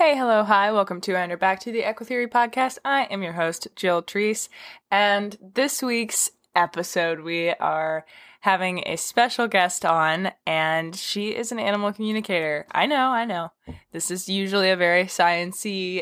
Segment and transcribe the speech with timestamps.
[0.00, 2.78] Hey, hello, hi, welcome to and back to the Equitheory podcast.
[2.86, 4.48] I am your host, Jill Treese,
[4.90, 8.06] and this week's episode we are
[8.40, 12.66] having a special guest on, and she is an animal communicator.
[12.72, 13.52] I know, I know.
[13.92, 16.00] This is usually a very sciency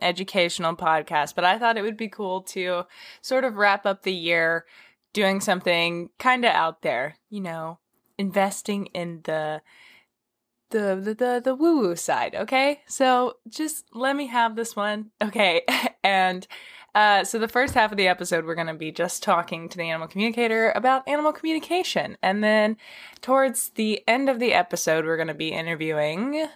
[0.00, 2.84] educational podcast, but I thought it would be cool to
[3.22, 4.66] sort of wrap up the year
[5.12, 7.80] doing something kind of out there, you know,
[8.18, 9.62] investing in the
[10.72, 12.34] the the the, the woo woo side.
[12.34, 15.10] Okay, so just let me have this one.
[15.22, 15.62] Okay,
[16.04, 16.46] and.
[16.94, 19.78] Uh, so the first half of the episode, we're going to be just talking to
[19.78, 22.76] the animal communicator about animal communication, and then
[23.22, 26.46] towards the end of the episode, we're going to be interviewing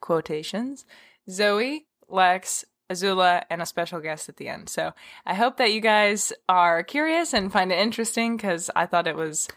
[0.00, 0.84] quotations
[1.28, 4.68] Zoe, Lex, Azula, and a special guest at the end.
[4.68, 4.92] So
[5.26, 9.16] I hope that you guys are curious and find it interesting because I thought it
[9.16, 9.48] was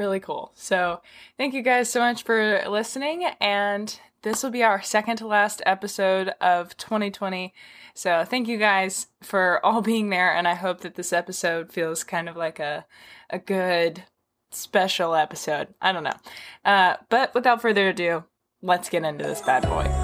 [0.00, 0.50] really cool.
[0.54, 1.00] So
[1.36, 3.26] thank you guys so much for listening.
[3.40, 7.54] And this will be our second to last episode of 2020.
[7.94, 10.34] So thank you guys for all being there.
[10.34, 12.86] And I hope that this episode feels kind of like a,
[13.28, 14.04] a good
[14.50, 15.68] special episode.
[15.80, 16.16] I don't know.
[16.64, 18.24] Uh, but without further ado,
[18.62, 19.99] let's get into this bad boy.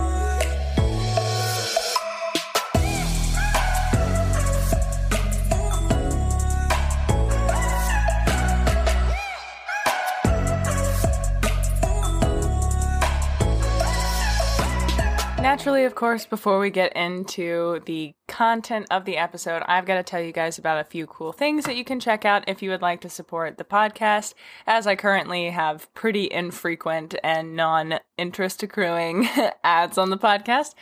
[15.56, 20.02] Naturally, of course, before we get into the content of the episode, I've got to
[20.02, 22.68] tell you guys about a few cool things that you can check out if you
[22.68, 24.34] would like to support the podcast,
[24.66, 29.30] as I currently have pretty infrequent and non interest accruing
[29.64, 30.74] ads on the podcast.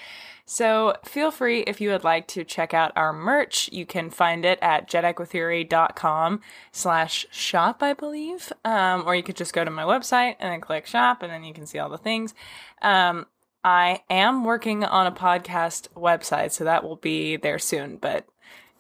[0.45, 3.71] So feel free if you would like to check out our merch.
[3.73, 6.41] You can find it at jetequitheory.com
[6.73, 8.53] slash shop, I believe.
[8.65, 11.45] Um, or you could just go to my website and then click shop and then
[11.45, 12.35] you can see all the things.
[12.83, 13.27] Um,
[13.65, 18.27] I am working on a podcast website, so that will be there soon, but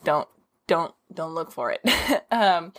[0.04, 0.28] don't
[0.66, 1.80] don't don't look for it.
[2.30, 2.72] um,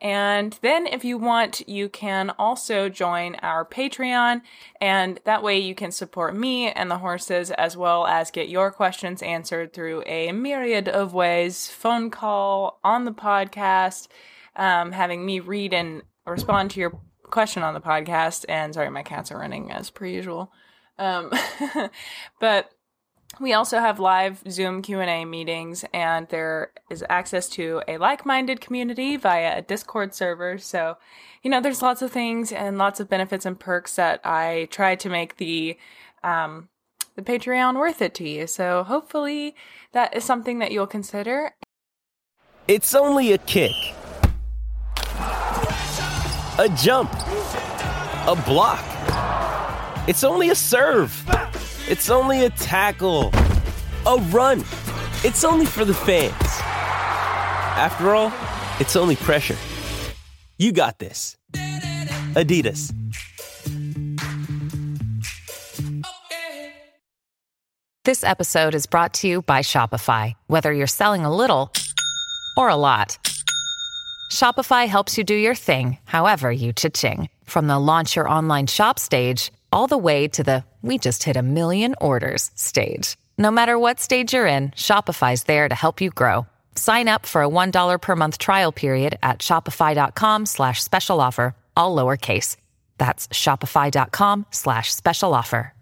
[0.00, 4.42] and then if you want, you can also join our Patreon,
[4.80, 8.70] and that way you can support me and the horses as well as get your
[8.70, 14.06] questions answered through a myriad of ways phone call, on the podcast,
[14.54, 18.44] um, having me read and respond to your question on the podcast.
[18.48, 20.52] And sorry, my cats are running as per usual.
[20.98, 21.32] Um,
[22.40, 22.72] but
[23.40, 29.16] we also have live Zoom Q&A meetings and there is access to a like-minded community
[29.16, 30.58] via a Discord server.
[30.58, 30.96] So,
[31.42, 34.96] you know, there's lots of things and lots of benefits and perks that I try
[34.96, 35.78] to make the
[36.24, 36.68] um,
[37.14, 38.46] the Patreon worth it to you.
[38.46, 39.54] So, hopefully
[39.92, 41.54] that is something that you'll consider.
[42.66, 43.72] It's only a kick.
[46.58, 47.12] A jump.
[48.26, 49.07] A block.
[50.08, 51.12] It's only a serve.
[51.86, 53.30] It's only a tackle.
[54.06, 54.60] A run.
[55.22, 56.32] It's only for the fans.
[57.76, 58.32] After all,
[58.80, 59.58] it's only pressure.
[60.56, 61.36] You got this.
[61.52, 62.90] Adidas.
[68.06, 70.32] This episode is brought to you by Shopify.
[70.46, 71.70] Whether you're selling a little
[72.56, 73.18] or a lot,
[74.32, 77.28] Shopify helps you do your thing, however you cha-ching.
[77.44, 81.36] From the launch your online shop stage all the way to the we just hit
[81.36, 83.16] a million orders stage.
[83.36, 86.46] No matter what stage you're in, Shopify's there to help you grow.
[86.74, 91.94] Sign up for a $1 per month trial period at shopify.com slash special offer, all
[91.96, 92.56] lowercase.
[92.98, 95.74] That's shopify.com slash special offer.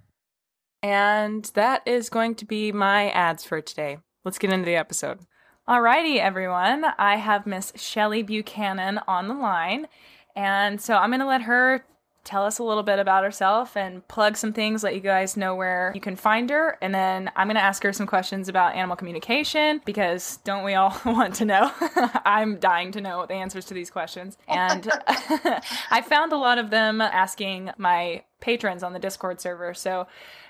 [0.83, 3.99] And that is going to be my ads for today.
[4.25, 5.19] Let's get into the episode.
[5.69, 6.85] Alrighty, everyone.
[6.99, 9.89] I have Miss Shelly Buchanan on the line.
[10.37, 11.85] And so I'm going to let her
[12.27, 15.55] tell us a little bit about herself and plug some things, let you guys know
[15.55, 16.77] where you can find her.
[16.83, 20.75] And then I'm going to ask her some questions about animal communication because don't we
[20.75, 21.71] all want to know?
[22.25, 24.37] I'm dying to know the answers to these questions.
[24.49, 29.73] And I found a lot of them asking my patrons on the Discord server.
[29.73, 30.07] So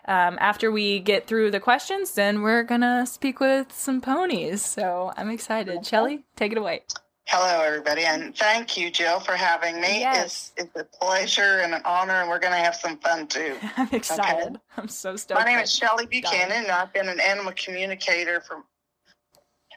[0.06, 4.65] um, after we get through the questions, then we're going to speak with some ponies.
[4.65, 5.84] So I'm excited.
[5.86, 6.83] Shelly, take it away.
[7.28, 9.98] Hello, everybody, and thank you, Jill, for having me.
[9.98, 10.52] Yes.
[10.56, 13.56] It's, it's a pleasure and an honor, and we're going to have some fun too.
[13.76, 14.46] I'm excited.
[14.46, 14.56] Okay?
[14.76, 15.40] I'm so stoked.
[15.40, 18.62] My name is Shelly Buchanan, and I've been an animal communicator for,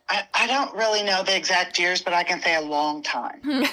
[0.10, 3.42] I, I don't really know the exact years, but I can say a long time.
[3.44, 3.66] and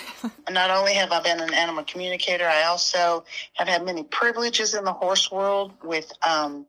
[0.53, 4.85] not only have I been an animal communicator, I also have had many privileges in
[4.85, 6.65] the horse world with um,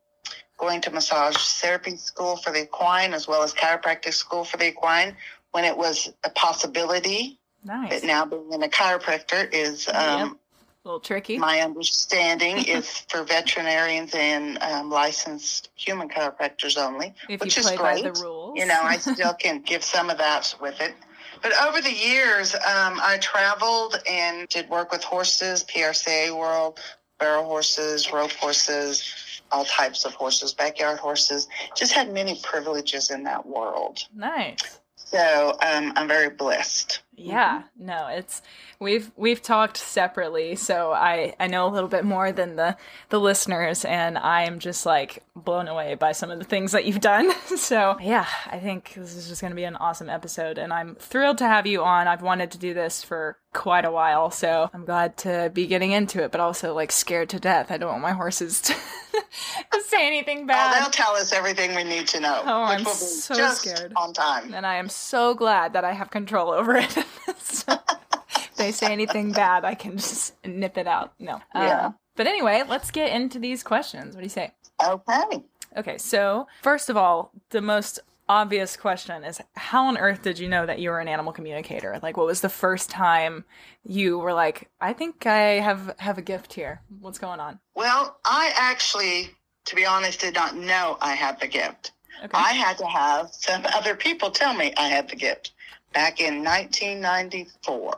[0.58, 4.68] going to massage therapy school for the equine as well as chiropractic school for the
[4.68, 5.16] equine
[5.52, 7.40] when it was a possibility.
[7.64, 8.02] Nice.
[8.02, 10.38] But now being a chiropractor is um,
[10.86, 11.38] A little tricky.
[11.38, 18.04] My understanding is for veterinarians and um, licensed human chiropractors only, If which is great.
[18.04, 18.58] the rules.
[18.58, 20.94] You know, I still can give some of that with it.
[21.42, 26.80] But over the years, um, I traveled and did work with horses, PRCA world,
[27.20, 31.48] barrel horses, rope horses, all types of horses, backyard horses.
[31.76, 34.08] Just had many privileges in that world.
[34.16, 34.80] Nice.
[35.12, 37.02] So um, I'm very blessed.
[37.20, 37.30] Mm-hmm.
[37.32, 38.44] Yeah, no, it's
[38.80, 42.78] we've we've talked separately, so I I know a little bit more than the
[43.10, 46.86] the listeners, and I am just like blown away by some of the things that
[46.86, 47.32] you've done.
[47.58, 50.94] so yeah, I think this is just going to be an awesome episode, and I'm
[50.96, 52.08] thrilled to have you on.
[52.08, 55.94] I've wanted to do this for quite a while, so I'm glad to be getting
[55.94, 57.72] into it, but also like scared to death.
[57.72, 58.76] I don't want my horses to,
[59.88, 60.82] say anything Oh, bad.
[60.84, 63.94] they'll tell us everything we need to know, Oh, I'm so just scared.
[63.96, 64.54] on time.
[64.54, 66.96] and I am so glad that I have control over it.
[67.38, 67.74] so,
[68.36, 71.14] if they say anything bad, I can just nip it out.
[71.20, 71.40] No.
[71.54, 71.88] Yeah.
[71.88, 74.16] Uh, but anyway, let's get into these questions.
[74.16, 74.54] What do you say?
[74.84, 75.44] Okay.
[75.76, 78.00] Okay, so first of all, the most
[78.30, 82.00] obvious question is how on earth did you know that you were an animal communicator?
[82.02, 83.46] Like what was the first time
[83.86, 86.82] you were like, I think I have have a gift here.
[87.00, 87.60] What's going on?
[87.76, 89.30] Well, I actually,
[89.66, 91.92] to be honest, did not know I had the gift.
[92.24, 92.32] Okay.
[92.34, 95.52] I had to have some other people tell me I had the gift.
[95.94, 97.98] Back in 1994,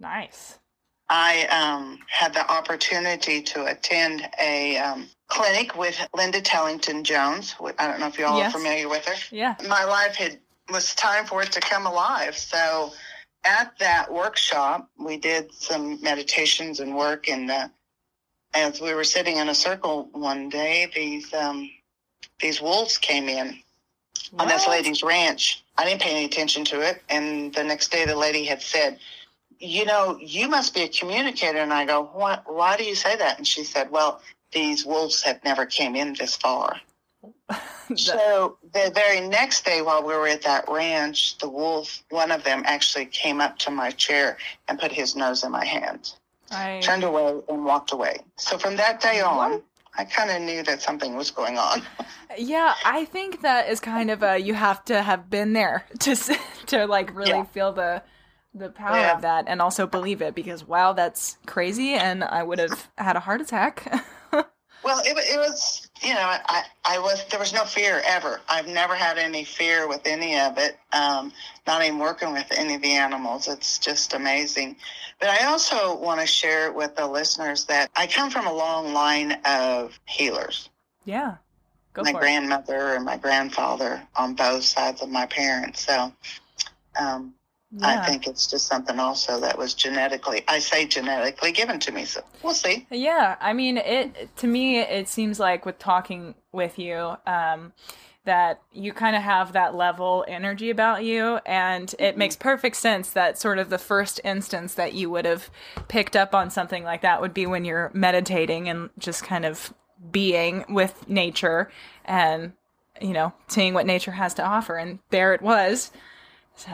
[0.00, 0.58] nice.
[1.08, 7.54] I um, had the opportunity to attend a um, clinic with Linda Tellington Jones.
[7.78, 8.54] I don't know if you all Yes.
[8.54, 9.14] are familiar with her.
[9.34, 9.54] Yeah.
[9.66, 10.38] my life had
[10.70, 12.36] was time for it to come alive.
[12.36, 12.92] So
[13.46, 17.28] at that workshop, we did some meditations and work.
[17.30, 17.68] And uh,
[18.52, 21.70] as we were sitting in a circle one day, these um,
[22.40, 23.58] these wolves came in
[24.38, 25.62] on this lady's ranch.
[25.76, 27.02] I didn't pay any attention to it.
[27.08, 28.98] And the next day, the lady had said,
[29.58, 32.44] "You know, you must be a communicator." And I go, "What?
[32.52, 34.20] Why do you say that?" And she said, "Well."
[34.50, 36.80] These wolves have never came in this far.
[37.96, 42.44] So the very next day, while we were at that ranch, the wolf, one of
[42.44, 44.36] them, actually came up to my chair
[44.68, 46.12] and put his nose in my hand,
[46.50, 48.20] I turned away, and walked away.
[48.36, 49.64] So from that day on, What?
[49.98, 51.82] I kind of knew that something was going on.
[52.36, 56.14] Yeah, I think that is kind of a you have to have been there to
[56.66, 57.44] to like really Yeah.
[57.44, 58.02] feel the
[58.54, 59.16] the power Yeah.
[59.16, 63.16] of that and also believe it because wow, that's crazy and I would have had
[63.16, 64.04] a heart attack.
[64.84, 68.40] Well, it, it was, you know, I, I was, there was no fear ever.
[68.48, 71.32] I've never had any fear with any of it, um,
[71.66, 73.48] not even working with any of the animals.
[73.48, 74.76] It's just amazing.
[75.20, 78.92] But I also want to share with the listeners that I come from a long
[78.92, 80.68] line of healers.
[81.04, 81.36] yeah.
[81.94, 82.20] Go my for it.
[82.20, 85.84] grandmother and my grandfather on both sides of my parents.
[85.84, 86.12] So
[86.98, 87.34] um,
[87.70, 88.00] Yeah.
[88.00, 92.06] I think it's just something also that was genetically, I say genetically given to me.
[92.06, 92.86] So we'll see.
[92.90, 97.72] Yeah, I mean, it to me it seems like with talking with you um
[98.24, 103.10] that you kind of have that level energy about you and it makes perfect sense
[103.10, 105.48] that sort of the first instance that you would have
[105.88, 109.72] picked up on something like that would be when you're meditating and just kind of
[110.10, 111.70] being with nature
[112.04, 112.52] and
[113.00, 115.90] you know, seeing what nature has to offer and there it was.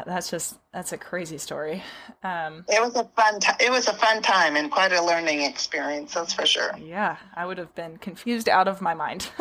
[0.06, 1.82] That's just that's a crazy story.
[2.22, 3.56] Um It was a fun time.
[3.60, 6.14] It was a fun time and quite a learning experience.
[6.14, 6.72] That's for sure.
[6.78, 9.28] Yeah, I would have been confused out of my mind.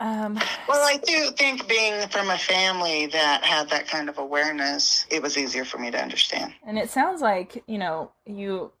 [0.00, 0.34] um,
[0.68, 5.22] Well, I do think being from a family that had that kind of awareness, it
[5.22, 6.52] was easier for me to understand.
[6.66, 8.72] and it sounds like you know you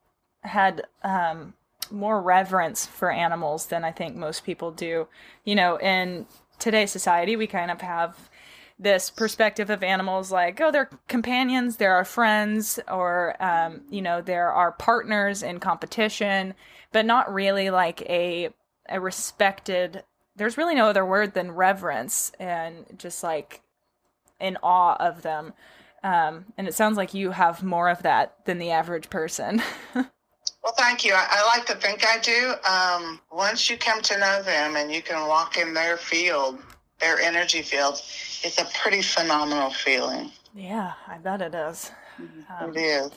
[0.42, 1.54] had um,
[1.90, 5.08] more reverence for animals than I think most people do.
[5.44, 6.26] You know, in
[6.58, 8.28] today's society, we kind of have
[8.78, 14.20] this perspective of animals like, oh, they're companions, they're our friends, or um, you know,
[14.20, 16.54] they're our partners in competition,
[16.92, 18.50] but not really like a
[18.88, 20.02] a respected.
[20.36, 23.62] There's really no other word than reverence and just like
[24.40, 25.54] in awe of them.
[26.02, 29.62] Um, and it sounds like you have more of that than the average person.
[30.64, 31.12] Well, thank you.
[31.12, 32.54] I, I like to think I do.
[32.66, 36.58] Um, once you come to know them and you can walk in their field,
[37.00, 38.00] their energy field,
[38.42, 40.30] it's a pretty phenomenal feeling.
[40.54, 41.90] yeah, I bet it is.
[42.18, 43.10] Um, it is.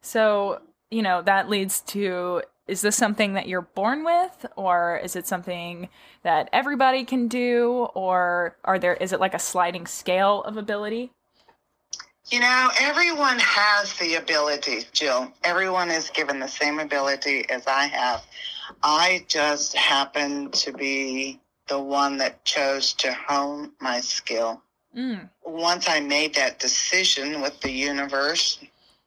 [0.00, 0.60] So,
[0.90, 5.26] you know, that leads to is this something that you're born with or is it
[5.26, 5.88] something
[6.22, 11.12] that everybody can do or are there is it like a sliding scale of ability?
[12.28, 15.30] You know, everyone has the ability, Jill.
[15.42, 18.24] Everyone is given the same ability as I have.
[18.82, 24.62] I just happen to be the one that chose to hone my skill.
[24.96, 28.60] Mm, Once I made that decision with the universe,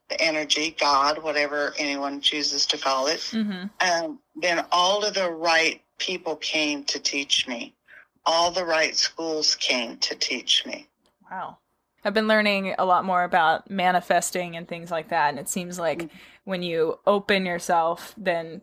[0.10, 3.20] the energy, God, whatever anyone chooses to call it.
[3.20, 3.68] Mm-hmm.
[3.82, 7.74] Um, then all of the right people came to teach me.
[8.26, 10.88] All the right schools came to teach me.
[11.30, 11.58] Wow.
[12.04, 15.30] I've been learning a lot more about manifesting and things like that.
[15.30, 16.18] And it seems like mm-hmm.
[16.46, 18.62] when you open yourself, then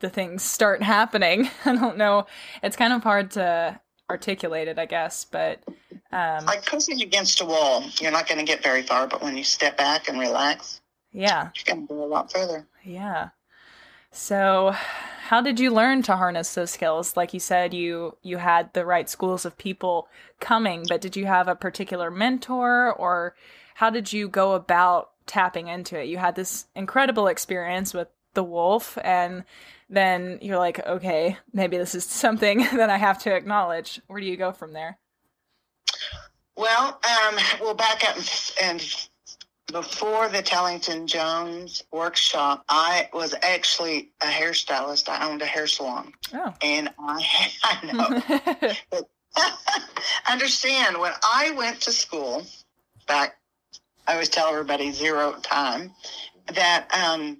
[0.00, 1.48] the things start happening.
[1.64, 2.26] I don't know.
[2.62, 5.62] It's kind of hard to articulate it, I guess, but
[6.12, 9.06] um, like pushing against a wall, you're not going to get very far.
[9.06, 10.80] But when you step back and relax,
[11.12, 12.66] yeah, you're going to go a lot further.
[12.84, 13.30] Yeah.
[14.12, 14.74] So,
[15.28, 17.16] how did you learn to harness those skills?
[17.16, 20.08] Like you said, you you had the right schools of people
[20.40, 23.34] coming, but did you have a particular mentor, or
[23.74, 26.06] how did you go about tapping into it?
[26.06, 29.42] You had this incredible experience with the wolf, and
[29.90, 34.00] then you're like, okay, maybe this is something that I have to acknowledge.
[34.06, 34.98] Where do you go from there?
[36.56, 38.16] Well, um, we'll back up
[38.62, 39.08] and
[39.72, 45.08] before the Tellington Jones workshop, I was actually a hairstylist.
[45.08, 46.12] I owned a hair salon.
[46.32, 46.54] Oh.
[46.62, 47.26] And I,
[47.64, 48.74] I know.
[48.90, 49.04] but
[50.28, 52.46] understand, when I went to school
[53.06, 53.36] back,
[54.06, 55.92] I always tell everybody zero time,
[56.54, 57.38] that um,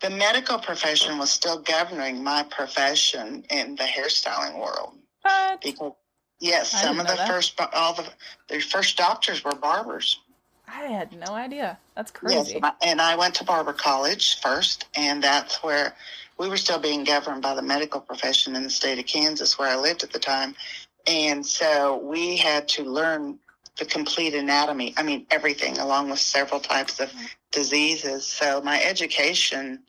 [0.00, 4.94] the medical profession was still governing my profession in the hairstyling world.
[5.22, 5.60] What?
[5.60, 5.92] Because,
[6.38, 7.28] yes, some of the that.
[7.28, 8.08] first, all the,
[8.48, 10.20] the first doctors were barbers.
[10.66, 11.78] I had no idea.
[11.96, 12.60] That's crazy.
[12.62, 15.94] Yes, and I went to barber college first, and that's where
[16.38, 19.68] we were still being governed by the medical profession in the state of Kansas, where
[19.68, 20.54] I lived at the time.
[21.06, 23.38] And so we had to learn
[23.78, 24.94] the complete anatomy.
[24.96, 27.26] I mean, everything, along with several types of mm-hmm.
[27.50, 28.26] diseases.
[28.26, 29.80] So my education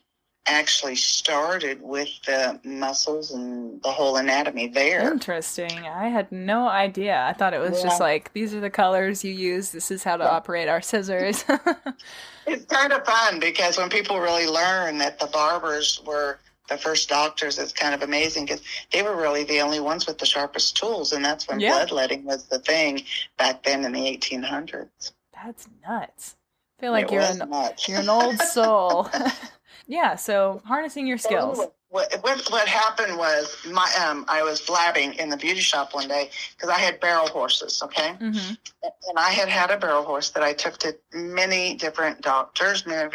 [0.48, 5.12] actually started with the muscles and the whole anatomy there.
[5.12, 5.72] Interesting.
[5.88, 7.24] I had no idea.
[7.28, 7.84] I thought it was yeah.
[7.84, 9.72] just like these are the colors you use.
[9.72, 10.30] This is how to yeah.
[10.30, 11.46] operate our scissors.
[12.48, 17.10] it's kind of fun because when people really learn that the barbers were the first
[17.10, 20.78] doctors, it's kind of amazing because they were really the only ones with the sharpest
[20.78, 21.72] tools, and that's when yeah.
[21.72, 23.04] bloodletting was the thing
[23.38, 25.12] back then in the 1800s.
[25.34, 26.36] That's nuts.
[26.80, 27.88] I feel like it you're an nuts.
[27.88, 29.10] you're an old soul.
[29.92, 31.58] Yeah, so harnessing your skills.
[31.90, 36.08] what, what, what happened was my um I was blabbing in the beauty shop one
[36.08, 38.54] day because I had barrel horses, okay, mm-hmm.
[38.84, 43.10] and I had had a barrel horse that I took to many different doctors, many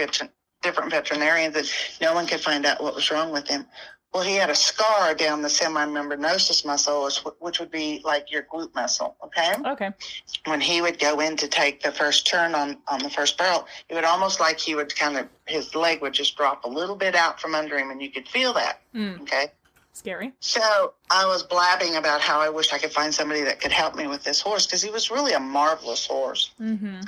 [0.62, 3.64] different veterinarians, and no one could find out what was wrong with him.
[4.12, 8.74] Well, he had a scar down the semimembranosus muscle, which, would be like your glute
[8.74, 9.14] muscle.
[9.22, 9.54] Okay.
[9.66, 9.90] Okay.
[10.46, 13.66] When he would go in to take the first turn on on the first barrel,
[13.90, 16.96] it would almost like he would kind of his leg would just drop a little
[16.96, 18.80] bit out from under him, and you could feel that.
[18.94, 19.20] Mm.
[19.20, 19.48] Okay.
[19.92, 20.32] Scary.
[20.40, 23.96] So I was blabbing about how I wish I could find somebody that could help
[23.96, 26.52] me with this horse because he was really a marvelous horse.
[26.60, 27.00] Mm-hmm.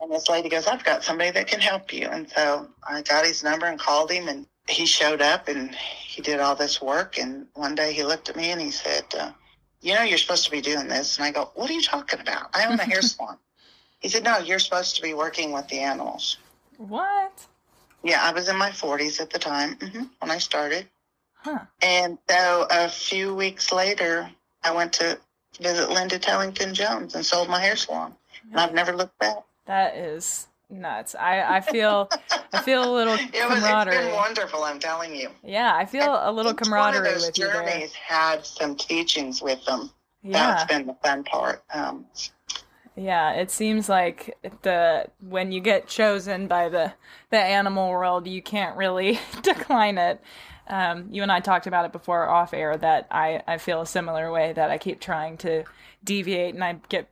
[0.00, 3.24] And this lady goes, "I've got somebody that can help you." And so I got
[3.24, 7.18] his number and called him, and he showed up and he did all this work.
[7.18, 9.32] And one day he looked at me and he said, uh,
[9.80, 11.16] You know, you're supposed to be doing this.
[11.18, 12.50] And I go, What are you talking about?
[12.54, 13.38] I own a hair salon.
[14.00, 16.38] He said, No, you're supposed to be working with the animals.
[16.76, 17.46] What?
[18.02, 20.88] Yeah, I was in my 40s at the time mm-hmm, when I started.
[21.34, 21.60] Huh.
[21.80, 24.30] And so a few weeks later,
[24.64, 25.18] I went to
[25.60, 28.14] visit Linda Tellington Jones and sold my hair salon.
[28.50, 29.38] And I've never looked back.
[29.66, 31.14] That is nuts.
[31.14, 32.08] I, I feel
[32.52, 33.96] I feel a little it was, camaraderie.
[33.96, 35.30] It's been wonderful, I'm telling you.
[35.44, 39.42] Yeah, I feel and a little camaraderie one of those with journeys had some teachings
[39.42, 39.90] with them.
[40.22, 40.54] Yeah.
[40.54, 41.62] That's been the fun part.
[41.74, 42.06] Um,
[42.96, 46.92] yeah, it seems like the when you get chosen by the
[47.30, 50.20] the animal world, you can't really decline it.
[50.68, 53.86] Um, you and I talked about it before off air that I, I feel a
[53.86, 55.64] similar way that I keep trying to
[56.04, 57.08] deviate and I get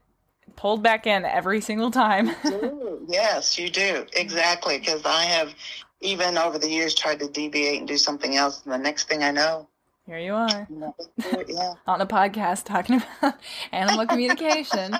[0.61, 2.29] pulled back in every single time.
[3.07, 4.05] yes, you do.
[4.13, 4.77] Exactly.
[4.77, 5.55] Because I have,
[6.01, 8.61] even over the years, tried to deviate and do something else.
[8.63, 9.67] And the next thing I know,
[10.05, 10.67] here you are.
[10.69, 11.73] yeah.
[11.87, 13.39] On a podcast talking about
[13.71, 14.91] animal communication.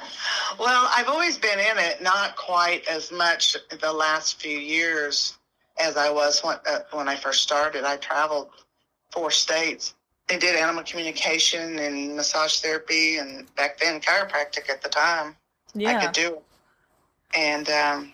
[0.60, 5.38] well, I've always been in it, not quite as much the last few years
[5.80, 7.84] as I was when, uh, when I first started.
[7.84, 8.50] I traveled
[9.12, 9.94] four states
[10.28, 15.36] they did animal communication and massage therapy and back then chiropractic at the time.
[15.74, 15.98] Yeah.
[15.98, 16.38] I could do.
[17.36, 18.14] And um,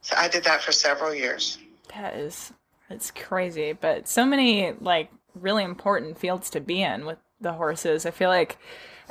[0.00, 1.58] so I did that for several years.
[1.94, 2.52] That is
[2.88, 8.04] it's crazy, but so many like really important fields to be in with the horses.
[8.04, 8.58] I feel like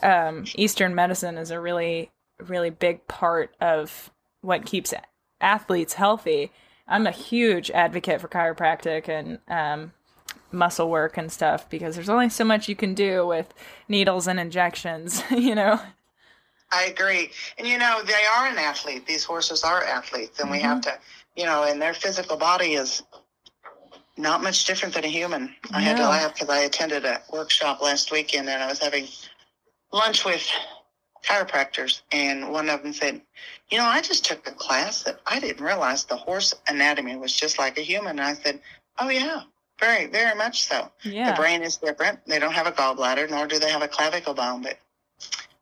[0.03, 4.11] um, Eastern medicine is a really really big part of
[4.41, 4.93] what keeps
[5.41, 6.51] athletes healthy.
[6.87, 9.93] I'm a huge advocate for chiropractic and um,
[10.51, 13.53] muscle work and stuff because there's only so much you can do with
[13.87, 15.79] needles and injections, you know.
[16.71, 17.31] I agree.
[17.57, 19.05] And you know, they are an athlete.
[19.05, 20.57] These horses are athletes and mm-hmm.
[20.57, 20.91] we have mm-hmm.
[20.91, 20.99] to
[21.39, 23.01] you know, and their physical body is
[24.17, 25.55] not much different than a human.
[25.71, 29.07] I had to laugh because I attended a workshop last weekend and I was having
[29.93, 30.45] lunch with
[31.23, 33.21] chiropractors, and one of them said,
[33.69, 37.33] "You know, I just took a class that I didn't realize the horse anatomy was
[37.33, 38.61] just like a human." And I said,
[38.97, 39.43] "Oh yeah,
[39.79, 40.91] very, very much so.
[41.03, 41.31] Yeah.
[41.31, 42.25] The brain is different.
[42.25, 44.77] They don't have a gallbladder, nor do they have a clavicle bone, but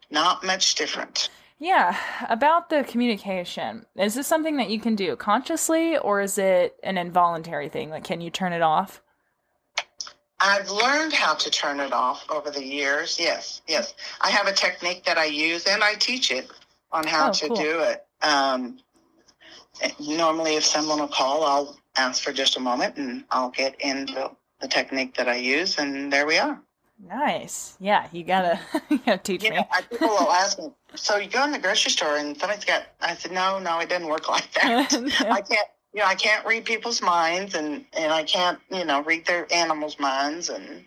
[0.09, 1.97] not much different." Yeah,
[2.29, 3.85] about the communication.
[3.95, 7.89] Is this something that you can do consciously or is it an involuntary thing?
[7.89, 9.01] Like, can you turn it off?
[10.39, 13.19] I've learned how to turn it off over the years.
[13.19, 13.95] Yes, yes.
[14.21, 16.47] I have a technique that I use and I teach it
[16.91, 17.57] on how Oh, to cool.
[17.57, 18.05] do it.
[18.21, 18.77] Um,
[19.99, 24.29] normally, if someone will call, I'll ask for just a moment and I'll get into
[24.61, 26.61] the technique that I use, and there we are.
[27.03, 27.77] Nice.
[27.79, 29.65] Yeah, you gotta, you gotta teach You me.
[29.71, 32.83] I- people will ask me, so you go in the grocery store and somebody's got,
[33.01, 34.91] I said, no, no, it doesn't work like that.
[35.01, 35.07] No.
[35.31, 39.03] I can't, you know, I can't read people's minds and, and I can't, you know,
[39.03, 40.85] read their animals' minds and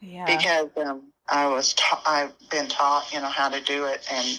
[0.00, 0.26] Yeah.
[0.26, 4.38] because um, I was ta- I've been taught, you know, how to do it, and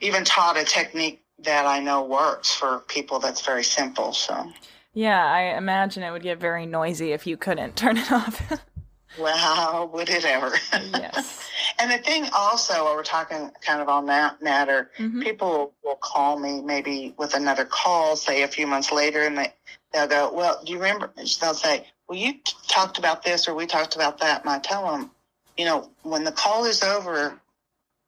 [0.00, 3.18] even taught a technique that I know works for people.
[3.18, 4.12] That's very simple.
[4.12, 4.52] So,
[4.92, 8.52] Yeah, I imagine it would get very noisy if you couldn't turn it off.
[9.18, 10.52] Well, how would it ever?
[10.92, 11.50] yes.
[11.78, 15.22] and the thing also, while we're talking kind of on that matter, Mhm.
[15.22, 19.52] people will call me maybe with another call, say a few months later, and they
[19.92, 23.54] they'll go, "Well, do you remember?" They'll say, "Well, you t- talked about this or
[23.54, 25.10] we talked about that," and I tell them,
[25.56, 27.40] you know, when the call is over,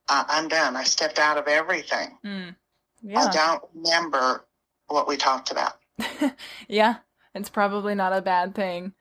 [0.08, 0.76] I- I'm done.
[0.76, 2.18] I stepped out of everything.
[2.24, 2.56] Mm.
[3.16, 4.44] I don't remember
[4.88, 5.74] what we talked about.
[6.68, 6.96] yeah.
[7.34, 8.92] It's probably not a bad thing.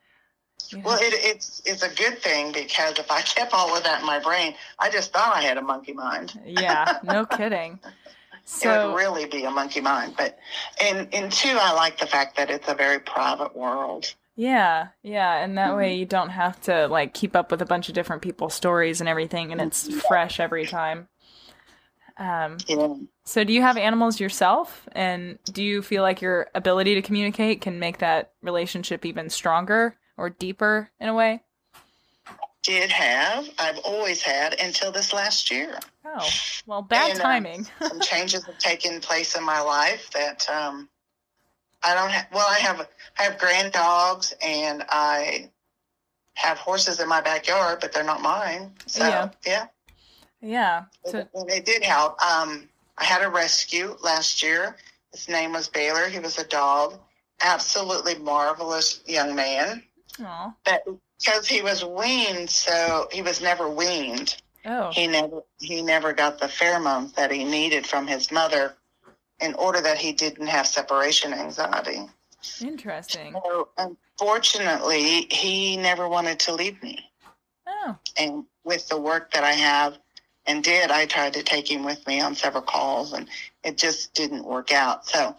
[0.70, 0.84] Yeah.
[0.84, 4.06] Well, it, it's it's a good thing because if I kept all of that in
[4.06, 6.34] my brain, I just thought I had a monkey mind.
[6.44, 7.80] yeah, no kidding.
[8.60, 10.14] it So would really be a monkey mind.
[10.16, 10.38] But
[10.82, 14.14] and and two, I like the fact that it's a very private world.
[14.36, 15.76] yeah, yeah, and that Mm-hmm.
[15.76, 19.00] way you don't have to like keep up with a bunch of different people's stories
[19.00, 21.08] and everything, and it's fresh every time.
[22.16, 26.96] Um, know, so do you have animals yourself, and do you feel like your ability
[26.96, 31.42] to communicate can make that relationship even stronger or deeper in a way?
[32.62, 35.78] did have I've always had until this last year.
[36.04, 36.28] Oh,
[36.66, 37.66] well, bad And, uh, timing.
[37.82, 40.88] some changes have taken place in my life that um,
[41.82, 42.26] I don't have.
[42.32, 42.86] Well, I have
[43.18, 45.50] I have grand dogs and I
[46.34, 48.72] have horses in my backyard, but they're not mine.
[48.86, 49.30] So Yeah.
[49.46, 49.66] yeah,
[50.40, 50.84] yeah.
[51.04, 52.22] So it, it did help.
[52.22, 54.76] Um, I had a rescue last year.
[55.12, 56.08] His name was Baylor.
[56.08, 56.98] He was a dog,
[57.40, 59.82] absolutely marvelous young man.
[60.22, 60.54] Aw.
[60.64, 60.84] But
[61.18, 66.38] because he was weaned, so he was never weaned Oh, he never he never got
[66.38, 68.74] the pheromones that he needed from his mother
[69.40, 72.08] in order that he didn't have separation anxiety.
[72.60, 73.34] interesting.
[73.44, 76.98] So unfortunately, he never wanted to leave me.
[77.66, 79.98] Oh, And with the work that I have
[80.46, 83.26] and did, I tried to take him with me on several calls, and
[83.64, 85.06] it just didn't work out.
[85.06, 85.36] So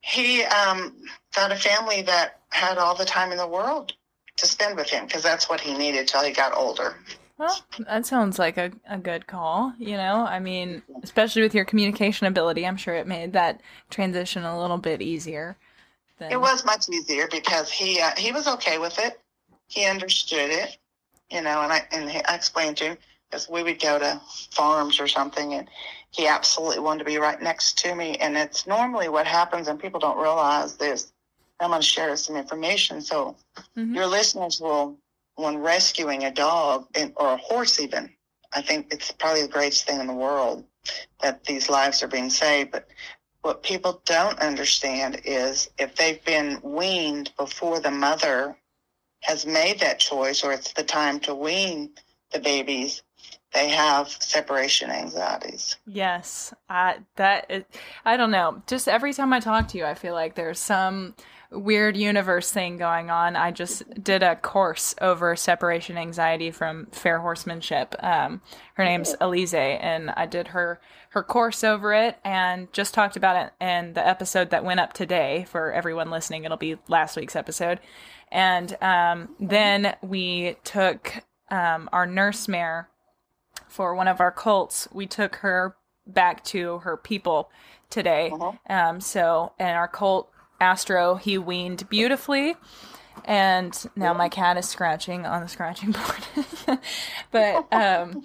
[0.00, 0.96] he um,
[1.32, 3.92] found a family that had all the time in the world
[4.36, 6.96] to spend with him because that's what he needed till he got older.
[7.36, 9.74] well, that sounds like a, a good call.
[9.78, 14.44] You know, I mean, especially with your communication ability, I'm sure it made that transition
[14.44, 15.56] a little bit easier.
[16.18, 19.20] Than, It was much easier because he uh, he was okay with it.
[19.66, 20.78] He understood it,
[21.30, 24.20] you know, and I and he, I explained to him because we would go to
[24.52, 25.68] farms or something, and
[26.10, 28.14] he absolutely wanted to be right next to me.
[28.16, 31.12] And it's normally what happens, and people don't realize this.
[31.60, 33.36] I'm going to share some information so
[33.76, 33.94] Mhm.
[33.94, 34.98] your listeners will,
[35.36, 38.14] when rescuing a dog and, or a horse, even.
[38.52, 40.64] I think it's probably the greatest thing in the world
[41.20, 42.70] that these lives are being saved.
[42.70, 42.88] But
[43.42, 48.56] what people don't understand is if they've been weaned before the mother
[49.22, 51.90] has made that choice or it's the time to wean
[52.30, 53.02] the babies,
[53.52, 55.76] they have separation anxieties.
[55.86, 57.66] Yes, I that
[58.04, 58.62] I don't know.
[58.66, 61.14] Just every time I talk to you, I feel like there's some
[61.50, 63.36] weird universe thing going on.
[63.36, 67.94] I just did a course over separation anxiety from fair horsemanship.
[68.00, 68.42] Um,
[68.74, 70.80] her name's Elise, and I did her
[71.10, 74.92] her course over it and just talked about it in the episode that went up
[74.92, 76.44] today for everyone listening.
[76.44, 77.80] It'll be last week's episode,
[78.32, 82.88] and um, then we took um, our nurse mare
[83.68, 85.76] for one of our colts, we took her
[86.06, 87.50] back to her people
[87.90, 88.32] today.
[88.68, 92.56] Um, so, and our colt, Astro, he weaned beautifully.
[93.24, 95.92] And now my cat is scratching on the scratching
[96.66, 96.78] board.
[97.30, 98.24] but um,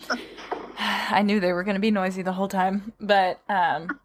[0.77, 2.93] I knew they were going to be noisy the whole time.
[2.99, 3.99] But um,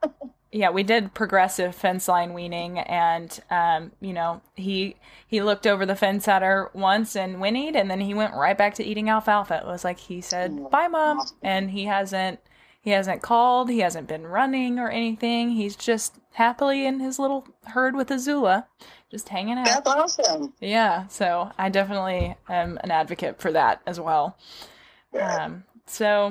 [0.52, 4.94] yeah, we did progressive fence line weaning, and um, you know, he
[5.26, 8.56] he looked over the fence at her once and whinnied, and then he went right
[8.56, 9.62] back to eating alfalfa.
[9.64, 12.38] It was like he said, "Bye, mom," and he hasn't
[12.80, 15.50] he hasn't called, he hasn't been running or anything.
[15.50, 18.66] He's just happily in his little herd with Azula,
[19.10, 19.64] just hanging out.
[19.84, 20.52] That's awesome.
[20.60, 24.36] Yeah, so I definitely am an advocate for that as well.
[25.20, 26.30] Um, so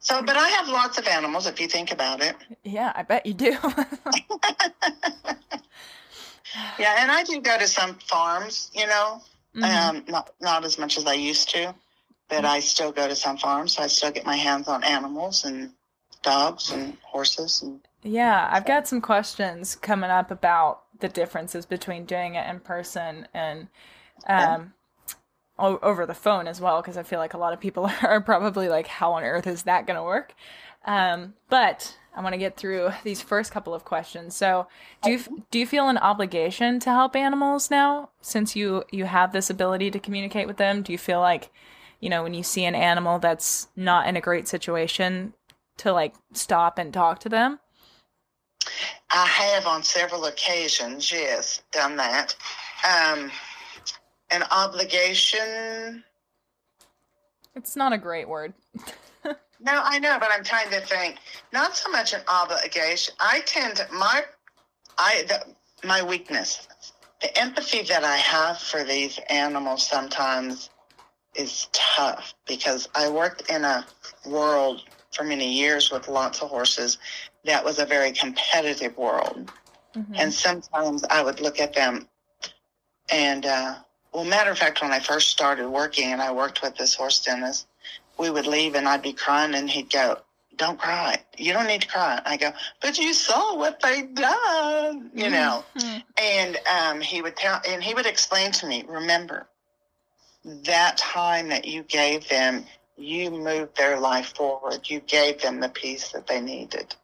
[0.00, 2.36] So, but I have lots of animals if you think about it.
[2.64, 3.56] yeah, I bet you do.
[6.80, 9.22] Yeah, and I do go to some farms, you know,
[9.54, 9.64] Mhm.
[9.64, 11.74] um, not not as much as I used to,
[12.28, 15.44] but I still go to some farms, so I still get my hands on animals
[15.44, 15.72] and
[16.22, 22.04] dogs and horses and Yeah, I've got some questions coming up about the differences between
[22.04, 23.68] doing it in person and
[24.26, 24.72] um,
[25.58, 28.20] o- over the phone as well, because I feel like a lot of people are
[28.20, 30.34] probably like, how on earth is that going to work?
[30.86, 34.34] Um, but I want to get through these first couple of questions.
[34.34, 34.66] So,
[35.02, 39.32] do you do you feel an obligation to help animals now, since you you have
[39.32, 40.82] this ability to communicate with them?
[40.82, 41.52] Do you feel like,
[42.00, 45.34] you know, when you see an animal that's not in a great situation,
[45.76, 47.60] to like stop and talk to them?
[49.10, 52.34] I have on several occasions, yes, done that.
[52.88, 53.30] Um,
[54.30, 56.04] an obligation.
[57.56, 58.54] It's not a great word.
[59.62, 61.18] No, I know, but I'm trying to think.
[61.52, 63.14] Not so much an obligation.
[63.20, 64.22] I tend to my,
[64.96, 65.54] I the,
[65.86, 66.66] my weakness,
[67.20, 70.70] the empathy that I have for these animals sometimes
[71.34, 73.86] is tough because I worked in a
[74.24, 76.96] world for many years with lots of horses
[77.44, 79.50] that was a very competitive world.
[79.94, 80.14] Mhm.
[80.14, 82.08] And sometimes I would look at them
[83.10, 83.74] and, uh,
[84.12, 87.18] well, matter of fact, when I first started working and I worked with this horse
[87.20, 87.66] dentist,
[88.18, 90.20] we would leave and I'd be crying and he'd go,
[90.56, 91.22] don't cry.
[91.36, 92.20] You don't need to cry.
[92.24, 95.64] I go, but you saw what they done, you know?
[95.74, 96.02] Mhm.
[96.18, 99.48] And, um, he would tell, and he would explain to me, remember
[100.44, 104.88] that time that you gave them, you moved their life forward.
[104.88, 106.94] You gave them the peace that they needed.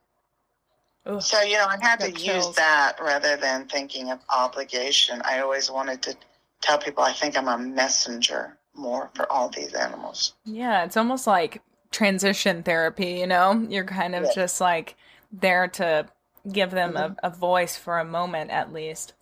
[1.06, 1.22] Ugh.
[1.22, 5.22] So, you know, I had to Got use that rather than thinking of obligation.
[5.24, 6.16] I always wanted to
[6.60, 10.34] tell people I think I'm a messenger more for all these animals.
[10.44, 13.66] Yeah, it's almost like transition therapy, you know?
[13.68, 14.32] You're kind of Yeah.
[14.34, 14.96] just like
[15.32, 16.06] there to
[16.52, 17.16] give them Mhm.
[17.22, 19.14] a, a voice for a moment at least.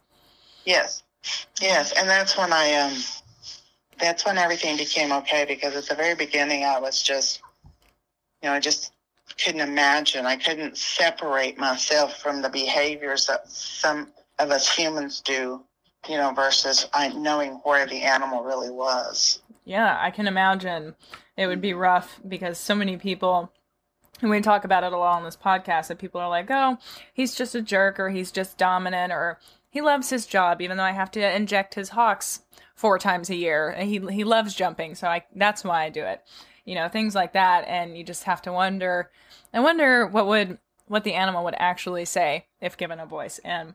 [0.65, 1.03] Yes.
[1.61, 1.93] Yes.
[1.93, 2.97] And that's when I, um,
[3.99, 7.41] that's when everything became okay because at the very beginning I was just,
[8.43, 8.93] you know, I just
[9.43, 10.27] couldn't imagine.
[10.27, 15.63] I couldn't separate myself from the behaviors that some of us humans do,
[16.09, 19.43] you know, versus I knowing where the animal really was.
[19.65, 20.95] Yeah, I can imagine
[21.37, 23.51] it would be rough because so many people,
[24.21, 26.79] and we talk about it a lot on this podcast, that people are like, oh,
[27.13, 29.39] he's just a jerk or he's just dominant or
[29.71, 32.43] he loves his job, even though I have to inject his hocks
[32.77, 33.73] four times a year.
[33.73, 36.23] He, he loves jumping, so I that's why I do it.
[36.65, 37.65] You know, things like that.
[37.67, 39.11] And you just have to wonder,
[39.53, 43.39] I wonder what would, what the animal would actually say if given a voice.
[43.45, 43.75] And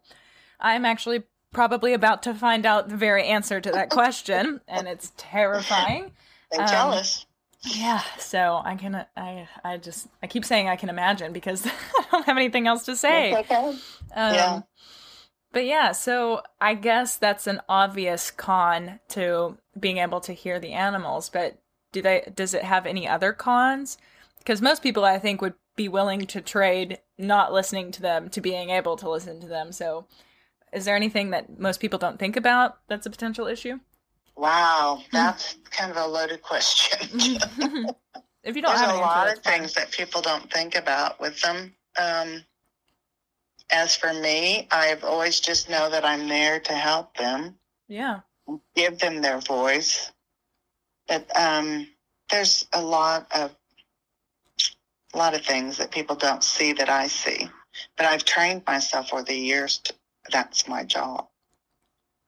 [0.59, 5.11] I'm actually probably about to find out the very answer to that question, and it's
[5.17, 6.11] terrifying.
[6.51, 7.27] They Um, tell us.
[7.61, 12.05] Yeah, so I can I I just I keep saying I can imagine because I
[12.11, 13.35] don't have anything else to say.
[13.35, 13.55] Okay.
[14.15, 14.61] Um, Yeah.
[15.51, 20.73] But yeah, so I guess that's an obvious con to being able to hear the
[20.73, 21.29] animals.
[21.29, 21.59] But
[21.91, 22.31] do they?
[22.33, 23.97] Does it have any other cons?
[24.39, 28.41] Because most people, I think, would be willing to trade not listening to them to
[28.41, 29.71] being able to listen to them.
[29.71, 30.05] So,
[30.73, 33.79] is there anything that most people don't think about that's a potential issue?
[34.35, 36.99] Wow, that's kind of a loaded question.
[38.43, 41.39] if you don't There's have a lot of things that people don't think about with
[41.41, 41.75] them.
[41.99, 42.43] Um,
[43.71, 47.55] as for me, I've always just know that I'm there to help them,
[47.87, 48.21] Yeah.
[48.75, 50.11] give them their voice.
[51.09, 51.87] But um,
[52.31, 53.53] there's a lot of
[55.13, 57.49] a lot of things that people don't see that I see.
[57.97, 59.79] But I've trained myself over the years.
[59.79, 59.93] To,
[60.31, 61.27] that's my job.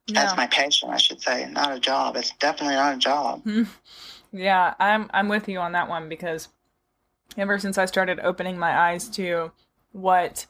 [0.08, 1.48] That's my passion, I should say.
[1.50, 2.18] Not a job.
[2.18, 3.44] It's definitely not a job.
[4.34, 6.48] Yeah, I'm I'm with you on that one because
[7.38, 9.52] ever since I started opening my eyes to
[9.92, 10.46] what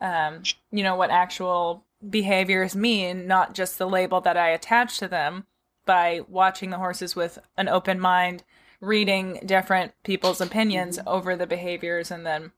[0.00, 5.08] um you know what actual behaviors mean, not just the label that I attach to
[5.08, 5.46] them
[5.84, 8.42] by watching the horses with an open mind,
[8.80, 12.52] reading different people's opinions over the behaviors and then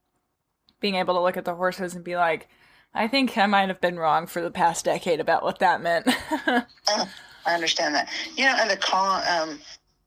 [0.79, 2.47] being able to look at the horses and be like
[2.93, 6.07] I think I might have been wrong for the past decade about what that meant.
[6.47, 6.63] Oh,
[7.45, 8.09] I understand that.
[8.35, 9.59] You know, and the con, um,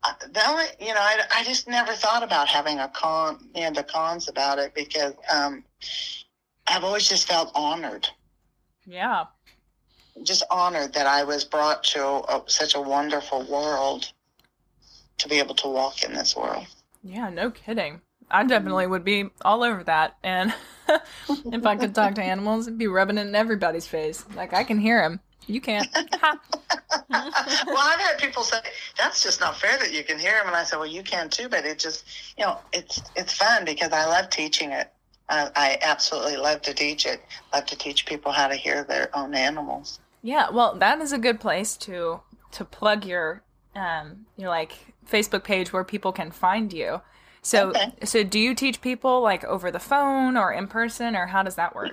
[0.02, 3.62] uh, the only, you know, I, I just never thought about having a con, you
[3.62, 5.64] know, the cons about it because, um,
[6.66, 8.08] I've always just felt honored,
[8.86, 9.24] Yeah.
[10.22, 14.12] Just honored that I was brought to a, such a wonderful world
[15.18, 16.66] to be able to walk in this world.
[17.02, 18.00] Yeah, no kidding.
[18.30, 20.16] I definitely would be all over that.
[20.22, 20.54] And
[21.28, 24.24] if I could talk to animals, it'd be rubbing it in everybody's face.
[24.36, 25.20] Like, I can hear him.
[25.46, 25.88] You can't.
[27.10, 28.58] Well, I've had people say
[28.98, 31.28] that's just not fair that you can hear him, and I said, well, you can
[31.28, 32.04] too, but it just,
[32.36, 34.92] you know, it's it's fun because I love teaching it.
[35.28, 37.22] I, I absolutely love to teach it.
[37.52, 40.00] Love to teach people how to hear their own animals.
[40.22, 42.20] Yeah, well, that is a good place to
[42.52, 43.42] to plug your
[43.74, 44.72] um your like
[45.08, 47.00] Facebook page where people can find you.
[47.42, 47.92] So Okay.
[48.04, 51.54] so do you teach people like over the phone or in person or how does
[51.54, 51.92] that work?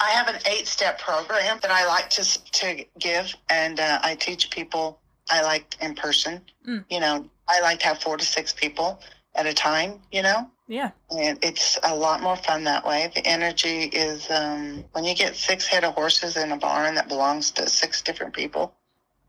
[0.00, 4.50] I have an eight-step program that I like to to give, and uh, I teach
[4.50, 5.00] people.
[5.30, 6.42] I like in person.
[6.68, 6.84] Mm.
[6.90, 9.00] You know, I like to have four to six people
[9.34, 10.00] at a time.
[10.12, 10.90] You know, Yeah.
[11.16, 13.10] and it's a lot more fun that way.
[13.14, 17.08] The energy is um, when you get six head of horses in a barn that
[17.08, 18.74] belongs to six different people.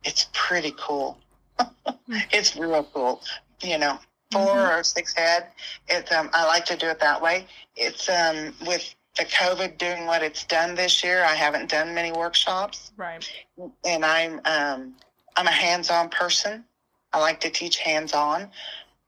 [0.04, 1.18] It's pretty cool.
[2.32, 3.22] it's real cool.
[3.62, 4.00] You know,
[4.32, 5.48] 4 or six head.
[5.88, 7.48] It's um, I like to do it that way.
[7.76, 11.24] It's um, with the COVID doing what it's done this year.
[11.24, 13.28] I haven't done many workshops Right.
[13.86, 14.96] and I'm um,
[15.36, 16.64] I'm a hands-on person.
[17.14, 18.52] I like to teach hands-on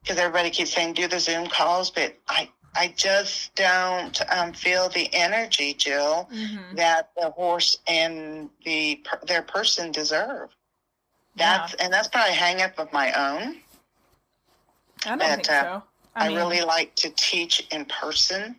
[0.02, 4.88] because everybody keeps saying do the Zoom calls, but I I just don't um, feel
[4.90, 6.76] the energy, Jill, Mhm.
[6.76, 10.50] that the horse and the their person deserve.
[11.36, 13.58] That's and that's probably a hang up of my own.
[15.06, 15.84] I don't think uh, so.
[16.16, 18.56] I, mean, really like to teach in person.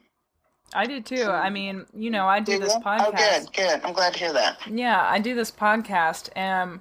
[0.75, 1.25] I do too.
[1.25, 2.81] I mean, you know, I do Do this you?
[2.81, 3.07] podcast.
[3.07, 3.81] Oh, good, good.
[3.85, 4.59] I'm glad to hear that.
[4.71, 6.81] Yeah, I do this podcast and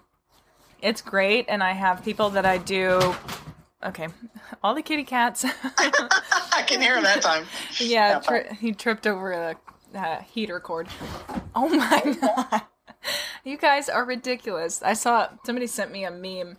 [0.81, 3.15] it's great and I have people that I do
[3.83, 4.07] okay,
[4.63, 5.45] all the kitty cats.
[5.77, 7.45] I can hear him that time.
[7.79, 9.55] yeah, Yeah, tri- he tripped over
[9.93, 10.87] the uh, heater cord.
[11.55, 12.61] Oh my god.
[13.43, 14.81] You guys are ridiculous.
[14.83, 16.57] I saw somebody sent me a meme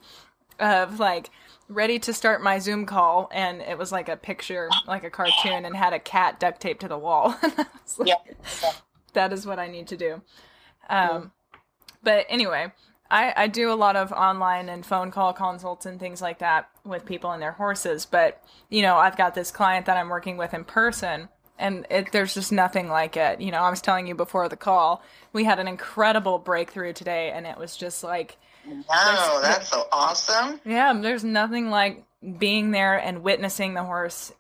[0.59, 1.31] of like
[1.68, 5.66] ready to start my Zoom call and it was like a picture, like a cartoon
[5.66, 7.37] and had a cat duct taped to the wall.
[7.42, 8.72] And I was like, Yeah.
[9.12, 10.22] that is what I need to do.
[10.88, 11.33] Um,
[12.02, 12.72] but anyway,
[13.10, 16.68] I, I do a lot of online and phone call consults and things like that
[16.84, 18.06] with people and their horses.
[18.06, 22.12] But you know, I've got this client that I'm working with in person, and it,
[22.12, 23.40] there's just nothing like it.
[23.40, 27.30] You know, I was telling you before the call, we had an incredible breakthrough today,
[27.30, 30.60] and it was just like, Wow, that's so awesome.
[30.64, 32.04] yeah, there's nothing like
[32.38, 34.32] being there and witnessing the horse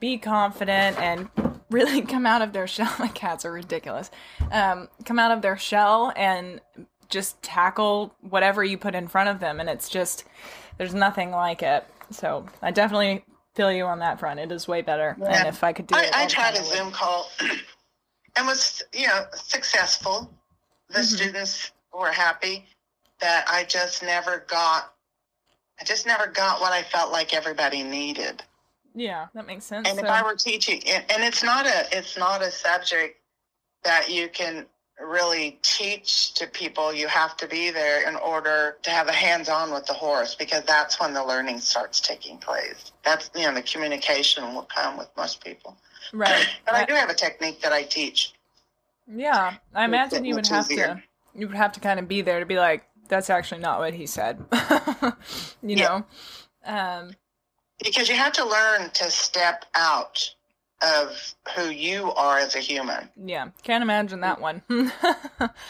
[0.00, 1.28] be confident and
[1.70, 2.92] really come out of their shell.
[2.98, 4.10] My cats are ridiculous.
[4.50, 6.60] Um, come out of their shell and
[7.08, 9.60] just tackle whatever you put in front of them.
[9.60, 10.24] And it's just,
[10.78, 11.86] there's nothing like it.
[12.10, 14.40] So I definitely feel you on that front.
[14.40, 15.16] It is way better.
[15.20, 15.38] Yeah.
[15.38, 16.64] And if I could do it, I, I all the tried a.
[16.64, 17.30] Zoom call
[18.36, 20.30] and was, you know, successful.
[20.90, 21.04] The Mhm.
[21.04, 22.66] students were happy
[23.20, 24.92] that I just never got,
[25.80, 28.42] I just never got what I felt like everybody needed.
[28.94, 29.88] Yeah, that makes sense.
[29.88, 33.20] And if I were teaching, and, and it's not a, it's not a subject
[33.84, 34.66] that you can
[35.00, 36.92] really teach to people.
[36.92, 40.64] You have to be there in order to have a hands-on with the horse because
[40.64, 42.92] that's when the learning starts taking place.
[43.04, 45.76] That's you know the communication will come with most people.
[46.12, 46.46] right.
[46.64, 48.32] But I do have a technique that I teach.
[49.06, 51.02] Yeah, I imagine you would have to
[51.34, 53.94] you would have to kind of be there to be like, that's actually not what
[53.94, 54.44] he said.
[55.62, 55.88] you Yeah.
[55.88, 56.06] know?
[56.64, 57.10] Um
[57.84, 60.34] Because you have to learn to step out
[60.98, 63.08] of who you are as a human.
[63.24, 64.62] yeah, can't imagine that one.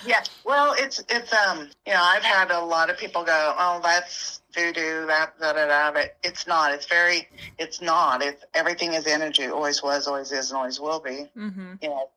[0.06, 0.22] Yeah.
[0.44, 4.40] Well, it's it's um you know I've had a lot of people go oh that's
[4.54, 9.06] voodoo that da da da but it's not it's very it's not it's everything is
[9.06, 11.82] energy always was always is and always will be mhm.
[11.82, 12.08] you know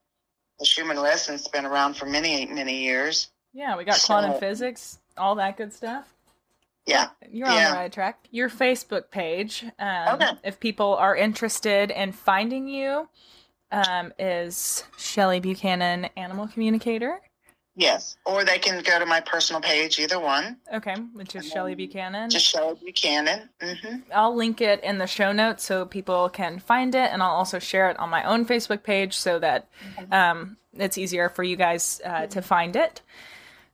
[0.59, 4.99] the Schumann resonance been around for many many years Yeah, we got quantum So- physics,
[5.17, 6.05] all that good stuff.
[6.89, 8.27] Yeah You're on the right track.
[8.31, 10.31] Your Facebook page, um, Okay.
[10.43, 13.07] if people are interested in finding you,
[13.71, 17.21] um, is Shelly Buchanan, Animal Communicator.
[17.75, 21.75] yes or they can go to my personal page either one Okay, which is Shelly
[21.75, 22.29] Buchanan.
[22.29, 23.97] just show Buchanan mm-hmm.
[24.13, 27.59] I'll link it in the show notes so people can find it, and I'll also
[27.59, 29.69] share it on my own Facebook page so that
[30.11, 33.01] um, it's easier for you guys uh, to find it.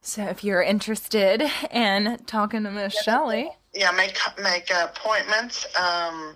[0.06, 6.36] So if you're interested in talking to Miss Shelly, yeah make make appointments um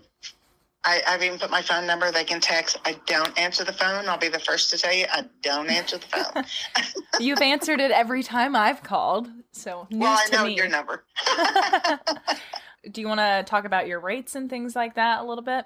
[0.83, 2.09] I, I've even put my phone number.
[2.09, 2.77] They can text.
[2.85, 4.07] I don't answer the phone.
[4.07, 5.05] I'll be the first to tell you.
[5.11, 6.45] I don't answer the phone.
[7.19, 9.29] you've answered it every time I've called.
[9.51, 10.55] So well, I know me.
[10.55, 11.03] your number.
[12.91, 15.65] Do you want to talk about your rates and things like that a little bit?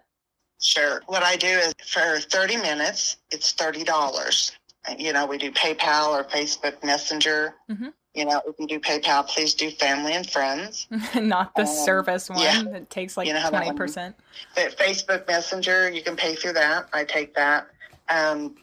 [0.60, 1.04] Sure.
[1.06, 4.52] What I do is for 30 minutes, it's $30.
[4.98, 7.56] You know, we do PayPal or Facebook Messenger.
[7.69, 7.93] Mhm.
[8.13, 10.88] You know, if you do PayPal, please do family and friends.
[11.15, 12.62] Not the Um, service one yeah.
[12.72, 14.13] that takes like You know how that 20%.
[14.56, 16.89] But Facebook Messenger, you can pay through that.
[16.93, 17.67] I take that.
[18.10, 18.56] Um,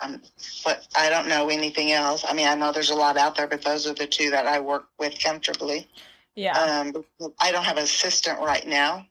[0.00, 0.22] um,
[0.64, 2.24] but I don't know anything else.
[2.26, 4.46] I mean, I know there's a lot out there, but those are the two that
[4.46, 5.88] I work with comfortably.
[6.34, 6.56] Yeah.
[6.58, 7.04] Um,
[7.40, 9.06] I don't have an assistant right now,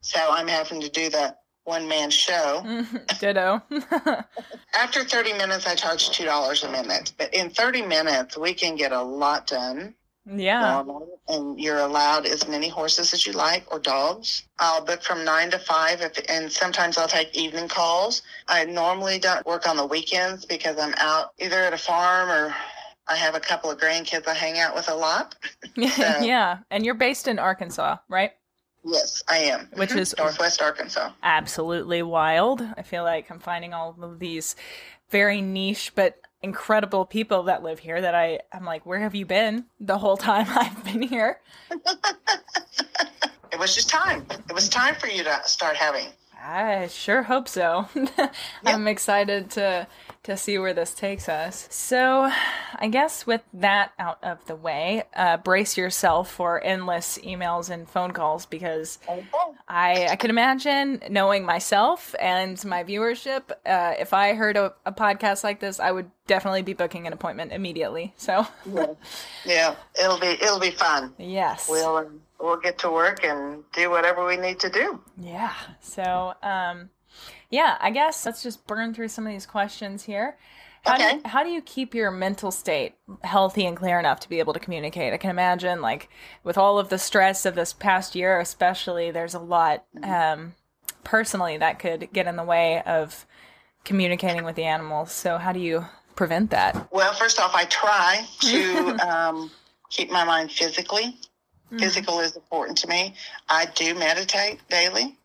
[0.00, 2.84] so I'm having to do the one man show.
[3.20, 3.62] Ditto.
[4.74, 7.12] After 30 minutes, I charge $2 a minute.
[7.18, 9.94] But in 30 minutes, we can get a lot done.
[10.26, 10.78] yeah.
[10.78, 14.44] Um, and you're allowed as many horses as you like or dogs.
[14.58, 18.22] I'll book from 9 to 5, if, and sometimes I'll take evening calls.
[18.48, 22.54] I normally don't work on the weekends because I'm out either at a farm or
[23.08, 25.36] I have a couple of grandkids I hang out with a lot.
[25.76, 26.58] yeah.
[26.70, 28.32] And you're based in Arkansas, right?
[28.84, 29.68] Yes, I am.
[29.74, 31.12] Which is- Northwest Arkansas.
[31.22, 32.62] absolutely wild.
[32.76, 34.56] I feel like I'm finding all of these
[35.10, 39.24] very niche but incredible people that live here that I I'm like, where have you
[39.26, 41.40] been the whole time I've been here?
[43.52, 44.24] It was just time.
[44.48, 46.06] It was time for you to start having.
[46.44, 47.86] I sure hope so.
[48.64, 49.86] I'm excited to
[50.24, 51.66] to see where this takes us.
[51.70, 52.30] So,
[52.76, 57.88] I guess with that out of the way, uh, brace yourself for endless emails and
[57.88, 58.98] phone calls because
[59.68, 63.50] I I can imagine knowing myself and my viewership.
[63.64, 67.12] Uh, if I heard a, a podcast like this, I would definitely be booking an
[67.12, 68.14] appointment immediately.
[68.16, 68.46] So,
[69.44, 71.14] Yeah, it'll be it'll be fun.
[71.18, 75.00] yes, We'll um, we'll get to work and do whatever we need to do.
[75.16, 75.52] Yeah.
[75.80, 76.90] So, um,
[77.50, 80.36] yeah, I guess let's just burn through some of these questions here.
[80.84, 81.28] How do you, Okay.
[81.28, 84.58] how do you keep your mental state healthy and clear enough to be able to
[84.58, 85.12] communicate?
[85.12, 86.08] I can imagine, like,
[86.42, 90.54] with all of the stress of this past year, especially, there's a lot um,
[91.04, 93.26] personally that could get in the way of
[93.84, 95.12] communicating with the animals.
[95.12, 96.88] So, how do you prevent that?
[96.92, 99.52] Well, first off, I try to um,
[99.88, 101.16] keep my mind physically.
[101.78, 103.14] Physical is important to me.
[103.48, 105.18] I do meditate daily.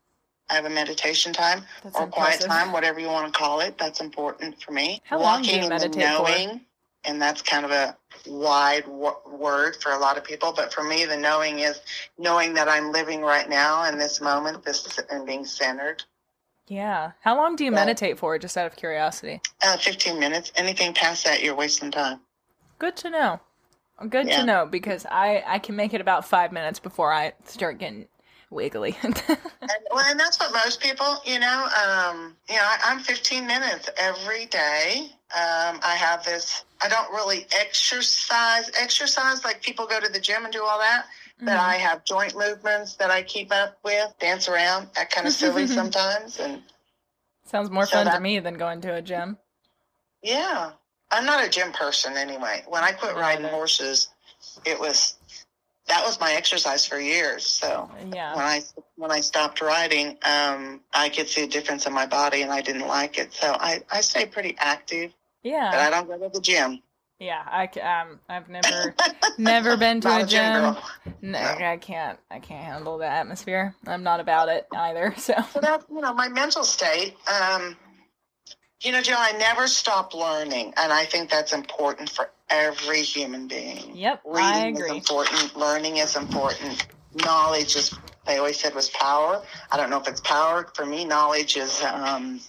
[0.49, 3.77] I have a meditation time That's or quiet time, whatever you want to call it.
[3.77, 5.01] That's important for me.
[5.03, 6.23] How long do you and meditate the for?
[6.23, 6.61] knowing,
[7.03, 10.83] and that's kind of a wide w- word for a lot of people, but for
[10.83, 11.81] me, the knowing is
[12.17, 16.03] knowing that I'm living right now in this moment, this and being centered.
[16.67, 17.11] Yeah.
[17.21, 19.41] How long do you meditate for, just out of curiosity?
[19.63, 20.51] Uh, 15 minutes.
[20.55, 22.19] Anything past that, you're wasting time.
[22.77, 23.39] Good to know.
[24.09, 24.41] Good Yeah.
[24.41, 28.07] to know because I I can make it about five minutes before I start getting
[28.49, 28.95] wiggly.
[29.69, 33.45] And, well, and that's what most people, you know, um, you know, I, I'm 15
[33.45, 35.09] minutes every day.
[35.35, 40.45] Um, I have this, I don't really exercise, exercise like people go to the gym
[40.45, 41.05] and do all that.
[41.39, 45.33] But I have joint movements that I keep up with, dance around, that kind of
[45.33, 46.39] silly sometimes.
[46.39, 46.61] And
[47.45, 49.37] Sounds more So fun to me than going to a gym.
[50.23, 50.71] yeah,
[51.11, 52.63] I'm not a gym person anyway.
[52.67, 54.09] When I quit riding horses,
[54.65, 55.15] it was,
[55.87, 57.45] that was my exercise for years.
[57.45, 58.61] So when I
[58.97, 62.61] when I stopped riding, um, I could see a difference in my body, and I
[62.61, 63.33] didn't like it.
[63.33, 66.81] So I I stay pretty active, Yeah, but I don't go to the gym.
[67.19, 67.41] Yeah.
[67.45, 68.95] I um I've never
[69.37, 70.61] never been to a gym gym.
[70.61, 70.77] No,
[71.21, 71.39] No.
[71.39, 72.19] I can't.
[72.29, 73.75] I can't handle the atmosphere.
[73.87, 75.13] I'm not about it either.
[75.17, 77.15] So So that you know my mental state.
[77.27, 77.77] Um,
[78.81, 83.47] you know, Jill, I never stop learning, and I think that's important for every human
[83.47, 83.95] being.
[83.95, 85.55] Yep, Reading I is important.
[85.55, 86.85] Learning is important.
[87.15, 87.97] Knowledge is.
[88.25, 89.41] They always said was power.
[89.71, 91.05] I don't know if it's power for me.
[91.05, 92.41] Knowledge is um,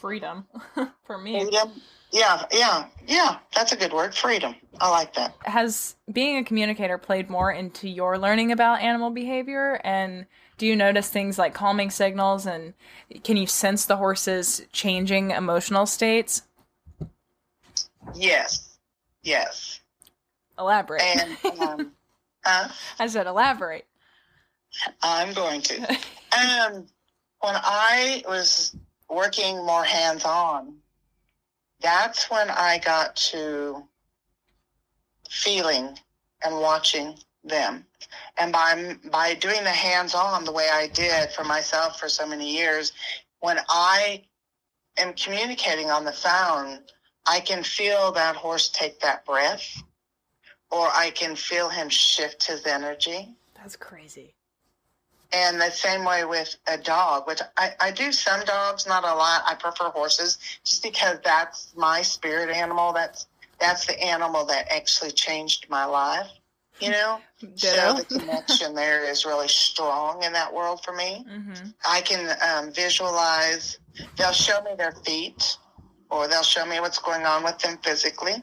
[0.00, 0.46] freedom
[1.06, 1.40] for me.
[1.40, 1.80] freedom.
[2.12, 3.38] Yeah, yeah, yeah.
[3.54, 4.14] That's a good word.
[4.14, 4.54] Freedom.
[4.80, 5.34] I like that.
[5.42, 10.26] has being a communicator played more into your learning about animal behavior and
[10.58, 12.74] do you notice things like calming signals and
[13.24, 16.42] can you sense the horses changing emotional states?
[18.14, 18.78] Yes,
[19.22, 19.80] yes.
[20.58, 21.02] elaborate.
[21.02, 21.92] And um,
[22.44, 22.68] uh,
[22.98, 23.86] i said elaborate.
[25.02, 25.98] I'm going to.
[26.30, 26.86] Um,
[27.40, 28.76] when I was
[29.08, 30.74] working more hands on,
[31.80, 33.82] that's when I got to
[35.30, 35.98] feeling
[36.44, 37.86] and watching them.
[38.38, 42.26] And by by doing the hands on the way I did for myself for so
[42.26, 42.92] many years,
[43.40, 44.24] when I
[44.96, 46.80] am communicating on the phone,
[47.26, 49.82] I can feel that horse take that breath,
[50.70, 53.34] or I can feel him shift his energy.
[53.54, 54.34] that's crazy
[55.32, 59.14] And the same way with a dog, which I, I do some dogs, not a
[59.14, 59.42] lot.
[59.46, 62.92] I prefer horses just because that's my spirit animal.
[62.92, 63.26] That's
[63.60, 66.30] that's the animal that actually changed my life.
[66.80, 67.20] You know?
[67.56, 71.24] so the connection there is really strong in that world for me.
[71.28, 71.68] Mm-hmm.
[71.88, 73.78] I can um, visualize,
[74.16, 75.56] they'll show me their feet
[76.10, 78.42] or they'll show me what's going on with them physically.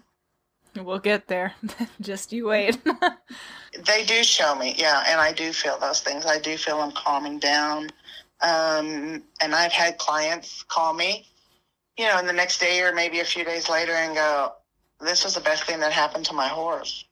[0.75, 1.53] We'll get there.
[2.01, 2.77] Just you wait.
[3.85, 6.25] they do show me, yeah, and I do feel those things.
[6.25, 7.89] I do feel them calming down.
[8.41, 11.25] Um, and I've had clients call me,
[11.97, 14.53] you know, in the next day or maybe a few days later and go,
[14.99, 17.05] this was the best thing that happened to my horse.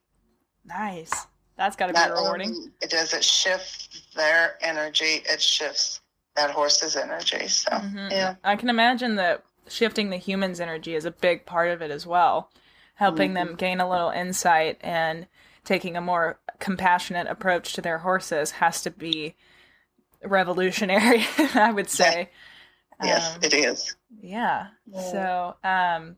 [0.65, 1.11] Nice.
[1.57, 2.71] That's got to be rewarding.
[2.81, 6.01] it does it shift their energy, it shifts
[6.35, 7.47] that horse's energy.
[7.47, 8.07] So, mm-hmm.
[8.09, 8.35] yeah.
[8.43, 12.07] I can imagine that shifting the human's energy is a big part of it as
[12.07, 12.49] well,
[12.95, 13.47] helping mm-hmm.
[13.49, 15.27] them gain a little insight and
[15.63, 19.35] taking a more compassionate approach to their horses has to be
[20.23, 22.29] revolutionary, I would say.
[23.01, 23.95] Yes, um, it is.
[24.21, 24.67] Yeah.
[24.85, 25.11] yeah.
[25.11, 26.15] So, um,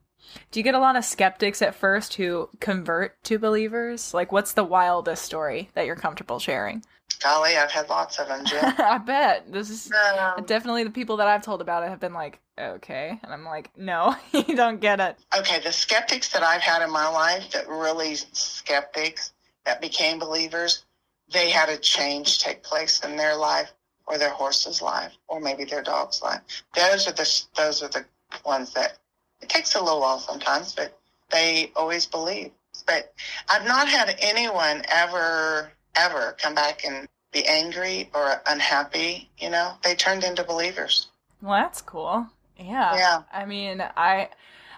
[0.52, 4.14] do you get a lot of skeptics at first who convert to believers?
[4.14, 6.84] Like, what's the wildest story that you're comfortable sharing?
[7.22, 8.44] Golly, I've had lots of them.
[8.78, 9.52] I bet.
[9.52, 13.20] This is um, definitely the people that I've told about it have been like, okay.
[13.24, 15.18] And I'm like, no, you don't get it.
[15.38, 19.34] Okay, the skeptics that I've had in my life that really skeptics
[19.66, 20.86] that became believers,
[21.32, 23.72] they had a change take place in their life
[24.08, 26.42] or their horse's life or maybe their dog's life.
[26.76, 28.06] Those are the those are the
[28.46, 28.98] ones that
[29.42, 30.98] it takes a little while sometimes, but
[31.32, 32.52] they always believe.
[32.86, 33.14] But
[33.50, 39.30] I've not had anyone ever, ever come back and be angry or unhappy.
[39.38, 41.08] You know, they turned into believers.
[41.42, 42.28] Well, that's cool.
[42.58, 42.96] Yeah.
[42.96, 43.22] Yeah.
[43.32, 44.30] I mean, I,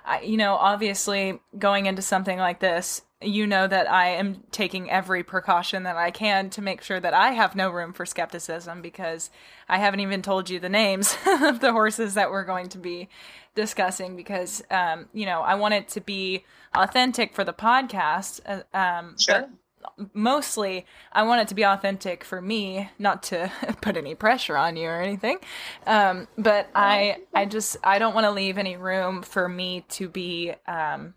[0.06, 4.92] I, you know, obviously going into something like this, you know that I am taking
[4.92, 8.82] every precaution that I can to make sure that I have no room for skepticism
[8.82, 9.32] because
[9.68, 13.10] I haven't even told you the names of the horses that we're going to be
[13.58, 18.40] discussing because um, you know I want it to be authentic for the podcast.
[18.46, 19.50] Uh, um, sure.
[20.14, 23.52] Mostly I want it to be authentic for me, not to
[23.82, 25.40] put any pressure on you or anything.
[25.86, 30.08] Um, but I I just I don't want to leave any room for me to
[30.08, 31.16] be um,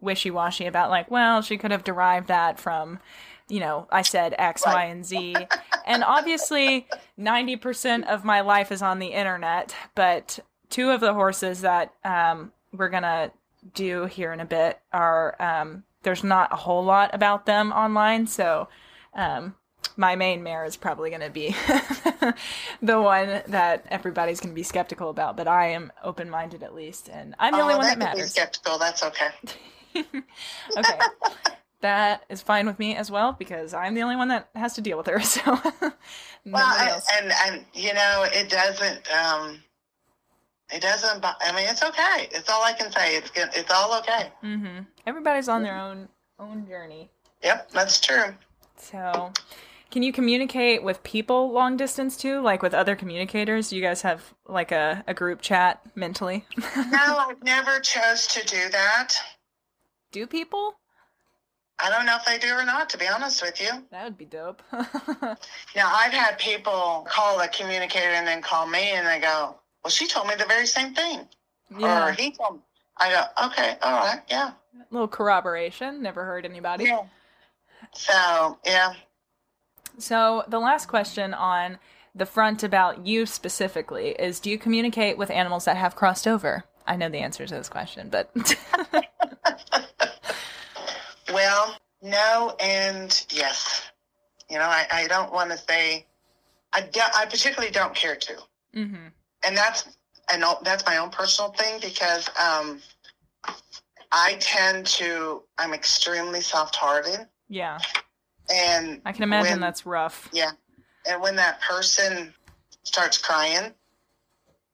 [0.00, 3.00] wishy washy about like, well, she could have derived that from
[3.48, 4.74] you know, I said X, right.
[4.74, 5.36] Y, and Z.
[5.86, 6.86] and obviously,
[7.20, 10.38] 90% of my life is on the internet, but
[10.72, 13.30] two of the horses that um, we're gonna
[13.74, 18.26] do here in a bit are um, there's not a whole lot about them online,
[18.26, 18.68] so
[19.14, 19.54] um,
[19.96, 21.50] my main mare is probably going to be
[22.82, 26.74] the one that everybody's going to be skeptical about, but I am open minded at
[26.74, 28.32] least, and I'm the oh, only one that, that matters.
[28.32, 29.28] Skeptical, that's okay.
[29.96, 30.98] okay.
[31.82, 34.80] that is fine with me as well because I'm the only one that has to
[34.80, 35.20] deal with her.
[35.20, 35.60] So,
[36.44, 39.08] well, and and you know, it doesn't.
[39.12, 39.62] Um,
[40.72, 41.24] it doesn't.
[41.24, 42.28] I mean, it's okay.
[42.30, 43.16] It's all I can say.
[43.16, 43.50] It's good.
[43.54, 44.30] It's all okay.
[44.42, 44.84] Mm-hmm.
[45.06, 46.08] Everybody's on their own
[46.38, 47.10] own journey.
[47.42, 48.34] Yep, that's true.
[48.76, 49.32] So,
[49.90, 53.68] can you communicate with people long distance too, like with other communicators?
[53.68, 56.44] Do you guys have like a, a group chat mentally?
[56.76, 59.14] no, I've never chose to do that.
[60.10, 60.74] Do people?
[61.78, 63.70] I don't know if they do or not, to be honest with you.
[63.90, 64.62] That would be dope.
[64.72, 69.90] now, I've had people call a communicator and then call me and they go, well,
[69.90, 71.26] she told me the very same thing.
[71.76, 72.08] Yeah.
[72.08, 72.62] Or he told me.
[72.98, 74.52] I go, okay, all right, yeah.
[74.78, 76.02] A little corroboration.
[76.02, 76.84] Never heard anybody.
[76.84, 77.02] Yeah.
[77.92, 78.92] So, yeah.
[79.98, 81.78] So, the last question on
[82.14, 86.64] the front about you specifically is do you communicate with animals that have crossed over?
[86.86, 88.30] I know the answer to this question, but.
[91.32, 93.82] well, no, and yes.
[94.50, 96.06] You know, I, I don't want to say,
[96.72, 98.32] I, I particularly don't care to.
[98.76, 99.08] Mm-hmm
[99.46, 99.96] and that's
[100.32, 102.80] and that's my own personal thing because um,
[104.12, 107.26] I tend to I'm extremely soft-hearted.
[107.48, 107.78] Yeah.
[108.52, 110.28] And I can imagine when, that's rough.
[110.32, 110.50] Yeah.
[111.08, 112.32] And when that person
[112.82, 113.72] starts crying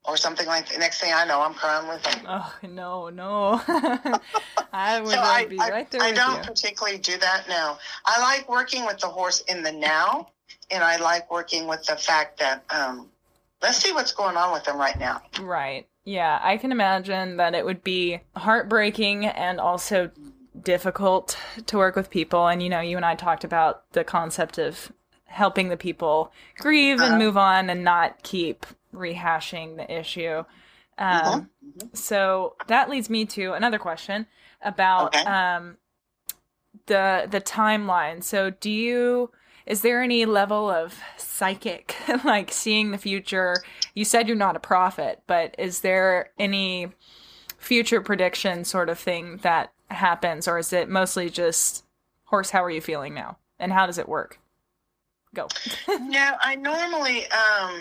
[0.05, 2.25] or something like the next thing I know I'm crying with them.
[2.29, 3.61] Oh no, no.
[4.73, 6.03] I would so I, be right there.
[6.03, 6.43] I, I don't you.
[6.43, 7.79] particularly do that now.
[8.07, 10.29] I like working with the horse in the now
[10.71, 13.11] and I like working with the fact that um,
[13.63, 15.23] let's see what's going on with them right now.
[15.41, 15.89] Right.
[16.05, 20.11] Yeah, I can imagine that it would be heartbreaking and also
[20.63, 21.37] difficult
[21.67, 22.47] to work with people.
[22.47, 24.91] And, you know, you and I talked about the concept of
[25.27, 30.45] helping the people grieve and uh, move on and not keep rehashing the issue.
[30.97, 31.39] Um, mm-hmm.
[31.39, 31.89] Mm-hmm.
[31.95, 34.27] So that leads me to another question
[34.63, 35.25] about okay.
[35.25, 35.77] um,
[36.87, 38.23] the the timeline.
[38.23, 39.31] So do you
[39.69, 41.95] is there any level of psychic,
[42.25, 43.55] like seeing the future?
[43.95, 46.89] You said you're not a prophet, but is there any
[47.59, 51.85] future prediction sort of thing that happens, or is it mostly just
[52.25, 52.51] horse?
[52.51, 53.37] How are you feeling now?
[53.59, 54.39] and how does it work?
[55.35, 55.49] Go.
[55.89, 57.81] no, I normally um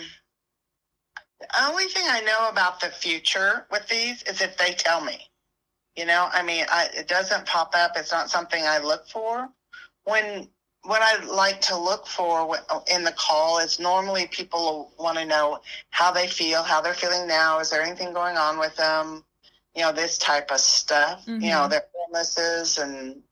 [1.40, 5.18] the only thing I know about the future with these is if they tell me.
[5.96, 7.92] You know, I mean, I, it doesn't pop up.
[7.96, 9.48] It's not something I look for.
[10.04, 10.48] When
[10.84, 12.56] what I like to look for
[12.92, 15.60] in the call is normally people want to know
[15.90, 17.58] how they feel, how they're feeling now.
[17.58, 19.24] Is there anything going on with them?
[19.74, 21.22] You know, this type of stuff.
[21.26, 21.42] Mm-hmm.
[21.42, 21.70] You know, mm-hmm.
[21.70, 23.22] their illnesses and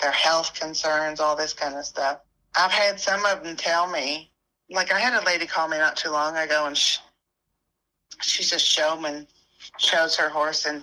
[0.00, 2.20] their health concerns, all this kind of stuff.
[2.56, 4.30] I've had some of them tell me,
[4.70, 6.98] like I had a lady call me not too long ago, and she,
[8.22, 9.26] she's a showman,
[9.78, 10.82] shows her horse, and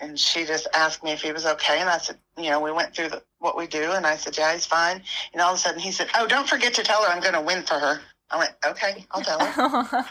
[0.00, 2.72] and she just asked me if he was okay, and I said, you know, we
[2.72, 5.02] went through the, what we do, and I said, yeah, he's fine.
[5.32, 7.34] And all of a sudden, he said, oh, don't forget to tell her I'm going
[7.34, 8.00] to win for her.
[8.30, 9.52] I went, okay, I'll tell her.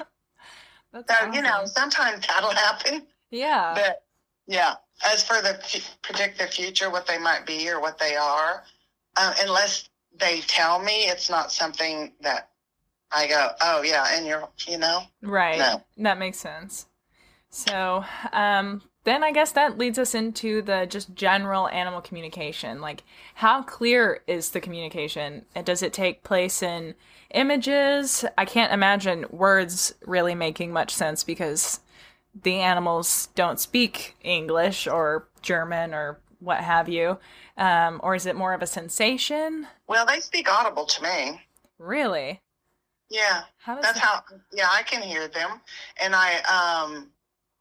[0.94, 1.34] so awesome.
[1.34, 3.04] you know, sometimes that'll happen.
[3.32, 3.74] Yeah.
[3.76, 4.04] But
[4.48, 4.76] yeah,
[5.12, 5.60] as for the
[6.02, 8.64] predict the future, what they might be or what they are,
[9.18, 12.50] uh, unless they tell me, it's not something that
[13.12, 15.58] I go, oh yeah, and you're, you know, right.
[15.58, 15.84] No.
[15.98, 16.88] That makes sense.
[17.50, 18.04] So,
[18.34, 22.82] um, then I guess that leads us into the just general animal communication.
[22.82, 23.04] Like,
[23.36, 25.46] how clear is the communication?
[25.64, 26.96] Does it take place in
[27.32, 28.26] images?
[28.38, 31.80] I can't imagine words really making much sense because
[32.44, 37.18] the animals don't speak English or German or what have you.
[37.58, 39.68] Um, or is it more of a sensation?
[39.88, 41.42] Well, they speak audible to me.
[41.78, 42.42] Really?
[43.10, 43.44] Yeah.
[43.58, 44.04] How That's that...
[44.04, 44.22] how.
[44.52, 45.62] Yeah, I can hear them,
[46.02, 47.12] and I um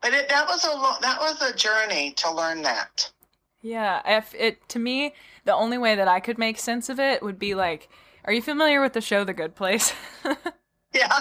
[0.05, 3.11] but it, that was a lo- that was a journey to learn that.
[3.63, 5.15] Yeah, if it to me,
[5.47, 7.89] the only way that I could make sense of it would be like,
[8.27, 9.95] are you familiar with the show The Good Place?
[10.93, 11.21] yeah.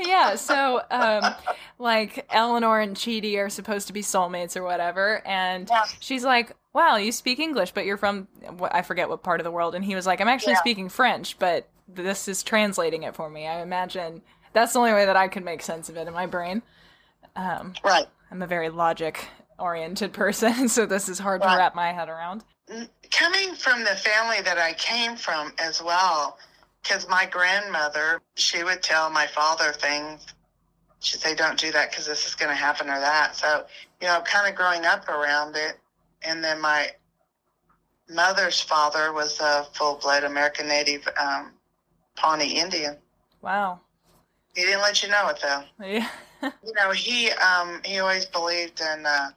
[0.00, 1.34] yeah, so um
[1.78, 5.84] like Eleanor and Chidi are supposed to be soulmates or whatever and yeah.
[6.00, 8.28] she's like, "Wow, you speak English, but you're from
[8.70, 10.60] I forget what part of the world." And he was like, "I'm actually yeah.
[10.60, 14.22] speaking French, but this is translating it for me." I imagine
[14.54, 16.62] that's the only way that I could make sense of it in my brain.
[17.36, 18.06] Um, right.
[18.32, 19.28] I'm a very logic
[19.58, 22.44] oriented person, so this is hard well, to wrap my head around.
[23.10, 26.38] Coming from the family that I came from as well,
[26.82, 30.24] because my grandmother, she would tell my father things.
[31.00, 33.36] She'd say, don't do that because this is going to happen or that.
[33.36, 33.66] So,
[34.00, 35.78] you know, kind of growing up around it.
[36.22, 36.88] And then my
[38.08, 41.52] mother's father was a full blood American Native um,
[42.16, 42.96] Pawnee Indian.
[43.42, 43.80] Wow.
[44.54, 45.64] He didn't let you know it though.
[45.84, 46.08] Yeah.
[46.64, 49.30] you know, he um, he always believed in uh,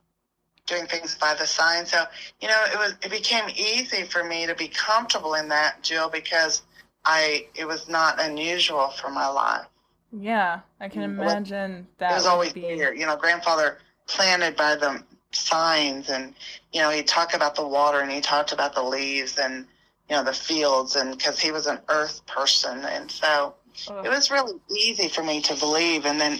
[0.65, 1.85] doing things by the sign.
[1.85, 2.03] So,
[2.41, 6.09] you know, it was it became easy for me to be comfortable in that, Jill,
[6.09, 6.63] because
[7.05, 9.67] I it was not unusual for my life.
[10.11, 12.11] Yeah, I can imagine that.
[12.11, 12.61] It was always be...
[12.61, 12.93] here.
[12.93, 16.33] You know, grandfather planted by the signs, and
[16.73, 19.67] you know, he talked about the water, and he talked about the leaves, and
[20.09, 23.55] you know, the fields, and because he was an earth person, and so.
[23.89, 26.39] It was really easy for me to believe, and then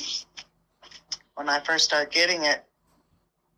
[1.36, 2.64] when I first started getting it,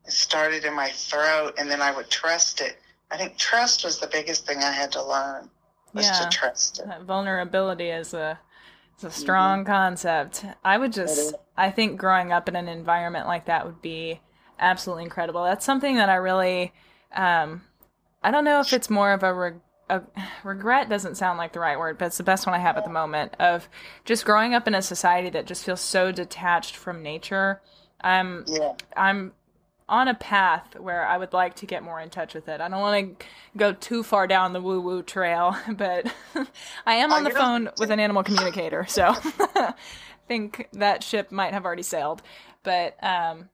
[0.05, 2.77] it started in my throat and then I would trust it.
[3.09, 5.49] I think trust was the biggest thing I had to learn
[5.93, 6.87] was yeah, to trust it.
[6.87, 8.39] That vulnerability is a
[8.95, 9.71] it's a strong mm-hmm.
[9.71, 10.43] concept.
[10.65, 14.19] I would just I think growing up in an environment like that would be
[14.59, 15.43] absolutely incredible.
[15.43, 16.73] That's something that I really
[17.15, 17.61] um
[18.23, 19.53] I don't know if it's more of a re-
[19.89, 20.01] a,
[20.43, 22.83] regret doesn't sound like the right word, but it's the best one I have at
[22.83, 23.67] the moment of
[24.05, 27.61] just growing up in a society that just feels so detached from nature.
[28.01, 28.73] I'm yeah.
[28.95, 29.33] I'm
[29.89, 32.59] on a path where I would like to get more in touch with it.
[32.59, 33.25] I don't want to
[33.55, 36.13] go too far down the woo woo trail, but
[36.85, 39.73] I am on the phone with an animal communicator, so I
[40.27, 42.21] think that ship might have already sailed.
[42.63, 43.49] But um,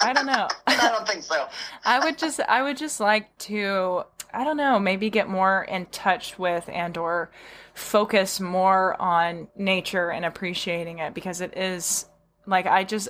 [0.00, 0.48] I don't know.
[0.66, 1.46] I don't think so.
[1.84, 4.04] I would just I would just like to
[4.36, 7.30] I don't know, maybe get more in touch with and or
[7.72, 12.04] focus more on nature and appreciating it because it is
[12.46, 13.08] like I just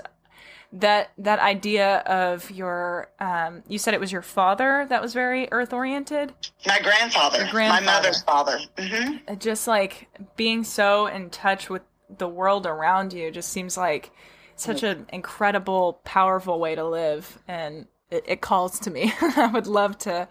[0.75, 5.49] that that idea of your um you said it was your father that was very
[5.53, 6.33] earth oriented
[6.67, 7.87] my grandfather, grandfather.
[7.87, 9.35] my mother's father mm-hmm.
[9.39, 11.83] just like being so in touch with
[12.19, 14.11] the world around you just seems like
[14.57, 19.69] such an incredible powerful way to live and it, it calls to me i would
[19.69, 20.29] love to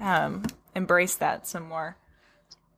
[0.00, 0.42] um,
[0.74, 1.96] embrace that some more.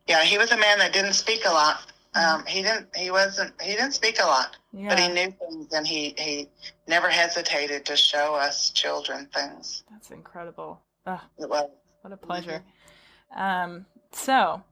[0.07, 1.93] Yeah, he was a man that didn't speak a lot.
[2.15, 2.89] Um, he didn't.
[2.97, 3.53] He wasn't.
[3.61, 4.89] He didn't speak a lot, yeah.
[4.89, 6.49] but he knew things, and he he
[6.87, 9.85] never hesitated to show us children things.
[9.91, 10.81] That's incredible.
[11.07, 11.69] Ugh, it was.
[12.01, 12.63] What a pleasure.
[13.37, 13.43] Mm-hmm.
[13.43, 14.63] Um, so,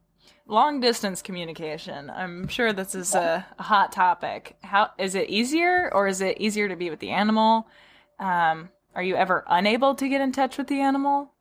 [0.47, 2.09] long distance communication.
[2.09, 4.57] I'm sure this is a, a, hot topic.
[4.62, 7.66] How is it easier, or is it easier to be with the animal?
[8.18, 11.34] Um, are you ever unable to get in touch with the animal?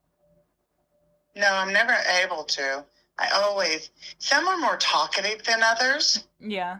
[1.35, 2.85] No, I'm never able to.
[3.19, 6.25] I always, some are more talkative than others.
[6.39, 6.79] Yeah.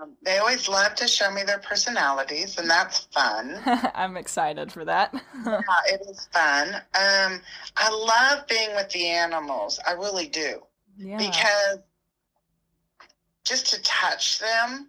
[0.00, 3.60] Um, they always love to show me their personalities, and that's fun.
[3.94, 5.12] I'm excited for that.
[5.46, 6.74] Uh, it is fun.
[6.74, 7.40] Um,
[7.76, 9.78] I love being with the animals.
[9.86, 10.62] I really do.
[10.96, 11.16] yeah.
[11.16, 11.78] Because
[13.44, 14.88] just to touch them,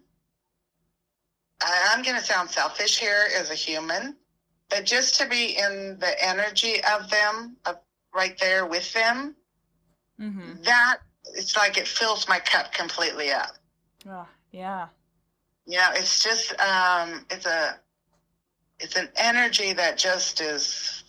[1.62, 4.16] I, I'm going to sound selfish here as a human,
[4.68, 7.76] but just to be in the energy of them, of
[8.14, 9.36] right there with them,
[10.20, 10.62] mm-hmm.
[10.62, 10.98] that
[11.34, 13.56] it's like it fills my cup completely up.
[14.08, 14.88] Oh, yeah.
[15.66, 17.78] Yeah, it's just um, it's a
[18.80, 21.04] it's an energy that just is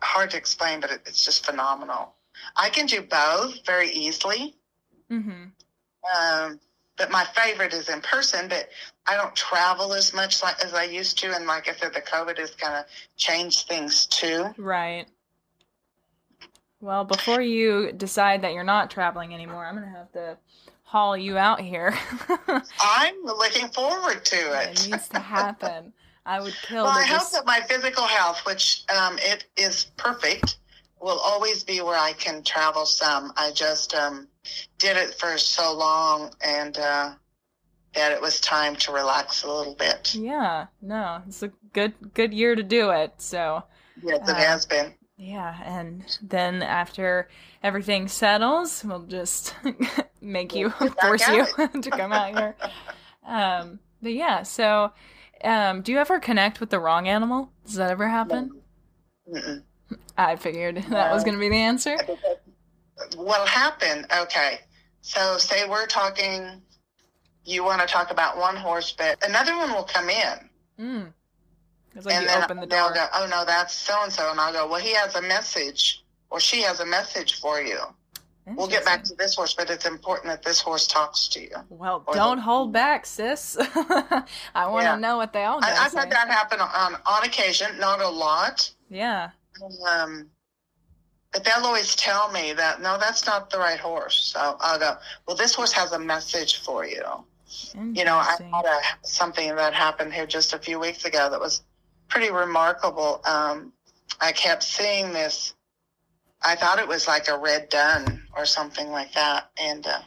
[0.00, 2.14] hard to explain, but it, it's just phenomenal.
[2.56, 4.56] I can do both very easily,
[5.10, 5.44] Mm-hmm.
[6.18, 6.60] um,
[6.96, 8.48] but my favorite is in person.
[8.48, 8.68] But
[9.06, 12.00] I don't travel as much like, as I used to, and like I said, the
[12.00, 12.84] COVID has kind of
[13.16, 14.46] changed things too.
[14.56, 15.06] Right.
[16.84, 20.36] Well, before you decide that you're not traveling anymore, I'm gonna have to
[20.82, 21.96] haul you out here.
[22.78, 24.90] I'm looking forward to it it.
[24.90, 25.94] needs to happen.
[26.26, 29.46] I would kill Well, to I hope just that my physical health, which um, it
[29.56, 30.58] is perfect,
[31.00, 33.32] will always be where I can travel some.
[33.34, 34.28] I just um,
[34.76, 37.14] did it for so long, and uh,
[37.94, 40.14] that it was time to relax a little bit.
[40.14, 43.14] Yeah, no, it's a good good year to do it.
[43.18, 43.62] So
[44.02, 44.92] Yes, it Uh, has been.
[45.24, 47.28] Yeah, and then after
[47.62, 49.54] everything settles, we'll just
[50.20, 51.46] make you force you
[51.80, 52.56] to come out here.
[53.26, 54.92] Um, but yeah, so
[55.42, 57.50] um, do you ever connect with the wrong animal?
[57.64, 58.60] Does that ever happen?
[59.26, 59.62] Mm-mm.
[60.18, 61.96] I figured that was going to be the answer.
[63.16, 64.06] What'll happen?
[64.14, 64.58] Okay,
[65.00, 66.60] so say we're talking.
[67.46, 70.50] You want to talk about one horse, but another one will come in.
[70.78, 71.12] Mm.
[71.94, 72.94] It's like and you then open the they'll door.
[72.94, 76.04] go, "Oh no, that's so and so," and I'll go, "Well, he has a message,
[76.30, 77.78] or she has a message for you.
[78.46, 81.56] We'll get back to this horse, but it's important that this horse talks to you."
[81.70, 83.56] Well, don't hold back, sis.
[84.54, 84.96] I want to Yeah.
[84.96, 86.00] know what they all I, I've say.
[86.00, 89.30] had that happen on on occasion, not a lot, Yeah.
[89.88, 90.28] um,
[91.32, 94.32] but they'll always tell me that no, that's not the right horse.
[94.32, 97.02] So I'll go, "Well, this horse has a message for you."
[97.74, 101.38] You know, I had a, something that happened here just a few weeks ago that
[101.40, 101.62] was
[102.08, 103.20] pretty remarkable.
[103.24, 103.72] Um,
[104.20, 105.54] I kept seeing this.
[106.42, 110.00] I thought it was like a red dun or something like that, and uh,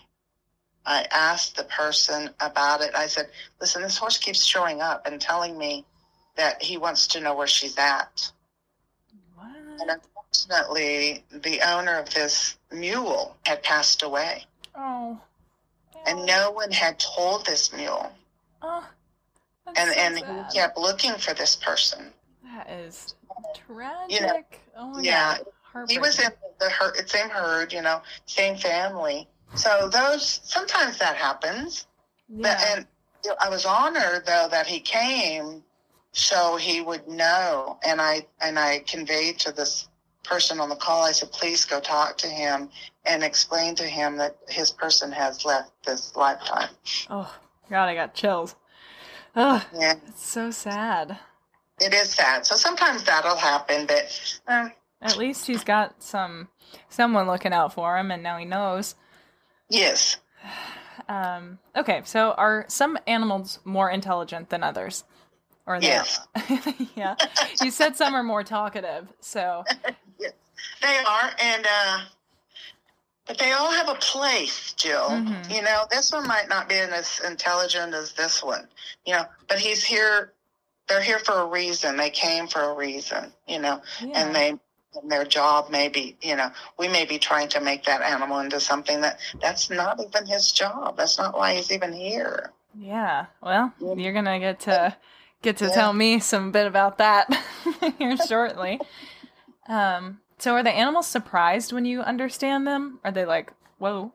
[0.86, 2.93] I asked the person about it.
[2.95, 3.30] I said,
[3.60, 5.86] "Listen, this horse keeps showing up and telling me
[6.36, 8.32] that he wants to know where she's at."
[9.80, 14.45] And unfortunately, the owner of this mule had passed away,
[14.76, 15.20] Oh.
[16.06, 18.12] and no one had told this mule.
[18.62, 18.86] Oh.
[19.68, 20.45] That's and so and sad.
[20.53, 22.11] he kept looking for this person.
[22.43, 23.15] That is
[23.53, 24.59] tragic.
[24.78, 25.38] oh my yeah,
[25.74, 25.89] God.
[25.89, 29.28] He was in the her- same herd, you know, same family.
[29.55, 31.86] So those sometimes that happens.
[32.30, 32.76] But Yeah.
[32.76, 32.88] and
[33.24, 35.63] you know, I was honored though that he came,
[36.13, 37.78] so he would know.
[37.84, 39.88] And I and I conveyed to this
[40.24, 41.03] person on the call.
[41.03, 42.70] I said, please go talk to him
[43.05, 46.70] and explain to him that his person has left this lifetime.
[47.09, 47.34] oh
[47.70, 48.55] God, I got chills.
[49.40, 51.20] Oh, Yeah, it's so sad.
[51.80, 52.44] it is sad.
[52.46, 54.40] So sometimes that'll happen, but.
[54.48, 56.48] Um, At least he's got some
[56.90, 58.96] someone looking out for him, and now he knows.
[59.70, 60.18] Yes.
[61.10, 65.06] Um, okay, so are some animals more intelligent than others?
[65.66, 66.20] Or they Yes.
[66.98, 67.16] yeah.
[67.62, 69.64] You said some are more talkative, so
[70.20, 70.34] yes,
[70.82, 72.00] They are, and uh,
[73.28, 75.09] but they all have a place, Jill.
[75.09, 75.53] Mhm.
[75.53, 78.67] You know, this one might not be as intelligent as this one.
[79.05, 80.34] You know, but he's here.
[80.88, 81.97] They're here for a reason.
[81.97, 83.34] They came for a reason.
[83.47, 84.19] You know, yeah.
[84.23, 84.53] and they.
[84.99, 86.49] And their job may be, you know,
[86.80, 90.51] we may be trying to make that animal into something that that's not even his
[90.51, 90.97] job.
[90.97, 92.51] That's not why he's even here.
[92.73, 93.25] Yeah.
[93.39, 94.95] Well, you're gonna get to
[95.43, 95.71] get to Yeah.
[95.71, 97.28] tell me some bit about that
[97.99, 98.80] here shortly.
[99.67, 103.00] Um, so are the animals surprised when you understand them?
[103.04, 104.14] Are they like, whoa,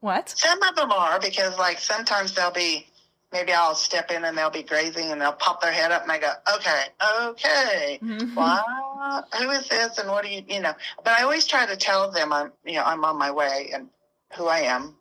[0.00, 0.30] what?
[0.30, 2.86] Some of them are because, like, sometimes they'll be,
[3.32, 6.12] maybe I'll step in and they'll be grazing and they'll pop their head up and
[6.12, 6.82] I go, okay,
[7.28, 7.98] okay.
[8.02, 8.34] Mhm.
[8.34, 9.28] What?
[9.38, 9.98] Who is this?
[9.98, 10.74] And what do you, you know?
[11.04, 13.88] But I always try to tell them I'm, you know, I'm on my way and
[14.36, 14.96] who I am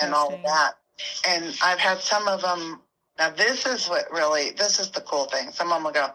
[0.00, 0.72] and all of that.
[1.26, 2.80] And I've had some of them.
[3.18, 5.50] Now, this is what really, this is the cool thing.
[5.52, 6.08] Some of them will go,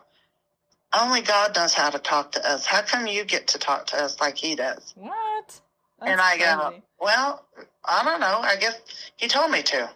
[0.93, 2.65] only God knows how to talk to us.
[2.65, 4.93] How come you get to talk to us like he does?
[4.95, 5.61] What?
[6.01, 6.83] and That's I go, crazy.
[6.99, 7.45] well,
[7.85, 8.39] I don't know.
[8.41, 8.79] I guess
[9.17, 9.89] he told me to.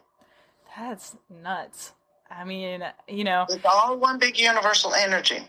[0.77, 1.93] That's nuts.
[2.29, 5.47] I mean, you know, It's all one big universal energy.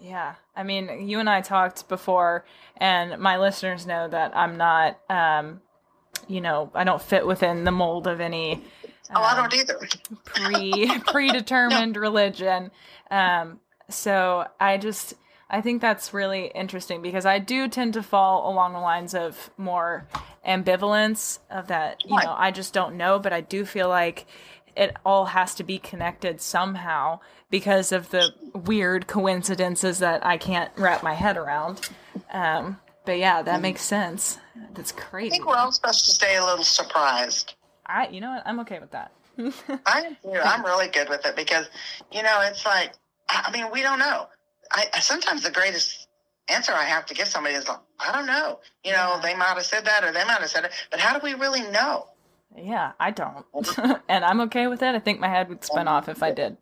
[0.00, 0.34] yeah.
[0.54, 2.44] I mean, you and I talked before,
[2.76, 5.60] and my listeners know that I'm not um,
[6.28, 8.64] you know, I don't fit within the mold of any
[9.14, 9.78] oh, I um, don't either.
[10.24, 12.70] pre predetermined religion.
[13.10, 15.14] Um, so I just
[15.48, 19.50] I think that's really interesting because I do tend to fall along the lines of
[19.56, 20.08] more
[20.46, 24.26] ambivalence of that, you know, I just don't know, but I do feel like
[24.76, 30.70] it all has to be connected somehow because of the weird coincidences that I can't
[30.76, 31.88] wrap my head around.
[32.32, 34.38] Um, but yeah, that makes sense.
[34.74, 35.28] That's crazy.
[35.28, 37.54] I think we're all supposed to stay a little surprised.
[37.86, 38.42] I, you know what?
[38.44, 39.12] I'm okay with that.
[39.86, 40.16] I.
[40.44, 41.66] I'm really good with it because,
[42.10, 42.92] you know, it's like,
[43.28, 44.26] I I mean, we don't know.
[44.72, 46.08] I I- sometimes the greatest
[46.48, 48.60] answer I have to give somebody is like, I don't know.
[48.84, 51.18] You know, they might have said that or they might have said it, but how
[51.18, 52.06] do we really know?
[52.56, 53.44] Yeah, I don't.
[54.08, 54.94] and I'm okay with it.
[54.94, 56.56] I think my head would spin off if I did.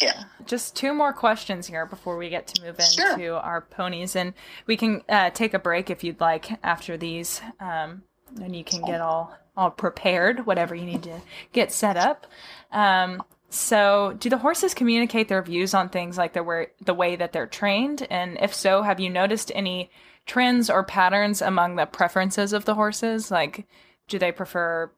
[0.00, 0.22] Yeah.
[0.46, 3.34] Just two more questions here before we get to move into Sure.
[3.36, 4.14] our ponies.
[4.14, 4.32] And
[4.66, 7.42] we can uh, take a break if you'd like after these.
[7.58, 8.04] Um,
[8.40, 11.20] and you can get all, all prepared, whatever you need to
[11.52, 12.26] get set up.
[12.70, 17.16] Um, so, do the horses communicate their views on things like the way, the way
[17.16, 18.06] that they're trained?
[18.08, 19.90] And if so, have you noticed any
[20.24, 23.30] trends or patterns among the preferences of the horses?
[23.30, 23.66] Like,
[24.08, 24.90] do they prefer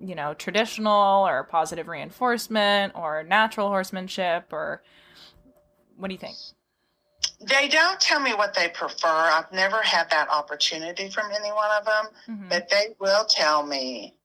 [0.00, 4.82] you know, traditional or positive reinforcement or natural horsemanship or
[5.96, 6.34] what do you think?
[7.40, 9.06] They don't tell me what they prefer.
[9.06, 12.48] I've never had that opportunity from any one of them, Mhm.
[12.48, 14.16] but they will tell me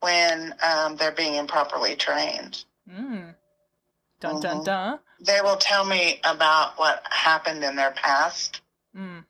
[0.00, 2.64] when um, they're being improperly trained.
[2.88, 3.34] Mm.
[4.20, 4.64] Dun dun Mhm.
[4.64, 4.98] dun.
[5.20, 8.60] They will tell me about what happened in their past.
[8.96, 9.24] Mm.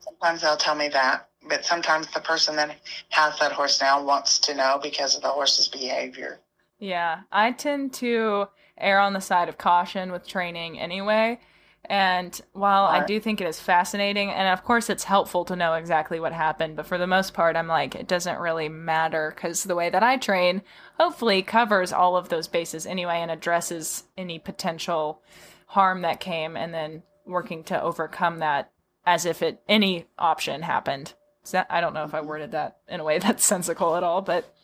[0.00, 2.76] Sometimes they'll tell me that, but sometimes the person that
[3.10, 6.40] has that horse now wants to know because of the horse's behavior.
[6.78, 11.38] Yeah, I tend to err on the side of caution with training anyway.
[11.86, 15.74] And while I do think it is fascinating, and of course it's helpful to know
[15.74, 19.64] exactly what happened, but for the most part, I'm like, it doesn't really matter because
[19.64, 20.62] the way that I train
[20.98, 25.22] hopefully covers all of those bases anyway and addresses any potential
[25.66, 28.70] harm that came and then working to overcome that
[29.04, 31.14] as if it any option happened.
[31.42, 32.28] So that, I don't know if I mm-hmm.
[32.28, 34.54] worded that in a way that's sensical at all, but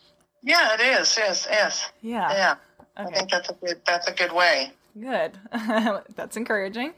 [0.42, 1.16] Yeah, it is.
[1.18, 2.32] Yes, yes, yeah.
[2.32, 2.54] yeah.
[2.96, 3.80] I think that's a good.
[3.86, 4.72] That's a good way.
[4.98, 5.38] Good.
[6.16, 6.94] That's encouraging.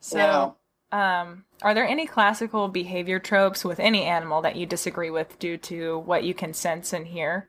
[0.00, 0.56] So,
[0.92, 5.56] um, are there any classical behavior tropes with any animal that you disagree with due
[5.58, 7.48] to what you can sense and hear?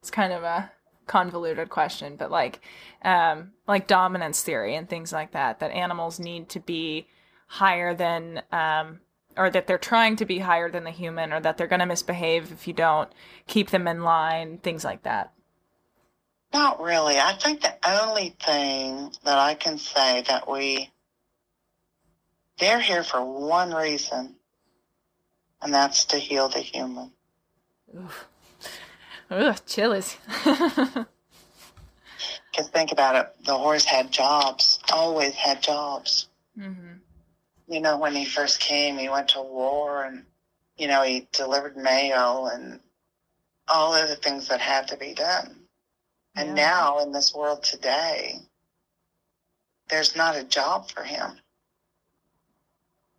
[0.00, 0.70] It's kind of a
[1.06, 2.60] convoluted question, but like,
[3.02, 7.06] um, like dominance theory and things like that, that animals need to be
[7.46, 9.00] higher than, um,
[9.36, 11.86] or that they're trying to be higher than the human, or that they're going to
[11.86, 13.10] misbehave if you don't
[13.46, 15.32] keep them in line, things like that.
[16.54, 17.18] Not really.
[17.18, 20.88] I think the only thing that I can say that we
[22.58, 24.36] they're here for one reason,
[25.60, 27.10] and that's to heal the human.
[29.30, 30.16] Ugh, chillies.
[32.50, 36.28] Because think about it, the horse had jobs, always had jobs.
[36.56, 36.98] hmm
[37.66, 40.24] You know, when he first came, he went to war and,
[40.76, 42.78] you know, he delivered mail and
[43.66, 45.63] all of the things that had to be done.
[46.34, 46.54] And Yeah.
[46.54, 48.40] now in this world today,
[49.88, 51.40] there's not a job for him.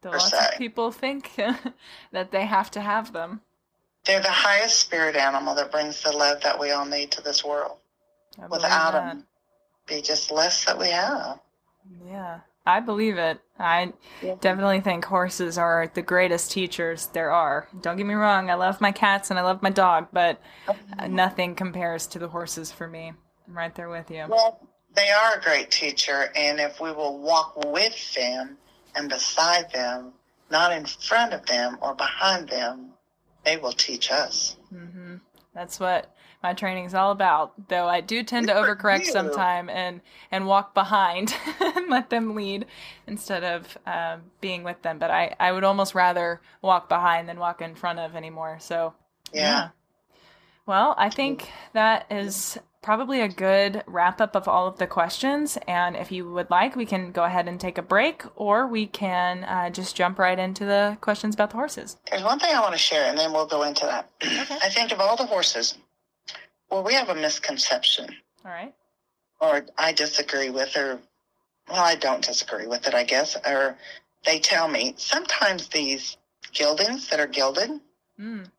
[0.03, 0.37] Lots se.
[0.37, 1.31] of people think
[2.11, 3.41] that they have to have them.
[4.03, 7.43] They're the highest spirit animal that brings the love that we all need to this
[7.43, 7.77] world.
[8.49, 9.15] Without that.
[9.15, 9.27] them,
[9.87, 11.39] be just less that we have.
[12.05, 13.39] Yeah, I believe it.
[13.59, 13.93] I
[14.41, 17.67] definitely think horses are the greatest teachers there are.
[17.81, 20.41] Don't get me wrong, I love my cats and I love my dog, but
[21.07, 23.13] nothing compares to the horses for me.
[23.47, 24.25] I'm right there with you.
[24.27, 24.59] Well,
[24.95, 28.57] they are a great teacher, and if we will walk with them
[28.95, 30.13] and beside them,
[30.49, 32.91] not in front of them or behind them,
[33.43, 34.55] they will teach us.
[34.69, 35.17] hmm
[35.53, 36.14] That's what
[36.45, 37.53] my training is all about.
[37.69, 42.67] Though I do tend to overcorrect sometime and and walk behind and let them lead
[43.07, 44.99] instead of um, being with them.
[44.99, 48.57] But I I would almost rather walk behind than walk in front of anymore.
[48.59, 48.93] So
[49.33, 49.69] Yeah.
[50.67, 55.57] Well, I think that is probably a good wrap up of all of the questions.
[55.67, 58.85] And if you would like, we can go ahead and take a break, or we
[58.85, 61.97] can uh, just jump right into the questions about the horses.
[62.09, 64.11] There's one thing I want to share, and then we'll go into that.
[64.21, 65.75] I think of all the horses,
[66.69, 68.07] well, we have a misconception,
[68.43, 68.73] All right.
[69.39, 70.99] or I disagree with, or
[71.69, 73.77] well, I don't disagree with it, I guess, or
[74.25, 76.17] they tell me sometimes these
[76.53, 77.79] geldings that are gelded,
[78.19, 78.49] Mm,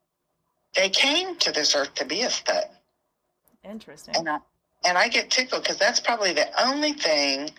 [0.74, 2.64] they came to this earth to be a stud.
[3.64, 4.14] interesting.
[4.16, 4.38] and I,
[4.84, 7.50] and I get tickled because that's probably the only thing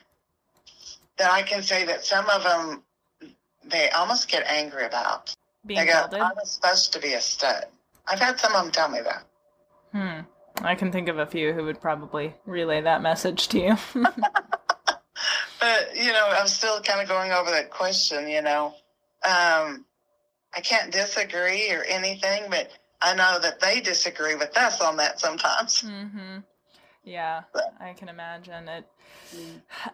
[1.18, 2.84] that I can say that some of them
[3.66, 5.34] they almost get angry about.
[5.66, 6.22] Being I got, gelded?
[6.22, 7.66] I was supposed to be a stud.
[8.08, 9.24] I've had some of them tell me that.
[9.92, 10.22] Hmm.
[10.62, 13.78] I can think of a few who would probably relay that message to you.
[15.60, 18.68] But, you know, I'm still kind of going over that question, you know.
[19.26, 19.86] Um,
[20.56, 22.70] I can't disagree or anything, but
[23.02, 25.82] I know that they disagree with us on that sometimes.
[25.82, 26.38] hmm
[27.04, 27.42] Yeah,
[27.80, 28.86] I can imagine it.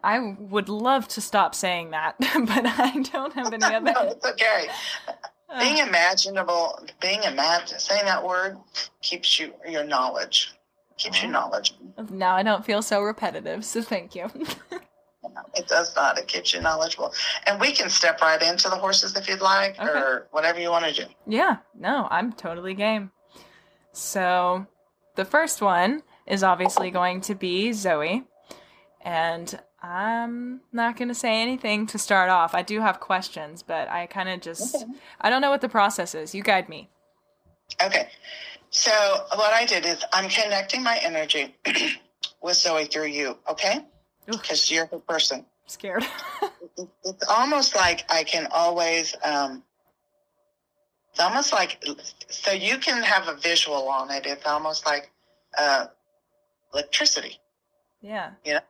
[0.03, 3.93] I would love to stop saying that, but I don't have any other.
[3.93, 4.67] no, it's okay.
[5.59, 5.87] Being ah.
[5.87, 8.57] imaginable, being imagine, saying that word
[9.01, 10.51] keeps you your knowledge,
[10.97, 11.73] keeps you knowledge.
[12.09, 14.29] now I don't feel so repetitive, so thank you.
[15.55, 16.17] It does not.
[16.17, 17.13] It keeps you knowledgeable,
[17.47, 19.87] and we can step right into the horses if you'd like, Okay.
[19.87, 21.09] or whatever you want to do.
[21.25, 23.09] yeah, no, I'm totally game.
[23.93, 24.65] So,
[25.15, 28.23] the first one is obviously going to be Zoe,
[29.03, 32.55] and I'm not going to say anything to start off.
[32.55, 34.85] I do have questions, but I kind of just Okay.
[35.19, 36.33] I don't know what the process is.
[36.33, 36.89] You guide me.
[37.83, 38.07] Okay.
[38.69, 38.91] So
[39.35, 41.53] what I did is I'm connecting my energy
[42.41, 43.85] with Zoe through you, okay?
[44.25, 45.45] Because you're the person.
[45.67, 46.05] scared.
[47.05, 49.61] It's almost like I can always, um,
[51.11, 51.83] it's almost like,
[52.29, 54.25] so you can have a visual on it.
[54.25, 55.11] It's almost like
[55.55, 55.85] uh,
[56.73, 57.37] electricity.
[58.43, 58.61] yeah.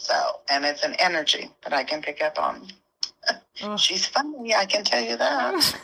[0.00, 2.68] So, and it's an energy that I can pick up on.
[3.62, 3.78] Ugh.
[3.78, 5.76] She's funny, I can tell you that.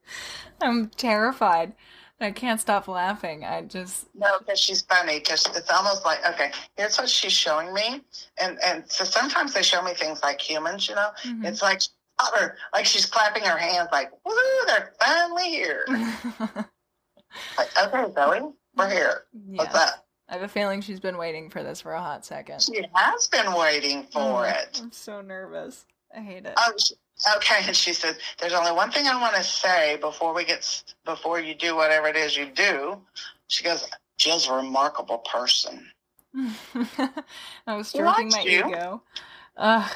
[0.62, 1.74] I'm terrified.
[2.22, 3.44] I can't stop laughing.
[3.44, 5.20] I just No, because she's funny.
[5.20, 8.02] Because it's almost like okay, here's what she's showing me,
[8.38, 10.86] and and so sometimes they show me things like humans.
[10.86, 11.46] You know, Mhm.
[11.46, 11.80] it's like
[12.36, 14.34] or like she's clapping her hands, like woo,
[14.66, 15.86] they're finally here.
[17.56, 19.22] like okay, Zoe, we're here.
[19.54, 19.90] What's yeah.
[20.30, 22.62] I have a feeling she's been waiting for this for a hot second.
[22.62, 24.80] She has been waiting for Mm, it.
[24.80, 25.86] I'm so nervous.
[26.16, 26.54] I hate it.
[26.56, 26.94] Oh, she,
[27.36, 27.62] okay.
[27.66, 31.40] And she says, "There's only one thing I want to say before we get before
[31.40, 33.00] you do whatever it is you do."
[33.48, 35.90] She goes, "Jill's a remarkable person."
[37.66, 38.66] I was stroking my you.
[38.68, 39.02] ego.
[39.56, 39.90] Ugh.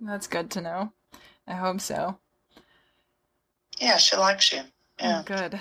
[0.00, 0.92] That's good to know.
[1.46, 2.18] I hope so.
[3.78, 4.62] Yeah, she likes you.
[4.98, 5.20] Yeah.
[5.20, 5.60] Oh, good.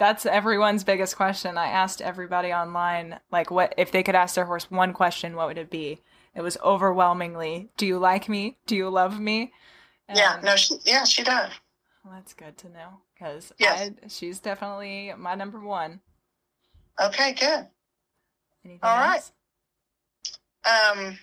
[0.00, 1.58] That's everyone's biggest question.
[1.58, 5.46] I asked everybody online, like, what if they could ask their horse one question, what
[5.48, 6.00] would it be?
[6.34, 8.56] It was overwhelmingly, "Do you like me?
[8.64, 9.52] Do you love me?"
[10.08, 11.52] Yeah, no, she yeah, she does.
[12.02, 13.90] Well, that's good to know because Yes.
[14.08, 16.00] she's definitely my number one.
[16.98, 17.66] Okay, good.
[18.64, 19.16] Anything All right.
[19.16, 19.32] else?
[20.64, 21.18] Um,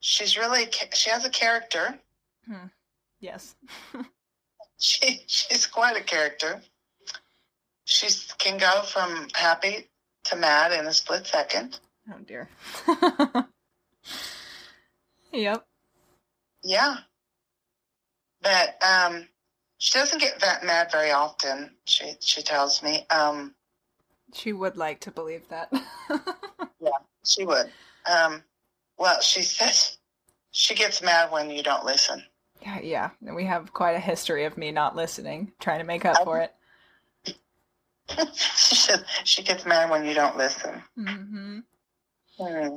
[0.00, 1.98] she's really she has a character.
[2.46, 2.68] Hmm.
[3.20, 3.54] Yes.
[4.82, 6.62] She she's quite a character.
[7.90, 8.06] She
[8.38, 9.88] can go from happy
[10.24, 11.80] to mad in a split second.
[12.08, 12.48] oh dear.
[15.32, 15.66] yep.
[16.62, 16.98] Yeah,
[18.42, 19.26] but um,
[19.78, 21.72] she doesn't get that mad very often.
[21.84, 23.06] She she tells me.
[23.10, 23.56] Um,
[24.34, 25.72] She would like to believe that.
[26.82, 26.92] Yeah,
[27.26, 27.70] she would.
[28.10, 28.42] Um,
[28.96, 29.98] well, she says
[30.52, 32.22] she gets mad when you don't listen.
[32.62, 33.10] yeah, yeah.
[33.20, 36.54] We have quite a history of me not listening, trying to make up for it.
[38.34, 40.82] She says she gets mad when you don't listen.
[40.96, 41.58] hmm
[42.38, 42.76] Hmm.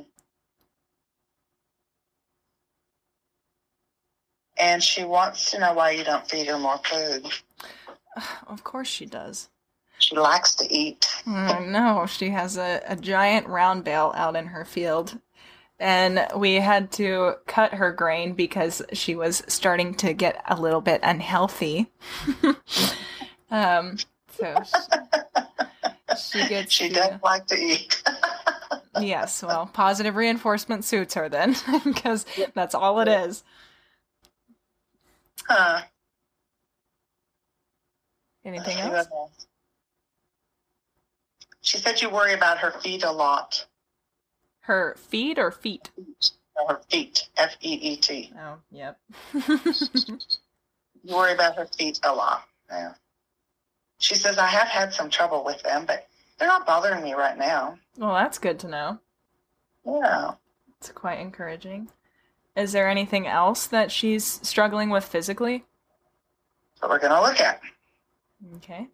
[4.59, 7.27] And she wants to know why you don't feed her more food.
[8.47, 9.49] Of course she does.
[9.97, 11.07] She likes to eat.
[11.25, 15.19] Oh, no, she has a, a giant round bale out in her field.
[15.79, 20.81] And we had to cut her grain because she was starting to get a little
[20.81, 21.91] bit unhealthy.
[23.51, 23.97] um,
[24.38, 24.63] so
[26.17, 26.73] she, she gets.
[26.73, 28.01] She the- does like to eat.
[29.01, 33.43] Yes, well, positive reinforcement suits her then, because that's all it is.
[35.47, 35.81] Huh.
[38.45, 39.07] Anything else?
[39.11, 39.47] else?
[41.61, 43.65] She said you worry about her feet a lot.
[44.61, 45.89] Her feet or feet?
[46.67, 47.29] Her feet.
[47.36, 48.31] F E E T.
[48.38, 48.99] Oh, yep.
[51.05, 52.45] You worry about her feet a lot.
[52.69, 52.93] Yeah.
[54.03, 57.37] She says, I have had some trouble with them, but they're not bothering me right
[57.37, 57.77] now.
[57.97, 58.99] well, that's good to know.
[59.85, 60.31] Yeah.
[60.77, 61.87] It's quite encouraging.
[62.57, 65.63] Is there anything else that she's struggling with physically?
[66.81, 67.61] That we're going to look at.
[68.57, 68.89] Okay.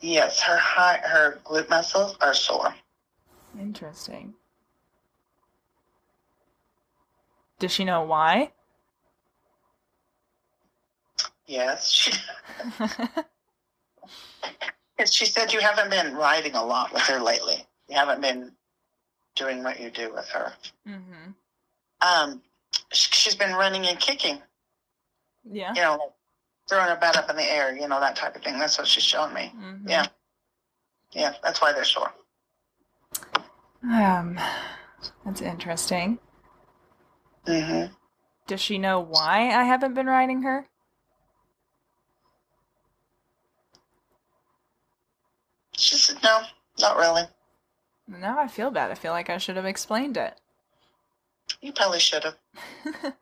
[0.00, 2.74] Yes, her high, her glute muscles are sore.
[3.60, 4.32] Interesting.
[7.58, 8.52] Does she know why?
[11.46, 12.08] Yes.
[14.98, 17.66] She, she said you haven't been riding a lot with her lately.
[17.88, 18.52] You haven't been
[19.34, 20.52] doing what you do with her.
[20.88, 21.30] mm-hmm.
[22.00, 22.42] Um,
[22.92, 24.40] she's been running and kicking.
[25.50, 25.72] Yeah.
[25.74, 26.12] You know,
[26.68, 27.74] throwing her butt up in the air.
[27.76, 28.58] You know that type of thing.
[28.58, 29.52] That's what she's showing me.
[29.56, 29.88] Mhm.
[29.88, 30.06] Yeah.
[31.12, 32.12] Yeah, that's why they're sore.
[33.82, 34.38] Um,
[35.24, 36.18] that's interesting.
[37.46, 37.84] hmm
[38.46, 40.66] Does she know why I haven't been riding her?
[45.76, 46.42] She said, no,
[46.78, 47.22] not really.
[48.08, 48.90] Now I feel bad.
[48.90, 50.40] I feel like I should have explained it.
[51.60, 52.36] You probably should have.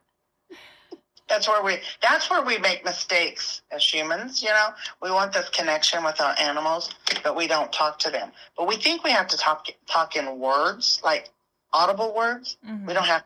[1.27, 4.69] that's where we that's where we make mistakes as humans, you know.
[5.01, 6.89] We want this connection with our animals,
[7.23, 8.31] but we don't talk to them.
[8.57, 11.29] But we think we have to talk talk in words, like
[11.73, 12.57] audible words.
[12.65, 12.85] Mhm.
[12.85, 13.23] We don't have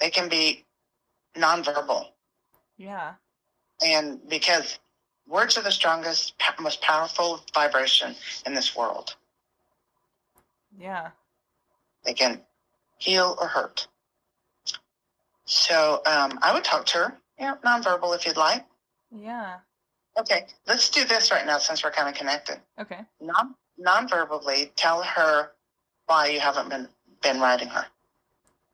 [0.00, 0.64] they can be
[1.34, 2.08] nonverbal.
[2.76, 3.14] Yeah.
[3.84, 4.78] And because
[5.26, 8.14] words are the strongest, most powerful vibration
[8.46, 9.14] in this world.
[10.78, 11.10] Yeah.
[12.04, 12.40] They can
[12.98, 13.86] heal or hurt.
[15.46, 18.64] So um, I would talk to her, yeah, nonverbal if you'd like.
[19.14, 19.56] Yeah.
[20.18, 22.60] Okay, let's do this right now since we're kind of connected.
[22.80, 23.00] Okay.
[23.20, 23.54] Non
[23.84, 25.50] nonverbally, tell her
[26.06, 26.88] why you haven't been
[27.20, 27.84] been riding her.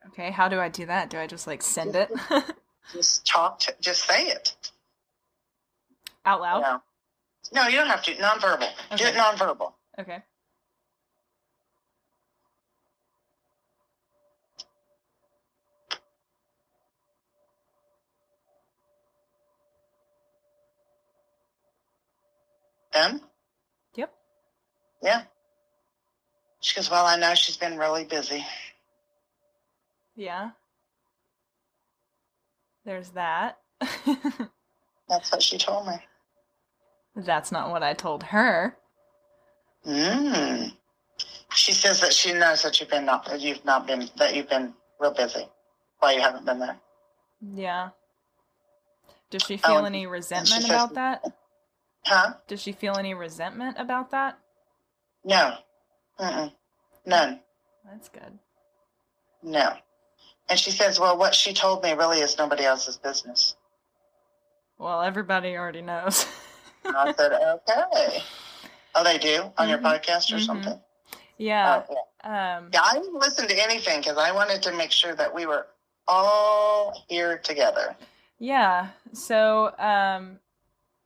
[0.07, 0.29] Okay.
[0.29, 1.09] How do I do that?
[1.09, 2.11] Do I just like send it
[2.91, 3.59] Just talk.
[3.59, 4.55] To, just say it.
[6.25, 6.61] Out loud?
[6.61, 6.81] No.
[7.53, 8.15] no, you don't have to.
[8.15, 8.69] Nonverbal.
[8.95, 9.09] Do Okay.
[9.09, 9.73] it nonverbal.
[9.99, 10.19] Okay.
[22.93, 23.21] Done.
[23.95, 24.13] Yep.
[25.01, 25.23] Yeah.
[26.59, 28.45] She goes, Well, I know she's been really busy.
[30.15, 30.51] Yeah.
[32.85, 33.59] There's that.
[35.09, 35.93] That's what she told me.
[37.15, 38.77] That's not what I told her.
[39.85, 40.71] Mm.
[41.53, 44.49] She says that she knows that you've been not that you've not been that you've
[44.49, 45.47] been real busy.
[45.99, 46.79] Why you haven't been there?
[47.53, 47.89] Yeah.
[49.29, 51.23] Does she feel Um, any resentment says- about that?
[52.05, 52.33] Huh?
[52.47, 54.39] Does she feel any resentment about that?
[55.23, 55.55] No.
[56.19, 56.51] Mm-mm.
[57.05, 57.39] None.
[57.85, 58.39] That's good.
[59.43, 59.75] No.
[60.49, 63.55] And she says, Well, what she told me really is nobody else's business.
[64.77, 66.25] Well, everybody already knows.
[66.83, 68.23] And I said, Okay.
[68.93, 69.83] Oh, they do on your Mhm.
[69.83, 70.45] podcast or Mhm.
[70.45, 70.81] something?
[71.37, 71.83] yeah.
[71.89, 72.57] Oh, yeah.
[72.57, 75.45] Um yeah, I didn't listen to anything because I wanted to make sure that we
[75.45, 75.67] were
[76.07, 77.95] all here together.
[78.37, 78.89] Yeah.
[79.13, 80.39] So, um,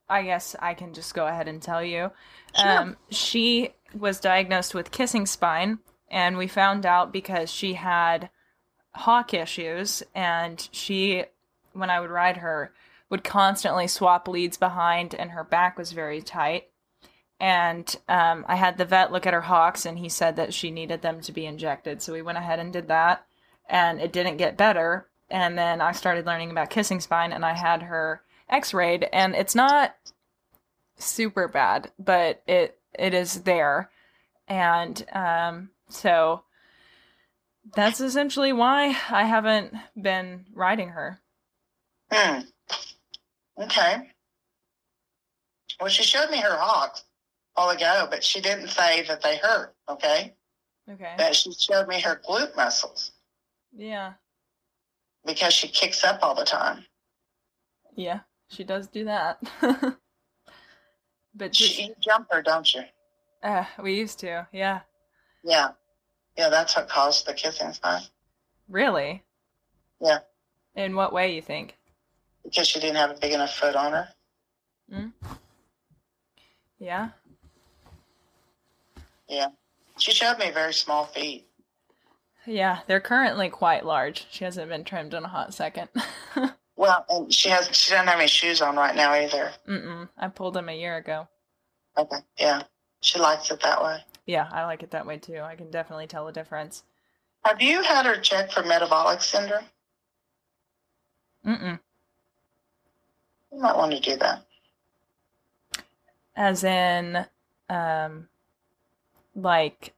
[0.08, 2.10] I guess I can just go ahead and tell you.
[2.58, 2.78] Sure.
[2.78, 5.78] Um, she was diagnosed with kissing spine,
[6.10, 8.30] and we found out because she had
[8.94, 11.24] hock issues, and she,
[11.72, 12.72] when I would ride her,
[13.10, 16.68] would constantly swap leads behind, and her back was very tight.
[17.38, 20.70] And um, I had the vet look at her hocks, and he said that she
[20.70, 22.02] needed them to be injected.
[22.02, 23.26] So we went ahead and did that,
[23.68, 25.08] and it didn't get better.
[25.30, 29.54] And then I started learning about kissing spine, and I had her x-rayed, and it's
[29.54, 29.94] not
[30.96, 33.90] super bad, but it it is there.
[34.48, 36.42] And um, so
[37.74, 41.20] that's essentially why I haven't been riding her.
[42.10, 42.40] Hmm.
[43.60, 44.08] Okay.
[45.80, 47.04] Well, she showed me her hocks
[47.56, 50.34] all ago, but she didn't say that they hurt, okay?
[50.90, 51.14] Okay.
[51.18, 53.12] That she showed me her glute muscles
[53.76, 54.14] Yeah.
[55.24, 56.84] because she kicks up all the time.
[57.94, 58.20] Yeah.
[58.48, 59.38] She does do that.
[61.34, 62.82] but She, just, you jump her, don't you?
[63.42, 64.46] uh, we used to.
[64.52, 64.80] Yeah.
[65.42, 65.70] Yeah.
[66.36, 68.02] Yeah, that's what caused the kissing spine.
[68.68, 69.22] Really?
[70.00, 70.18] Yeah.
[70.74, 71.75] In what way you think?
[72.48, 74.08] Because she didn't have a big enough foot on her.
[74.92, 75.12] Mm.
[76.78, 77.10] Yeah.
[79.28, 79.48] Yeah.
[79.98, 81.48] She showed me very small feet.
[82.46, 84.26] Yeah, they're currently quite large.
[84.30, 85.88] She hasn't been trimmed in a hot second.
[86.76, 89.50] Well, and she has she doesn't have any shoes on right now either.
[89.66, 90.08] Mm-mm.
[90.16, 91.26] I pulled them a year ago.
[91.96, 92.18] Okay.
[92.38, 92.62] Yeah.
[93.00, 93.98] She likes it that way.
[94.26, 95.40] Yeah, I like it that way too.
[95.40, 96.82] I can definitely tell the difference.
[97.44, 99.64] Have you had her checked for metabolic syndrome?
[101.46, 101.80] Mm-mm.
[103.56, 104.44] You might want to do that.
[106.36, 107.24] As in,
[107.70, 108.28] um,
[109.34, 109.94] like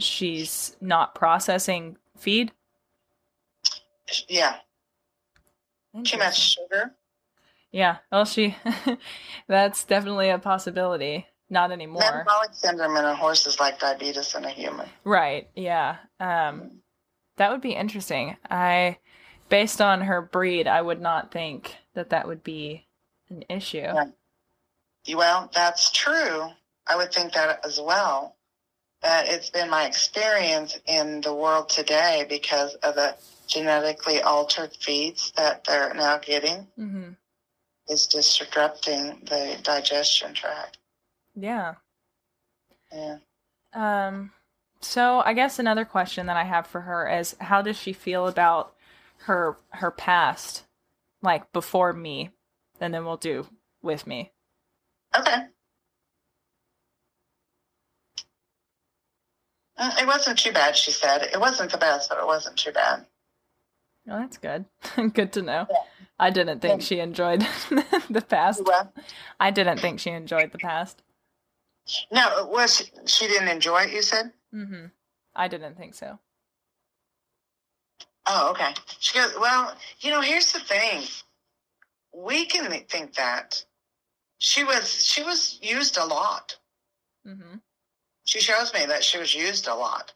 [0.00, 2.50] she's not processing feed.
[4.26, 4.56] Yeah.
[6.02, 6.92] Too much sugar.
[7.70, 7.98] Yeah.
[8.10, 8.56] Well, she.
[9.46, 11.28] that's definitely a possibility.
[11.48, 12.02] Not anymore.
[12.02, 14.88] Metabolic syndrome in a horse is like diabetes in a human.
[15.04, 15.48] Right.
[15.54, 15.98] Yeah.
[16.18, 16.80] Um,
[17.36, 18.36] that would be interesting.
[18.50, 18.98] I,
[19.48, 22.87] based on her breed, I would not think that that would be
[23.30, 23.86] an issue.
[25.14, 26.48] Well, that's true.
[26.86, 28.36] I would think that as well.
[29.00, 33.16] But it's been my experience in the world today because of the
[33.46, 37.10] genetically altered feeds that they're now getting Mm-hmm.
[37.88, 40.78] is disrupting the digestion tract.
[41.36, 41.74] Yeah.
[42.92, 43.18] Yeah.
[43.72, 44.32] Um,
[44.80, 48.26] so I guess another question that I have for her is how does she feel
[48.26, 48.74] about
[49.22, 50.64] her her past,
[51.22, 52.30] like before me,
[52.80, 53.46] and then we'll do
[53.82, 54.32] with me.
[55.16, 55.46] Okay.
[59.78, 61.22] Mm, It wasn't too bad, she said.
[61.22, 63.06] It wasn't the best, but it wasn't too bad.
[64.10, 64.64] Oh, that's good.
[65.14, 65.66] good to know.
[65.70, 65.76] Yeah.
[66.18, 66.86] I didn't think Yeah.
[66.86, 67.40] she enjoyed
[68.10, 68.62] the past.
[68.64, 68.92] Well,
[69.38, 71.02] I didn't think she enjoyed the past.
[72.10, 74.32] no, it was she didn't enjoy it, you said?
[74.54, 74.86] Mm-hmm.
[75.36, 76.18] I didn't think so.
[78.26, 78.74] Oh, okay.
[78.98, 81.02] She goes, Well, you know, here's the thing.
[82.12, 83.64] We can think that.
[84.38, 86.56] She was she was used a lot.
[87.26, 87.56] Mm-hmm.
[88.24, 90.12] She shows me that she was used a lot.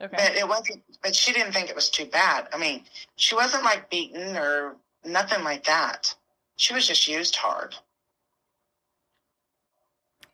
[0.00, 0.16] Okay.
[0.16, 2.48] But it wasn't but she didn't think it was too bad.
[2.52, 2.84] I mean,
[3.16, 6.14] she wasn't like beaten or nothing like that.
[6.56, 7.76] She was just used hard.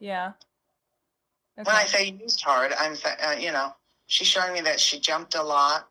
[0.01, 0.33] yeah.
[1.57, 3.75] When I say used hard, I'm th- uh, you know,
[4.07, 5.89] she's showing me that she jumped a lot.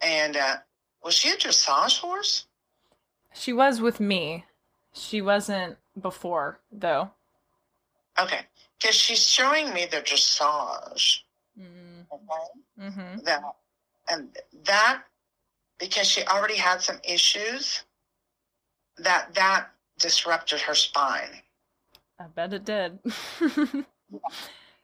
[0.00, 0.56] And uh
[1.02, 2.46] was she a dressage horse?
[3.34, 4.44] She was with me.
[4.92, 7.10] She wasn't before, though.
[8.20, 8.40] Okay.
[8.78, 11.20] Because she's showing me the dressage.
[11.58, 12.88] Mm, Okay.
[12.88, 13.24] Mm-hmm.
[13.24, 13.42] That
[14.08, 14.28] and
[14.64, 15.02] that
[15.78, 17.84] because she already had some issues
[18.98, 19.68] that that
[19.98, 21.40] disrupted her spine.
[22.18, 22.98] I bet it did.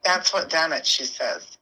[0.04, 1.57] That's what done it, she says.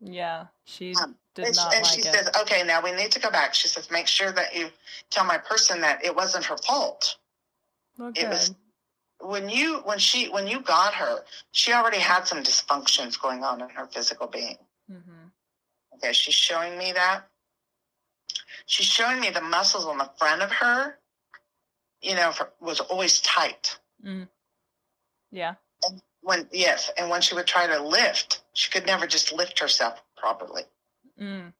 [0.00, 2.04] Yeah, she Um, did and she, not and like she it.
[2.14, 3.54] says, okay, now we need to go back.
[3.54, 4.70] She says, make sure that you
[5.10, 7.16] tell my person that it wasn't her fault.
[7.98, 8.54] well, it was-
[9.20, 13.60] When you when she when you got her, she already had some dysfunctions going on
[13.60, 14.58] in her physical being.
[14.90, 15.26] Mm-hmm.
[15.94, 17.28] Okay, she's showing me that.
[18.66, 20.98] She's showing me the muscles on the front of her,
[22.00, 23.78] you know, for, was always tight.
[24.04, 24.28] Mm.
[25.32, 25.54] Yeah.
[26.20, 30.02] When yes, and when she would try to lift, she could never just lift herself
[30.16, 30.62] properly.
[31.20, 31.52] Mm.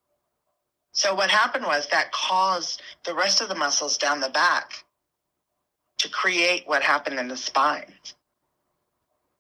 [0.91, 4.85] So what happened was that caused the rest of the muscles down the back
[5.99, 7.93] to create what happened in the spine.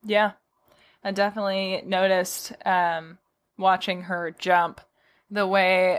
[0.04, 0.32] Yeah.
[1.02, 3.18] I definitely noticed um
[3.56, 4.80] watching her jump
[5.28, 5.98] the way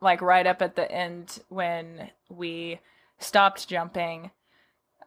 [0.00, 2.78] like right up at the end when we
[3.18, 4.30] stopped jumping.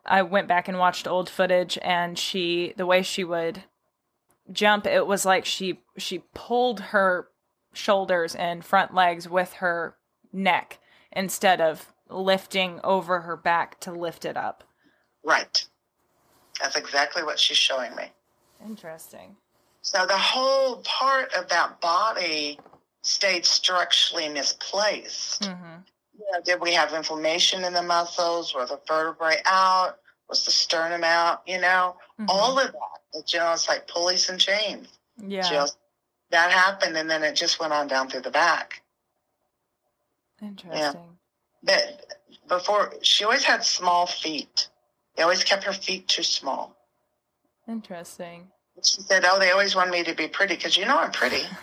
[0.05, 3.63] I went back and watched old footage and she the way she would
[4.51, 7.27] jump it was like she she pulled her
[7.73, 9.95] shoulders and front legs with her
[10.31, 10.79] neck
[11.11, 14.63] instead of lifting over her back to lift it up.
[15.23, 15.65] Right.
[16.61, 18.11] That's exactly what she's showing me.
[18.63, 19.35] Interesting.
[19.81, 22.59] So the whole part of that body
[23.01, 25.43] stayed structurally misplaced.
[25.43, 25.83] Mhm.
[26.17, 28.53] You know, did we have inflammation in the muscles?
[28.53, 29.99] Were the vertebrae out?
[30.29, 31.41] Was the sternum out?
[31.47, 32.25] You know, Mhm.
[32.29, 33.01] all of that.
[33.13, 34.87] It, you know, it's like pulleys and chains.
[35.17, 35.41] Yeah.
[35.49, 35.77] Just
[36.31, 38.81] that happened, and then it just went on down through the back.
[40.41, 41.17] Interesting.
[41.61, 42.17] But
[42.47, 44.69] before, she always had small feet.
[45.15, 46.75] They always kept her feet too small.
[47.67, 48.51] Interesting.
[48.81, 51.43] She said, "Oh, they always wanted me to be pretty because you know I'm pretty."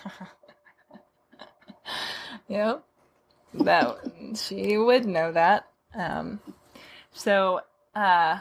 [2.48, 2.84] Yep.
[3.54, 3.96] That
[4.34, 5.68] she would know that.
[5.94, 6.40] Um
[7.12, 7.60] so
[7.94, 8.40] uh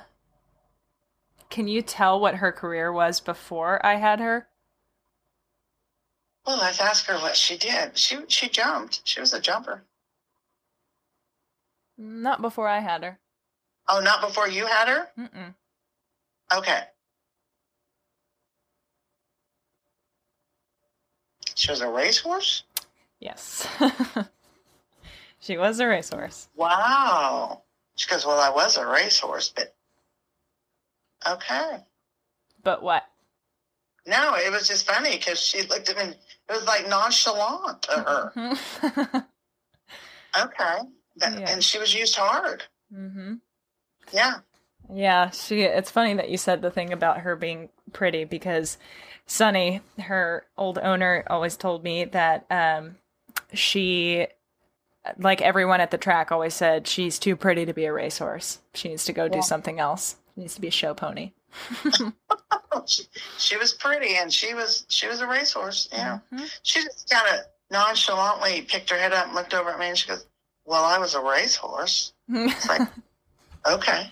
[1.50, 4.47] can you tell what her career was before I had her?
[6.45, 7.97] Well, let's ask her what she did.
[7.97, 9.01] She she jumped.
[9.04, 9.84] She was a jumper.
[11.97, 13.20] Not before I had her.
[13.88, 15.09] Oh, not before you had her?
[15.17, 15.54] Mm-mm.
[16.55, 16.82] Okay.
[21.55, 22.63] She was a racehorse?
[23.20, 23.67] Yes.
[25.39, 26.47] she was a racehorse.
[26.55, 27.63] Wow.
[27.96, 29.76] She goes, Well, I was a racehorse, but
[31.28, 31.78] okay.
[32.63, 33.04] But what?
[34.05, 36.13] No, it was just funny because she looked at me.
[36.13, 39.25] It was like nonchalant to her.
[40.39, 40.78] Okay.
[41.17, 41.50] That, Yeah.
[41.50, 42.63] And she was used hard.
[42.93, 43.36] Mm-hmm.
[44.13, 44.36] Yeah.
[44.91, 48.78] Yeah, she it's funny that you said the thing about her being pretty because
[49.28, 52.97] Sunny, her old owner, always told me that um
[53.54, 54.28] she
[55.17, 58.59] like everyone at the track always said she's too pretty to be a racehorse.
[58.74, 60.16] She needs to go do something else.
[60.39, 61.33] Needs to be a show pony.
[62.86, 63.03] She,
[63.37, 65.89] she was pretty and she was she was a racehorse.
[65.91, 66.20] Yeah.
[66.33, 66.49] Mhm.
[66.63, 69.97] She just kind of nonchalantly picked her head up and looked over at me and
[69.97, 70.25] she goes,
[70.66, 72.13] Well, I was a racehorse.
[72.29, 72.87] It's like,
[73.70, 74.09] okay.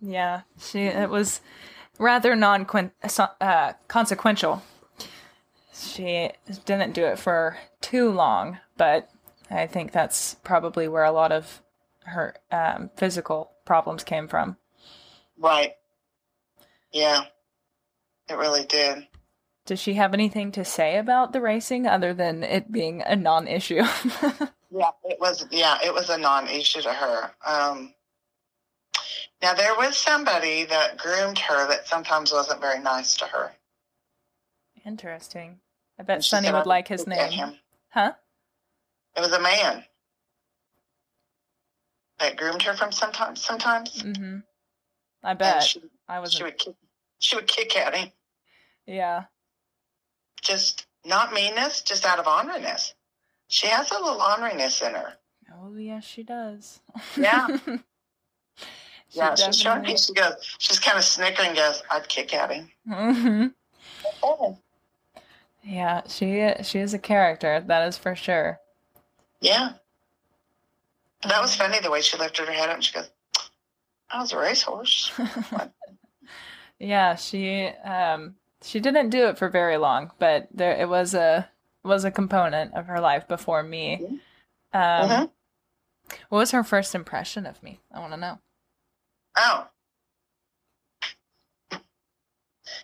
[0.00, 1.40] yeah, she it was
[1.98, 2.64] rather non
[3.40, 4.62] uh, consequential.
[5.74, 6.30] She
[6.64, 9.10] didn't do it for too long, but
[9.50, 11.60] I think that's probably where a lot of
[12.04, 14.58] her um, physical problems came from.
[15.38, 15.72] Right.
[16.92, 17.24] Yeah.
[18.28, 19.06] It really did.
[19.66, 23.76] Does she have anything to say about the racing other than it being a non-issue?
[24.70, 25.46] yeah, it was.
[25.50, 27.30] Yeah, it was a non-issue to her.
[27.46, 27.94] Um,
[29.42, 33.52] now there was somebody that groomed her that sometimes wasn't very nice to her.
[34.84, 35.60] Interesting.
[35.98, 37.54] I bet Sunny would like his name.
[37.88, 38.12] Huh?
[39.16, 39.84] It was a man
[42.18, 43.40] that groomed her from sometimes.
[43.40, 44.02] Sometimes.
[44.02, 44.38] Mm-hmm.
[45.24, 45.62] I bet.
[45.62, 46.32] She, I was.
[46.32, 46.74] She would kick.
[47.18, 48.10] She would kick at him.
[48.86, 49.24] Yeah
[50.44, 52.94] just not meanness, just out of honoriness.
[53.48, 55.14] She has a little honoriness in her.
[55.52, 56.80] Oh yes, she does.
[57.16, 57.46] Yeah.
[57.66, 59.96] she yeah, she's showing me.
[59.96, 60.34] She goes.
[60.58, 61.54] She's kind of snickering.
[61.54, 62.70] Goes, I'd kick at him.
[62.88, 63.46] Mm-hmm.
[64.22, 64.58] Oh.
[65.62, 67.62] Yeah, she she is a character.
[67.66, 68.60] That is for sure.
[69.40, 69.72] Yeah.
[71.22, 73.10] That was funny the way she lifted her head up and she goes,
[74.14, 75.10] I was a racehorse.
[76.78, 81.50] yeah, she um she didn't do it for very long, but there it was a
[81.82, 84.20] was a component of her life before me.
[84.72, 85.24] Um, mm-hmm.
[86.28, 87.80] What was her first impression of me?
[87.92, 88.38] I want to know.
[89.36, 89.66] Oh,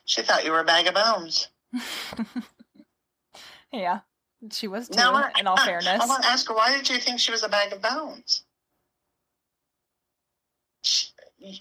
[0.04, 1.48] she thought you were a bag of bones.
[3.72, 4.00] yeah,
[4.50, 4.96] she was too.
[4.96, 7.44] Now, in all fairness, I want to ask her why did you think she was
[7.44, 8.42] a bag of bones?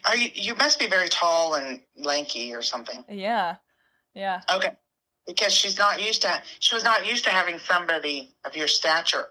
[0.06, 0.30] Are you?
[0.34, 3.04] You must be very tall and lanky or something.
[3.10, 3.56] Yeah,
[4.14, 4.42] yeah.
[4.54, 4.72] Okay.
[5.26, 9.28] Because she's not used to she was not used to having somebody of your stature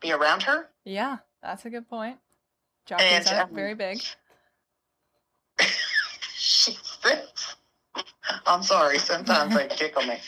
[0.00, 0.68] be around her.
[0.84, 2.18] Yeah, that's a good point.
[2.86, 4.00] Jockeys are um, very big.
[6.36, 7.56] she fits.
[8.46, 8.98] I'm sorry.
[8.98, 10.18] Sometimes they tickle me.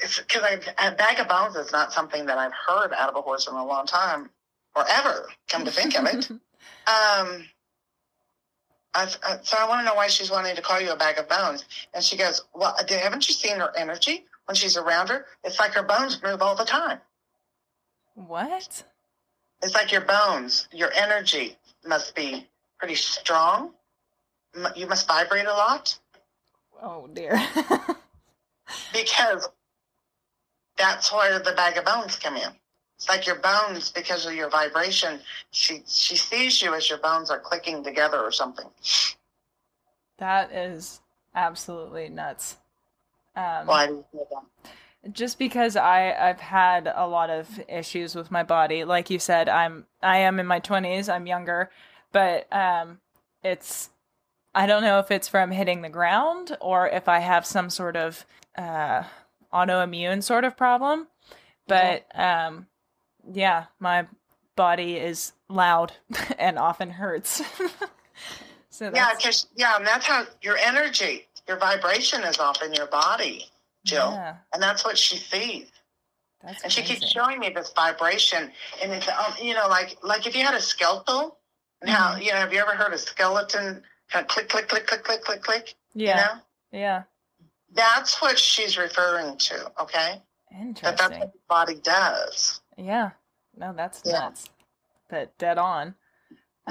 [0.00, 0.42] Because
[0.78, 3.54] a bag of bones is not something that I've heard out of a horse in
[3.54, 4.30] a long time,
[4.74, 5.28] or ever.
[5.48, 6.30] Come to think of it,
[6.86, 7.44] um,
[8.94, 11.18] I, I, so I want to know why she's wanting to call you a bag
[11.18, 11.64] of bones.
[11.92, 15.26] And she goes, well, haven't you seen her energy when she's around her?
[15.42, 17.00] It's like her bones move all the time.
[18.14, 18.84] What?
[19.62, 21.56] It's like your bones, your energy
[21.86, 22.46] must be
[22.78, 23.70] pretty strong.
[24.76, 25.98] You must vibrate a lot.
[26.80, 27.32] Oh dear.
[28.92, 29.48] because
[30.76, 32.50] that's where the bag of bones come in.
[32.96, 37.30] It's like your bones, because of your vibration, she she sees you as your bones
[37.30, 38.66] are clicking together or something.
[40.18, 41.00] That is
[41.34, 42.56] absolutely nuts.
[43.36, 45.12] Um, Why do you say that?
[45.12, 48.84] Just because I I've had a lot of issues with my body.
[48.84, 51.08] Like you said, I'm I am in my twenties.
[51.08, 51.70] I'm younger,
[52.12, 53.00] but um,
[53.42, 53.90] it's
[54.54, 57.96] I don't know if it's from hitting the ground or if I have some sort
[57.96, 58.24] of
[58.56, 59.02] uh,
[59.52, 61.08] autoimmune sort of problem.
[61.66, 62.66] But um,
[63.32, 64.06] yeah, my
[64.56, 65.92] body is loud
[66.38, 67.42] and often hurts.
[68.70, 72.86] so yeah, because yeah, and that's how your energy, your vibration is off in your
[72.86, 73.46] body,
[73.84, 74.36] Jill, yeah.
[74.52, 75.70] and that's what she sees.
[76.42, 76.84] That's and amazing.
[76.84, 78.50] she keeps showing me this vibration,
[78.82, 81.38] and it's um, you know like like if you had a skeletal,
[81.80, 82.20] and mm-hmm.
[82.20, 85.22] you know have you ever heard a skeleton kind of click click click click click
[85.22, 85.74] click click?
[85.94, 86.40] Yeah, you know?
[86.72, 87.02] yeah.
[87.72, 89.72] That's what she's referring to.
[89.80, 90.22] Okay.
[90.52, 90.84] Interesting.
[90.84, 92.60] That that's what the body does.
[92.76, 93.10] Yeah.
[93.56, 94.20] No, that's yeah.
[94.20, 94.48] nuts.
[95.08, 95.94] But dead on.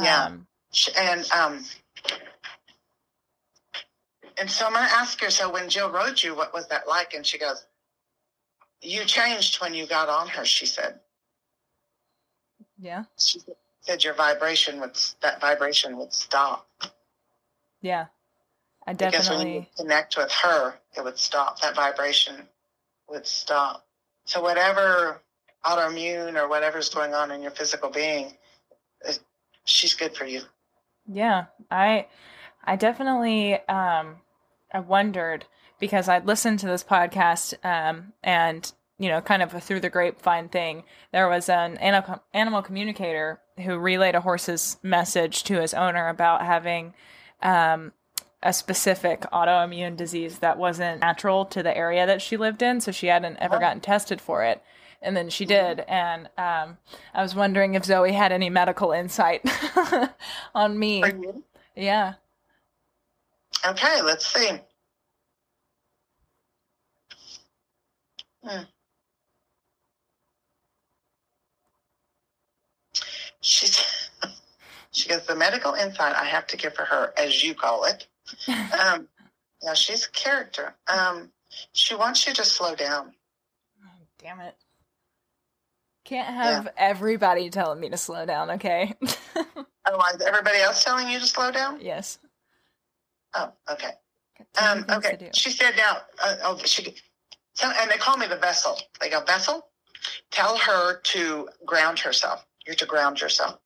[0.01, 0.25] Yeah.
[0.25, 0.47] Um,
[0.97, 1.63] and um
[4.37, 7.13] and so I'm gonna ask her, so when Jill rode you, what was that like?
[7.13, 7.65] And she goes,
[8.81, 10.99] You changed when you got on her, she said.
[12.79, 13.03] Yeah.
[13.17, 13.39] She
[13.81, 16.67] said your vibration would that vibration would stop.
[17.81, 18.07] Yeah.
[18.85, 21.61] I definitely because when you connect with her, it would stop.
[21.61, 22.35] That vibration
[23.09, 23.85] would stop.
[24.25, 25.21] So whatever
[25.65, 28.33] autoimmune or whatever's going on in your physical being,
[29.65, 30.41] she's good for you.
[31.07, 32.07] Yeah, I
[32.63, 34.17] I definitely um
[34.71, 35.45] I wondered
[35.79, 39.89] because I'd listened to this podcast um and you know kind of a through the
[39.89, 46.07] grapevine thing there was an animal, communicator who relayed a horse's message to his owner
[46.07, 46.93] about having
[47.41, 47.91] um
[48.43, 52.91] a specific autoimmune disease that wasn't natural to the area that she lived in so
[52.91, 54.61] she hadn't ever gotten tested for it
[55.01, 56.77] and then she did and um,
[57.13, 59.41] i was wondering if zoe had any medical insight
[60.55, 61.03] on me.
[61.75, 62.13] Yeah.
[63.65, 64.59] Okay let's see.
[68.43, 68.63] Hmm.
[73.41, 74.09] she's
[74.91, 78.07] she gets the medical insight i have to give for her as you call it
[78.47, 79.07] um,
[79.61, 81.31] yeah she's a character um,
[81.73, 83.13] she wants you to slow down
[83.83, 84.55] oh, damn it
[86.05, 88.93] Can't have everybody telling me to slow down, okay?
[89.85, 91.79] Oh, is everybody else telling you to slow down?
[91.81, 92.17] yes.
[93.35, 93.91] Oh, okay.
[94.37, 95.29] Got too many Um, okay.
[95.33, 96.95] She said now, uh, oh, she,
[97.63, 98.77] and they call me the vessel.
[99.01, 99.67] They go, vessel,
[100.31, 102.45] tell her to ground herself.
[102.65, 103.59] You're to ground yourself.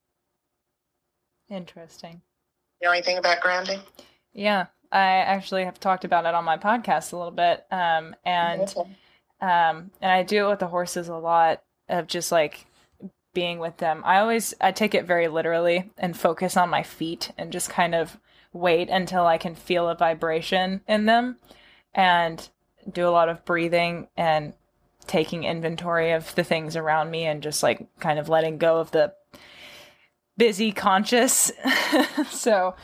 [1.49, 2.21] Interesting.
[2.81, 3.81] You know anything about grounding?
[4.37, 7.65] Yeah, I actually have talked about it on my podcast a little bit.
[7.71, 8.73] Um, and
[9.41, 12.67] um, and I do it with the horses a lot of just like
[13.33, 14.03] being with them.
[14.05, 17.95] I always I take it very literally and focus on my feet and just kind
[17.95, 18.19] of
[18.53, 21.37] wait until I can feel a vibration in them
[21.95, 22.47] and
[22.91, 24.53] do a lot of breathing and
[25.07, 28.91] taking inventory of the things around me and just like kind of letting go of
[28.91, 29.13] the
[30.37, 31.51] busy conscious.
[32.29, 32.75] so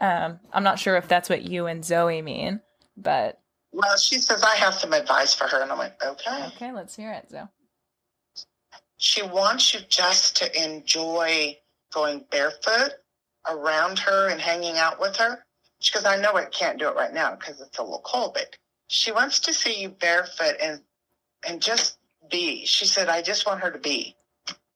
[0.00, 2.60] um, I'm not sure if that's what you and Zoe mean,
[2.96, 3.40] but
[3.72, 6.46] Well, she says I have some advice for her, and I went, okay.
[6.48, 7.48] okay, let's hear it, Zoe.
[8.96, 11.56] She wants you just to enjoy
[11.92, 12.92] going barefoot
[13.48, 15.44] around her and hanging out with her.
[15.80, 18.34] She goes, I know I can't do it right now because it's a little cold,
[18.34, 18.56] but
[18.88, 20.80] she wants to see you barefoot and
[21.48, 21.98] and just
[22.30, 22.66] be.
[22.66, 24.14] She said, I just want her to be.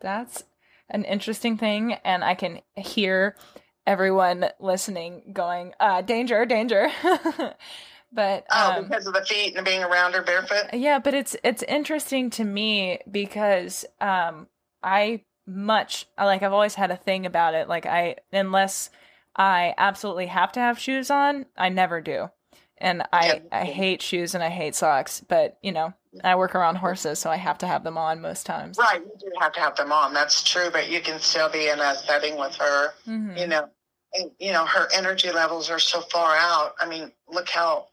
[0.01, 0.45] That's
[0.89, 3.37] an interesting thing, and I can hear
[3.86, 6.89] everyone listening going, uh, danger, danger.
[8.12, 10.66] but Oh, um, because of the feet and being around her barefoot.
[10.73, 14.48] yeah, but it's it's interesting to me because um,
[14.82, 17.69] I much like I've always had a thing about it.
[17.69, 18.90] Like I unless
[19.36, 22.31] I absolutely have to have shoes on, I never do.
[22.78, 26.55] And I Yeah, I hate shoes and I hate socks, but you know, I work
[26.55, 28.78] around horses, so I have to have them on most times.
[28.78, 30.15] Right, you do have to have them on.
[30.15, 32.95] That's true, but you can still be in a setting with her.
[33.07, 33.39] Mhm.
[33.39, 33.70] You know,
[34.15, 36.74] and you know her energy levels are so far out.
[36.78, 37.89] I mean, look how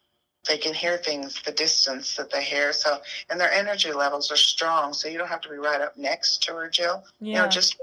[0.47, 2.73] they can hear things the distance that they hear.
[2.73, 4.93] So, and their energy levels are strong.
[4.93, 7.03] So you don't have to be right up next to her, Jill.
[7.19, 7.43] You Yeah.
[7.43, 7.77] know, just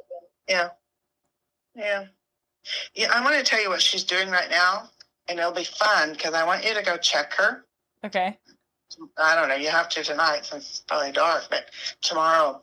[0.49, 0.71] yeah,
[1.75, 2.07] yeah,
[2.95, 3.13] yeah.
[3.13, 4.91] I want to tell you what she's doing right now,
[5.29, 7.65] and it'll be fun because I want you to go check her.
[8.05, 8.39] okay.
[9.17, 9.55] I don't know.
[9.55, 11.67] You have to tonight since it's probably dark, but
[12.01, 12.63] tomorrow,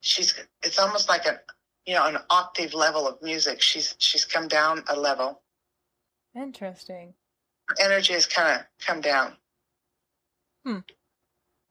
[0.00, 0.34] she's.
[0.62, 1.40] It's almost like a,
[1.86, 3.60] you know, an octave level of music.
[3.60, 5.42] She's she's come down a level.
[6.34, 7.14] Interesting.
[7.68, 9.32] Her energy has kind of come down.
[10.64, 10.78] Hmm.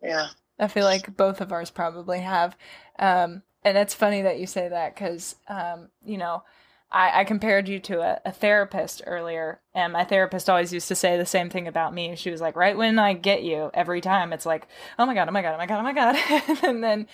[0.01, 0.27] Yeah.
[0.57, 2.57] I feel like both of ours probably have.
[2.97, 6.43] Um, and it's funny that you say that because, um, you know,
[6.91, 10.95] I, I compared you to a, a therapist earlier, and my therapist always used to
[10.95, 12.15] say the same thing about me.
[12.15, 14.67] She was like, right when I get you, every time it's like,
[14.99, 17.07] oh my god, oh my god, oh my god, oh my god, and then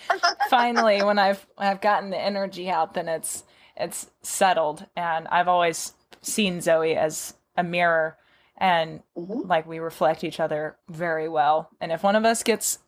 [0.50, 3.44] finally, when I've I've gotten the energy out, then it's
[3.76, 4.86] it's settled.
[4.94, 8.16] And I've always seen Zoe as a mirror,
[8.58, 9.48] and Mhm.
[9.48, 11.70] like we reflect each other very well.
[11.80, 12.78] And if one of us gets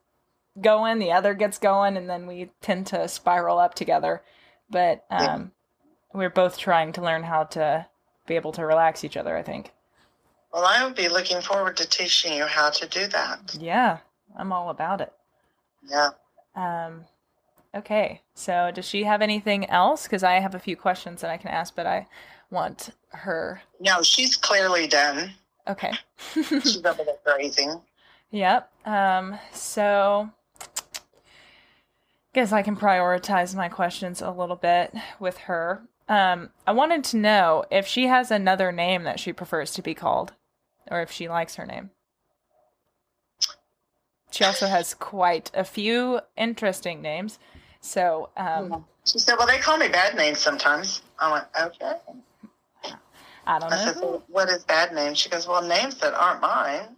[0.60, 4.22] going, the other gets going, and then we tend to spiral up together.
[4.70, 5.52] But um,
[6.14, 7.86] we're both trying to learn how to
[8.26, 9.36] be able to relax each other.
[9.36, 9.72] I think.
[10.52, 13.56] Well, I would be looking forward to teaching you how to do that.
[13.58, 13.98] Yeah,
[14.36, 15.12] I'm all about it.
[15.90, 16.10] Yeah.
[16.54, 17.04] Um,
[17.74, 20.04] okay, so does she have anything else?
[20.04, 22.06] Because I have a few questions that I can ask, but I
[22.50, 23.62] want her.
[23.80, 25.32] No, she's clearly done.
[25.66, 25.92] Okay.
[26.34, 27.80] She's over there grazing.
[28.30, 28.70] Yep.
[28.86, 30.30] Um, so
[32.34, 35.82] guess I can prioritize my questions a little bit with her.
[36.08, 39.94] Um, I wanted to know if she has another name that she prefers to be
[39.94, 40.32] called,
[40.90, 41.90] or if she likes her name.
[44.30, 47.38] She also has quite a few interesting names.
[47.80, 51.98] So, um, She said, "Well, they call me bad names sometimes." I went, "Okay."
[53.46, 54.22] I don't I said, know.
[54.28, 56.96] "What is bad name?" She goes, "Well, names that aren't mine."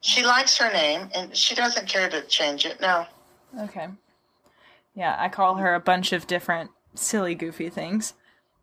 [0.00, 2.80] She likes her name, and she doesn't care to change it.
[2.80, 3.06] No,
[3.58, 3.88] Okay.
[4.94, 8.14] Yeah, I call her a bunch of different silly, goofy things.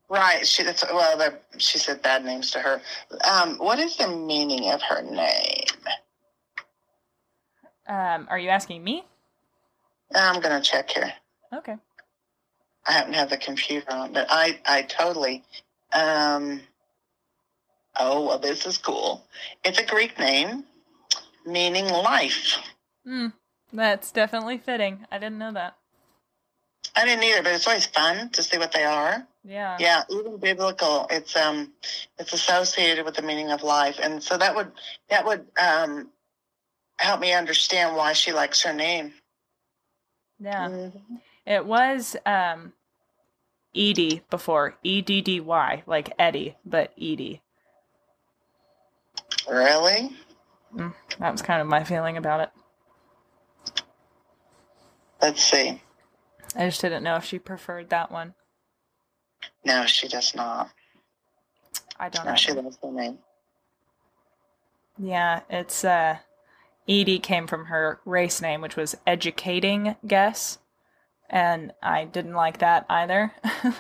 [0.10, 0.46] right?
[0.48, 2.82] She that's well, the- she said bad names to her.
[3.30, 5.64] Um, what is the meaning of her name?
[7.88, 9.06] Um, are you asking me?
[10.14, 11.14] I'm gonna check here.
[11.54, 11.76] Okay.
[12.86, 15.44] I happen to have the computer on, but I, I totally.
[15.94, 16.62] Um,
[18.00, 19.26] oh, well, this is cool.
[19.66, 20.64] It's a Greek name
[21.46, 22.58] meaning life.
[23.06, 23.28] Hmm.
[23.74, 25.06] That's definitely fitting.
[25.12, 25.76] I didn't know that.
[26.96, 29.26] I didn't either, but it's always fun to see what they are.
[29.44, 29.78] Yeah.
[29.80, 31.08] Yeah, even biblical.
[31.10, 31.74] It's um,
[32.18, 34.72] it's associated with the meaning of life, and so that would
[35.10, 36.10] that would um,
[36.98, 39.14] help me understand why she likes her name.
[40.40, 40.68] Yeah.
[40.68, 41.02] Mhm.
[41.46, 42.74] It was um
[43.76, 44.76] Edie before.
[44.84, 47.42] E D D Y, like Eddie, but Edie.
[49.50, 50.12] Really?
[51.20, 52.50] That was kind of my feeling about it.
[55.22, 55.82] Let's see.
[56.58, 58.34] I just didn't know if she preferred that one.
[59.64, 60.72] No, she does not.
[62.00, 62.36] I don't No, know.
[62.36, 63.20] she loves the name.
[64.98, 66.18] Yeah, it's uh
[66.90, 70.58] Edie came from her race name, which was educating guess.
[71.30, 73.34] And I didn't like that either.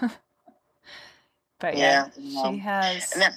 [1.60, 2.52] but yeah, Yeah, no.
[2.52, 3.34] she has then,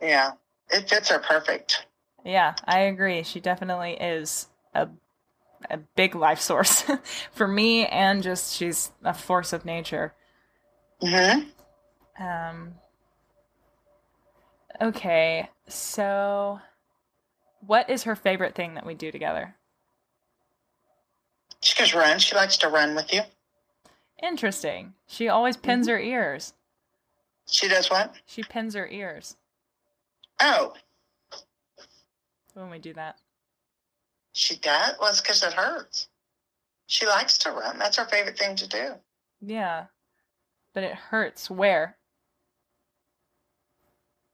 [0.00, 0.32] yeah,
[0.70, 1.86] it fits her perfect.
[2.24, 3.22] Yeah, I agree.
[3.22, 4.88] She definitely is a
[5.70, 6.84] a big life source
[7.32, 10.14] for me and just she's a force of nature.
[11.00, 11.40] hmm
[12.18, 12.74] Um
[14.80, 16.58] Okay, so
[17.60, 19.54] what is her favorite thing that we do together?
[21.60, 22.18] She goes run.
[22.18, 23.22] She likes to run with you.
[24.22, 24.94] Interesting.
[25.06, 26.54] She always pins her ears.
[27.46, 28.14] She does what?
[28.26, 29.36] She pins her ears
[30.40, 30.74] Oh,
[32.54, 33.18] when we do that.
[34.34, 34.96] She does?
[35.00, 36.08] Well, it's because it hurts.
[36.86, 37.78] She likes to run.
[37.78, 38.94] That's her favorite thing to do.
[39.40, 39.86] Yeah.
[40.74, 41.96] But it hurts where?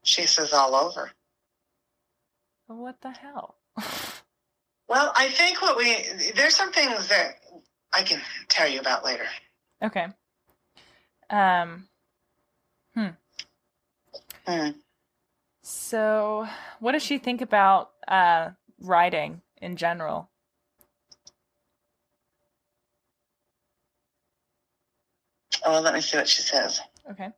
[0.02, 1.12] She says all over.
[2.66, 3.56] What the hell?
[4.88, 6.04] Well, I think what we,
[6.34, 7.36] there's some things that
[7.92, 9.26] I can tell you about later.
[9.80, 10.06] okay.
[11.30, 11.86] Um
[14.46, 14.70] Hmm.
[15.62, 16.46] So,
[16.80, 18.50] what does she think about uh,
[18.80, 20.30] riding in general?
[25.64, 26.80] Oh, well, let me see what she says.
[27.10, 27.28] Okay.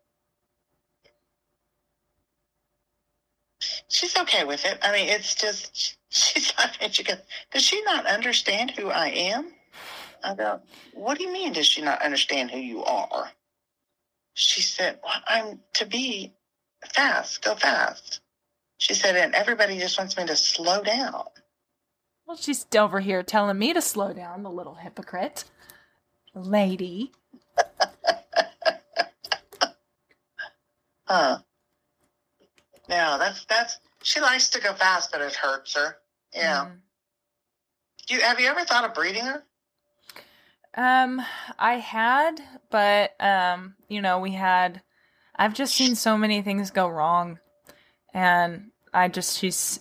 [3.89, 4.78] She's okay with it.
[4.82, 7.19] I mean, it's just, she's not, and she goes,
[7.53, 9.53] does she not understand who I am?
[10.24, 10.61] I go,
[10.94, 13.31] what do you mean, does she not understand who you are?
[14.35, 16.32] She said, well, I'm to be
[16.94, 18.20] fast, go fast.
[18.78, 21.24] She said, and everybody just wants me to slow down.
[22.33, 25.45] Well, she's over here telling me to slow down, the little hypocrite.
[26.35, 27.13] Lady.
[31.05, 31.41] Huh.
[32.89, 35.99] No, that's, that's, she likes to go fast, but it hurts her.
[36.35, 36.65] Yeah.
[36.65, 36.77] Mm.
[38.09, 39.43] You, have you ever thought of breeding her?
[40.75, 41.21] Um,
[41.59, 42.41] I had,
[42.71, 44.81] but um, you know, we had
[45.37, 47.41] I've just seen so many things go wrong.
[48.15, 49.81] And I just she's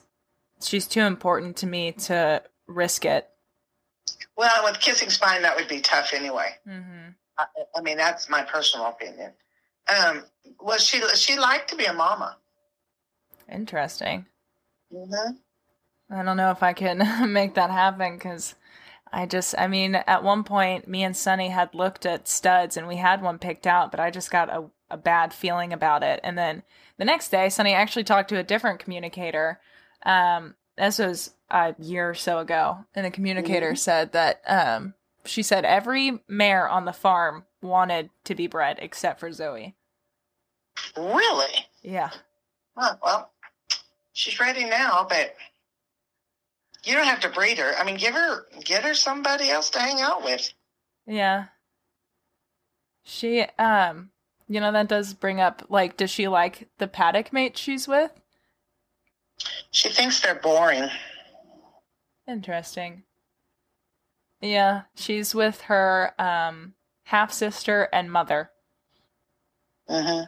[0.64, 3.28] she's too important to me to risk it.
[4.38, 6.56] Well, with kissing spine, that would be tough anyway.
[6.68, 7.16] Mhm.
[7.38, 9.34] I, I mean, that's my personal opinion.
[9.88, 10.24] Um,
[10.60, 11.02] was she?
[11.16, 12.38] She liked to be a mama.
[13.50, 14.26] Interesting.
[14.94, 15.34] Mm-hmm.
[16.14, 18.56] I don't know if I can make that happen because
[19.12, 22.88] I just, I mean, at one point, me and Sunny had looked at studs and
[22.88, 26.20] we had one picked out, but I just got a, a bad feeling about it.
[26.24, 26.64] And then
[26.98, 29.60] the next day, Sunny actually talked to a different communicator.
[30.04, 34.94] Um, this was a year or so ago, and the communicator said that um,
[35.26, 39.76] she said every mare on the farm wanted to be bred except for Zoe.
[40.98, 41.66] Really?
[41.84, 42.10] Yeah.
[42.76, 43.32] Huh, well,
[44.14, 45.36] she's ready now, but
[46.84, 47.78] you don't have to breed her.
[47.78, 50.52] I mean, give her, get her somebody else to hang out with.
[51.06, 51.46] Yeah.
[53.04, 54.12] She um
[54.48, 58.12] you know that does bring up like does she like the paddock mate she's with?
[59.72, 60.90] She thinks they're boring.
[62.28, 63.04] Interesting.
[64.42, 66.74] Yeah, she's with her um
[67.06, 68.52] half sister and mother.
[69.88, 70.22] hmm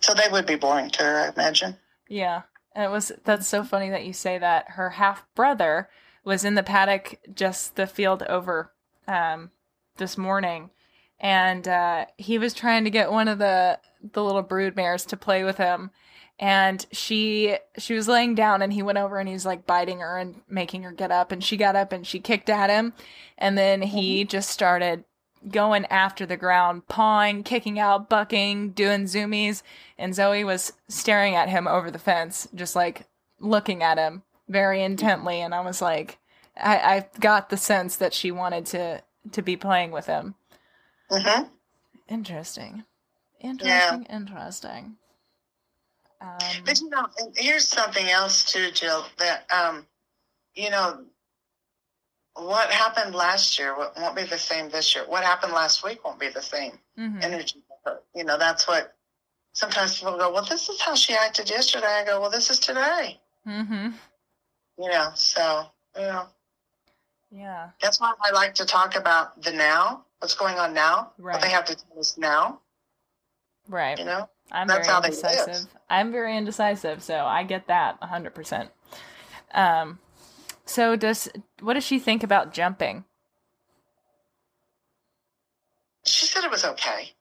[0.00, 1.76] So they would be boring to her, I imagine.
[2.08, 2.42] Yeah.
[2.74, 4.70] And it was that's so funny that you say that.
[4.70, 5.88] Her half brother
[6.24, 8.72] was in the paddock just the field over
[9.06, 9.50] um
[9.96, 10.70] this morning
[11.18, 13.80] and uh he was trying to get one of the
[14.12, 15.90] the little brood mares to play with him
[16.38, 20.00] and she she was laying down and he went over and he was like biting
[20.00, 21.32] her and making her get up.
[21.32, 22.92] And she got up and she kicked at him.
[23.36, 25.04] And then he just started
[25.50, 29.62] going after the ground pawing kicking out bucking doing zoomies.
[29.98, 33.06] And zoe was staring at him over the fence just like
[33.40, 35.40] looking at him very intently.
[35.40, 36.18] And i was like
[36.56, 39.02] i i got the sense that she wanted to
[39.32, 40.36] to be playing with him.
[41.10, 41.44] Hmm
[42.08, 42.84] interesting.
[43.40, 44.04] Interesting.
[44.04, 44.96] Interesting
[46.20, 49.04] um, But you know, here's something else too, Jill.
[49.18, 49.86] That um,
[50.54, 51.04] you know,
[52.34, 55.04] what happened last year won't won't be the same this year.
[55.06, 56.78] What happened last week won't be the same.
[56.98, 57.22] mhm.
[57.22, 57.62] Energy,
[58.14, 58.94] you know, that's what.
[59.54, 62.60] Sometimes people go, "Well, this is how she acted yesterday." I go, "Well, this is
[62.60, 63.88] today." Mm-hmm.
[64.78, 65.66] You know, so
[65.96, 66.28] you know,
[67.32, 67.70] Yeah.
[67.80, 71.50] that's why I like to talk about the now, what's going on now, what they
[71.50, 72.60] have to tell us now.
[73.66, 73.98] Right.
[73.98, 75.66] You know, I'm That's very indecisive.
[75.90, 78.68] I'm very indecisive, so I get that 100%.
[79.52, 79.98] Um
[80.66, 81.28] so does
[81.60, 83.04] what does she think about jumping?
[86.04, 87.12] She said it was okay.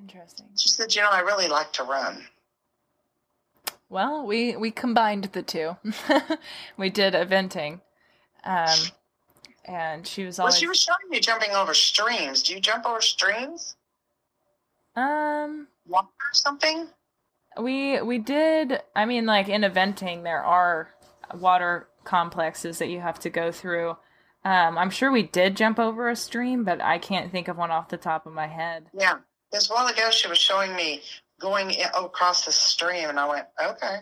[0.00, 0.46] Interesting.
[0.56, 2.24] She said, you know, I really like to run.
[3.88, 5.76] Well, we we combined the two.
[6.76, 7.80] we did eventing,
[8.42, 8.78] um,
[9.64, 12.42] and she was Well, she was showing me jumping over streams.
[12.42, 13.76] Do you jump over streams?
[14.96, 15.68] um.
[15.86, 16.88] Water or something?
[17.60, 18.80] We we did.
[18.96, 20.88] I mean, like in eventing, there are
[21.34, 23.96] water complexes that you have to go through.
[24.44, 27.70] Um, I'm sure we did jump over a stream, but I can't think of one
[27.70, 28.86] off the top of my head.
[28.92, 29.18] Yeah.
[29.52, 31.02] This while ago, she was showing me
[31.40, 34.00] going across the stream, and I went, okay.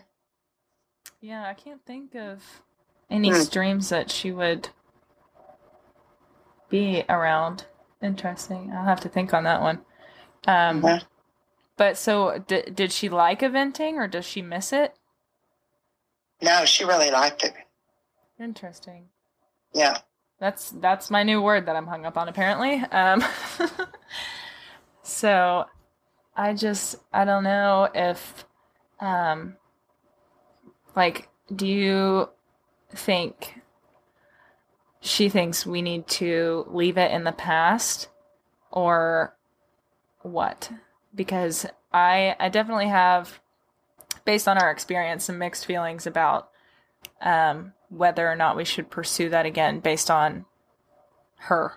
[1.21, 2.43] Yeah, I can't think of
[3.09, 3.35] any Hmm.
[3.41, 4.69] streams that she would
[6.69, 7.65] be around.
[8.01, 8.73] Interesting.
[8.75, 9.85] I'll have to think on that one.
[10.47, 11.05] Um, Mhm.
[11.77, 14.95] But so d- did she like eventing or does she miss it?
[16.41, 17.53] No, she really liked it.
[18.39, 19.05] Interesting.
[19.73, 19.99] Yeah.
[20.39, 22.75] That's that's my new word that I'm hung up on apparently.
[22.91, 23.23] Um,
[25.03, 25.65] so
[26.35, 28.45] I just I don't know if
[28.99, 29.55] um
[30.95, 32.29] like do you
[32.91, 33.61] think
[34.99, 38.09] she thinks we need to leave it in the past
[38.71, 39.35] or
[40.21, 40.71] what?
[41.15, 43.39] Because I I definitely have
[44.25, 46.49] based on our experience some mixed feelings about
[47.21, 50.45] um whether or not we should pursue that again based on
[51.35, 51.73] her.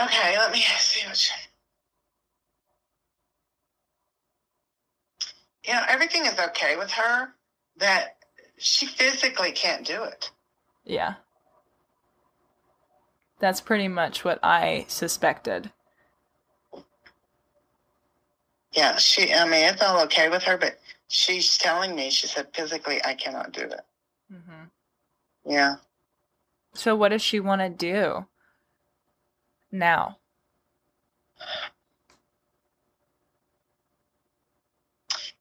[0.00, 1.32] Okay, let me see what.
[5.66, 7.34] You know, everything is okay with her.
[7.76, 8.16] That
[8.58, 10.30] she physically can't do it.
[10.84, 11.14] Yeah.
[13.44, 15.70] That's pretty much what I suspected.
[18.72, 19.34] Yeah, she.
[19.34, 22.08] I mean, it's all okay with her, but she's telling me.
[22.08, 23.82] She said physically, I cannot do it.
[24.30, 24.64] hmm
[25.44, 25.74] Yeah.
[26.72, 28.24] So, what does she want to do
[29.70, 30.16] now?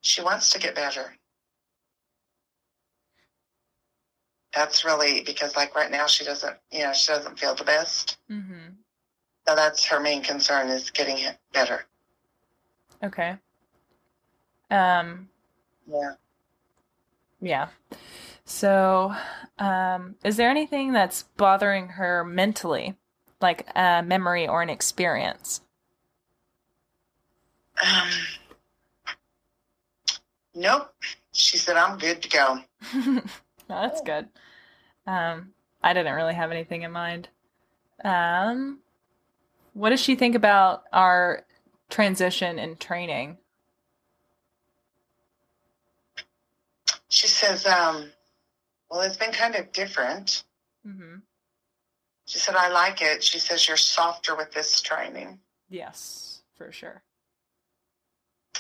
[0.02, 1.16] She wants to get better.
[4.56, 6.56] That's really because, like right now, she doesn't.
[6.72, 8.18] You know, she doesn't feel the best.
[8.30, 8.76] Mm-hmm.
[9.48, 11.86] So that's her main concern is getting it better.
[13.04, 13.36] Okay.
[14.70, 15.30] Um.
[15.88, 16.14] Yeah.
[17.42, 17.68] Yeah.
[18.46, 19.14] So,
[19.60, 22.96] um, is there anything that's bothering her mentally,
[23.42, 25.62] like a memory or an experience?
[27.84, 28.10] Um.
[30.56, 30.94] Nope.
[31.32, 32.60] She said I'm good to go.
[33.68, 34.30] That's good.
[35.06, 37.28] Um, I didn't really have anything in mind.
[38.04, 38.80] Um,
[39.74, 41.46] what does she think about our
[41.90, 43.38] transition in training?
[47.10, 48.12] She says, um,
[48.90, 50.44] well, it's been kind of different.
[50.88, 51.18] Mm-hmm.
[52.26, 53.24] She said, I like it.
[53.24, 55.40] She says, you're softer with this training.
[55.70, 57.04] Yes, for sure.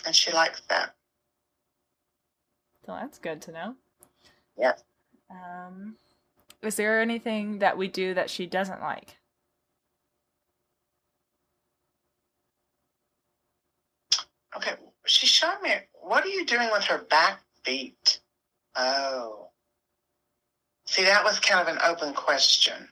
[0.06, 0.96] And she likes that.
[2.86, 3.76] So that's good to know.
[4.58, 4.84] Yes.
[5.32, 5.96] Um,
[6.64, 9.18] is there anything that we do that she doesn't like?
[14.56, 14.74] Okay.
[15.06, 18.22] She showed me, what are you doing with her back feet?
[18.76, 19.50] Oh.
[20.86, 22.90] See, that was kind of an open question.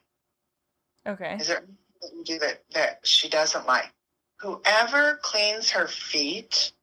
[1.07, 1.37] Okay.
[1.39, 3.91] Is there anything that you do that, that she doesn't like?
[4.39, 6.73] Whoever cleans her feet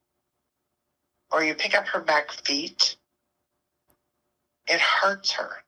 [1.30, 2.96] or you pick up her back feet,
[4.66, 5.62] it hurts her.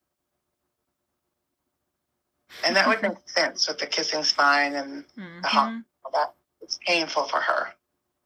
[2.64, 5.04] And that would make sense with the kissing spine and
[5.44, 5.66] Uh-huh.
[5.68, 5.84] Mhm.
[6.04, 6.34] all that.
[6.60, 7.74] It's painful for her.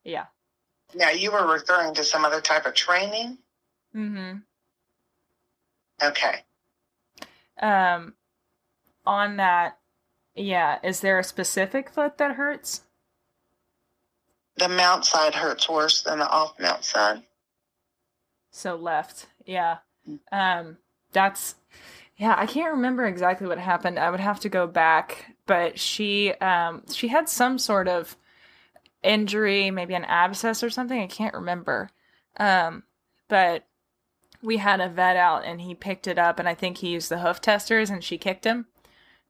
[0.02, 0.26] Yeah.
[0.94, 3.38] Now, you were referring to some other type of training?
[3.94, 4.38] Mm-hmm.
[6.02, 6.44] Okay.
[7.60, 8.14] Um,
[9.06, 9.78] on that,
[10.34, 10.78] yeah.
[10.82, 12.82] Is there a specific foot that hurts?
[14.56, 17.24] The mount side hurts worse than the off mount side.
[18.50, 19.78] So left, yeah.
[20.30, 20.78] Um,
[21.12, 21.54] that's
[22.16, 22.34] yeah.
[22.36, 23.98] I can't remember exactly what happened.
[23.98, 28.16] I would have to go back, but she um she had some sort of
[29.02, 31.00] injury, maybe an abscess or something.
[31.00, 31.90] I can't remember.
[32.38, 32.84] Um,
[33.28, 33.66] but
[34.42, 37.08] we had a vet out and he picked it up, and I think he used
[37.10, 38.66] the hoof testers, and she kicked him.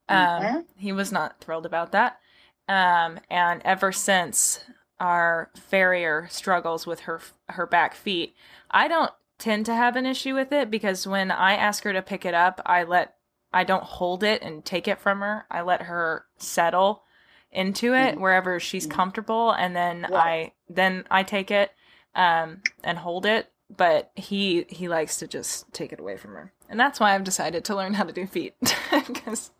[0.08, 0.64] Um, Mhm.
[0.76, 2.20] he was not thrilled about that.
[2.68, 4.60] Um, and ever since
[5.00, 7.20] our farrier struggles with her
[7.50, 8.34] her back feet,
[8.70, 9.12] I don't
[9.44, 12.34] tend to have an issue with it because when I ask her to pick it
[12.34, 13.14] up, I let
[13.52, 15.46] I don't hold it and take it from her.
[15.50, 17.04] I let her settle
[17.52, 18.20] into it Mhm.
[18.20, 18.90] wherever she's Mhm.
[18.90, 20.16] comfortable and then Yeah.
[20.18, 21.72] I then I take it
[22.14, 26.52] um and hold it but he he likes to just take it away from her,
[26.68, 28.54] and that's why I've decided to learn how to do feet
[29.06, 29.50] because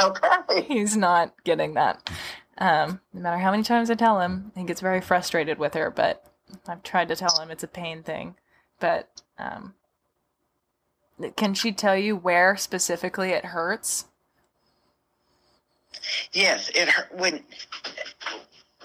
[0.00, 0.62] Okay.
[0.62, 2.08] he's not getting that.
[2.58, 5.90] Um, no matter how many times I tell him, he gets very frustrated with her.
[5.90, 6.24] But
[6.68, 8.36] I've tried to tell him it's a pain thing.
[8.78, 9.74] But um,
[11.36, 14.06] can she tell you where specifically it hurts?
[16.32, 17.42] Yes, it hurt when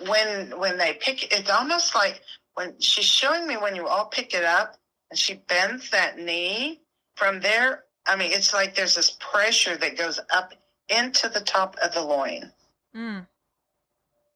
[0.07, 1.31] when when they pick.
[1.33, 2.21] It's almost like
[2.55, 4.77] when she's showing me when you all pick it up
[5.09, 6.81] and she bends that knee
[7.15, 7.83] from there.
[8.07, 10.53] I mean, it's like there's this pressure that goes up
[10.89, 12.51] into the top of the loin.
[12.95, 13.27] Mm,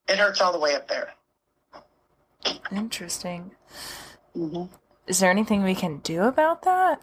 [0.08, 1.14] It hurts all the way up there.
[2.72, 3.52] interesting.
[4.38, 4.66] Mm-hmm.
[5.08, 7.02] Is there anything we can do about that?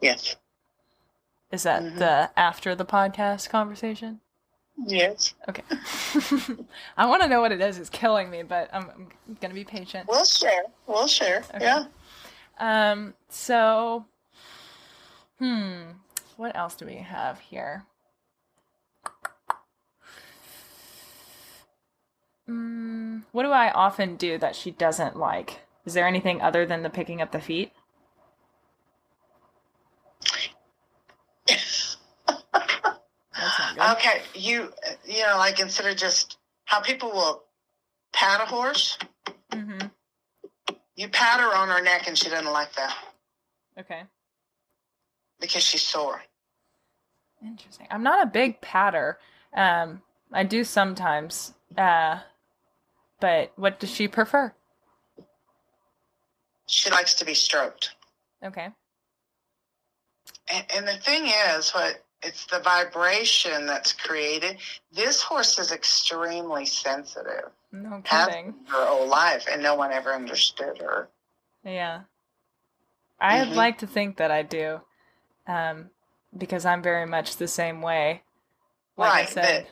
[0.00, 0.36] Yes.
[1.50, 1.98] Is that Mhm.
[1.98, 4.20] the after the podcast conversation?
[4.86, 5.34] Yes.
[5.48, 5.62] Okay.
[6.96, 7.78] I want to know what it is.
[7.78, 10.08] It's killing me, but I'm, I'm gonna be patient.
[10.08, 10.64] We'll share.
[10.86, 11.44] We'll share.
[11.54, 11.64] Okay.
[11.64, 11.84] Yeah.
[12.58, 13.14] Um.
[13.28, 14.06] So,
[15.38, 15.82] hmm.
[16.36, 17.84] What else do we have here?
[22.48, 25.60] Mm, what do I often do that she doesn't like?
[25.84, 27.72] Is there anything other than the picking up the feet?
[31.46, 31.96] That's
[33.58, 33.96] not good.
[33.98, 34.22] Okay.
[34.34, 34.72] You
[35.04, 37.44] you know like instead of just how people will
[38.12, 38.98] pat a horse,
[39.50, 39.86] Mm-hmm.
[40.96, 42.96] you pat her on her neck and she doesn't like that
[43.78, 44.02] Okay.
[45.40, 46.22] because she's sore.
[47.40, 47.86] Interesting.
[47.90, 49.18] I'm not a big patter.
[49.54, 50.02] Um,
[50.32, 51.54] I do sometimes.
[51.76, 52.20] Uh,
[53.20, 54.52] but what does she prefer?
[56.66, 57.90] She likes to be stroked.
[58.42, 58.68] Okay.
[60.52, 64.56] And, and the thing is, what it's the vibration that's created.
[64.92, 67.50] This horse is extremely sensitive.
[67.70, 68.54] No kidding.
[68.68, 71.08] her whole life, and no one ever understood her.
[71.64, 72.02] Yeah.
[73.20, 73.54] I'd Mhm.
[73.56, 74.80] like to think that I do.
[75.46, 75.90] Um,
[76.36, 78.22] because I'm very much the same way.
[78.96, 79.44] Like I said.
[79.66, 79.70] That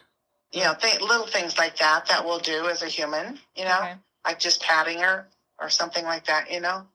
[0.52, 3.40] you know, th- little things like that that we'll do as a human.
[3.54, 3.94] You know, Okay.
[4.26, 5.26] like just patting her
[5.62, 6.50] or something like that.
[6.50, 6.86] You know,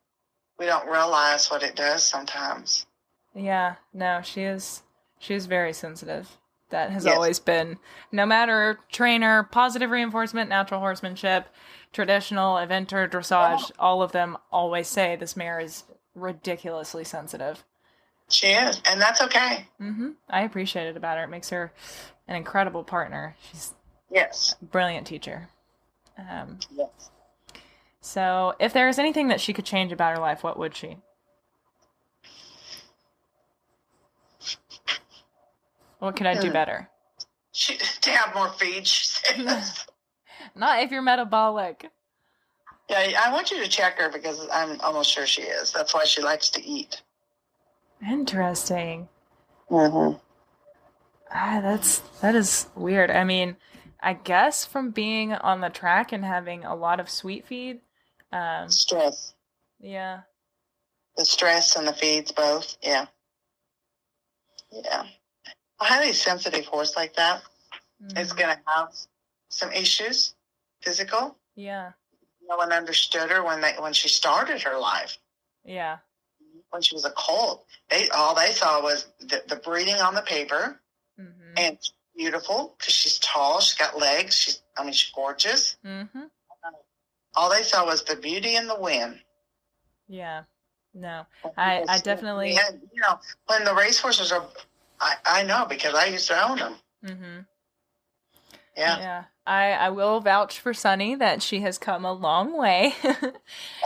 [0.59, 2.85] we don't realize what it does sometimes.
[3.33, 4.83] Yeah, no, she is
[5.19, 6.37] she is very sensitive.
[6.69, 7.15] That has Yes.
[7.15, 7.79] always been
[8.11, 11.47] no matter trainer, positive reinforcement, natural horsemanship,
[11.93, 17.63] traditional, eventer, dressage, all of them always say this mare is ridiculously sensitive.
[18.29, 19.67] She is, and that's okay.
[19.77, 21.23] hmm I appreciate it about her.
[21.23, 21.71] It makes her
[22.27, 23.37] an incredible partner.
[23.49, 23.73] She's
[24.11, 24.55] Yes.
[24.61, 25.47] a brilliant teacher.
[26.17, 27.09] Um, Yes.
[28.07, 30.97] So, if there is anything that she could change about her life, what would she?
[35.99, 36.53] What could I do Hmm.
[36.53, 36.89] better?
[37.51, 38.85] She to have more feed.
[38.87, 39.85] She says.
[40.55, 41.89] Not if you're metabolic.
[42.89, 45.71] yeah, I want you to check her because I'm almost sure she is.
[45.73, 47.01] That's why she likes to eat.
[48.07, 49.09] Interesting.
[49.71, 50.17] Mm-hmm.
[51.31, 53.09] Ah, that's that is weird.
[53.09, 53.57] I mean,
[53.99, 57.81] I guess from being on the track and having a lot of sweet feed,
[58.31, 59.33] um, Stress,
[59.79, 60.21] yeah,
[61.15, 62.77] the stress and the feeds both.
[62.81, 63.07] Yeah.
[64.71, 65.05] Yeah.
[65.79, 67.41] A highly sensitive horse like that
[68.15, 68.37] is Mhm.
[68.37, 68.93] going to have
[69.49, 70.35] some issues,
[70.81, 71.37] physical.
[71.55, 71.93] yeah,
[72.41, 75.17] No one understood her when they when she started her life.
[75.63, 75.99] yeah,
[76.69, 80.21] When she was a colt, they all they saw was the, the breeding on the
[80.21, 80.79] paper,
[81.17, 81.77] hmm and
[82.15, 83.59] beautiful because she's tall.
[83.61, 84.35] She's got legs.
[84.35, 85.77] She's I mean she's gorgeous.
[85.83, 86.27] hmm
[87.37, 89.19] All they saw was the beauty and the win.
[90.09, 90.43] yeah.
[90.93, 94.43] No, I- I definitely- Yeah, you know when the racehorses are.
[94.99, 96.75] I, I know because I used to own them.
[97.05, 97.39] hmm
[98.75, 98.97] Yeah.
[98.97, 99.23] yeah.
[99.45, 102.95] I I will vouch for Sunny that she has come a long way.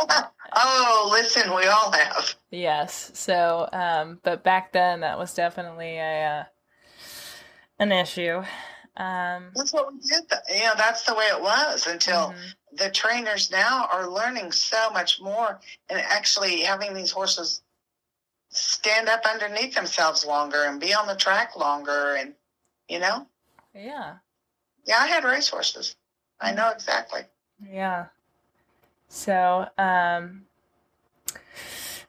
[0.55, 2.35] oh, listen, we all have.
[2.49, 3.11] yes.
[3.13, 6.43] So, um, but back then that was definitely a uh,
[7.79, 8.41] an issue.
[8.97, 10.29] Um, That's what we did.
[10.29, 12.53] th- You know, that's the way it was until mhm.
[12.73, 17.61] The trainers now are learning so much more and actually having these horses
[18.49, 22.15] stand up underneath themselves longer and be on the track longer.
[22.15, 22.33] And,
[22.87, 23.27] you know,
[23.73, 24.15] yeah.
[24.85, 25.95] yeah, I had racehorses.
[26.39, 27.21] I know exactly.
[27.69, 28.07] Yeah.
[29.07, 30.43] So, um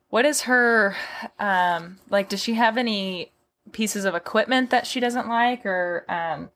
[0.09, 0.97] what is her
[1.39, 3.33] um like does she have any
[3.73, 6.51] pieces of equipment that she doesn't like or um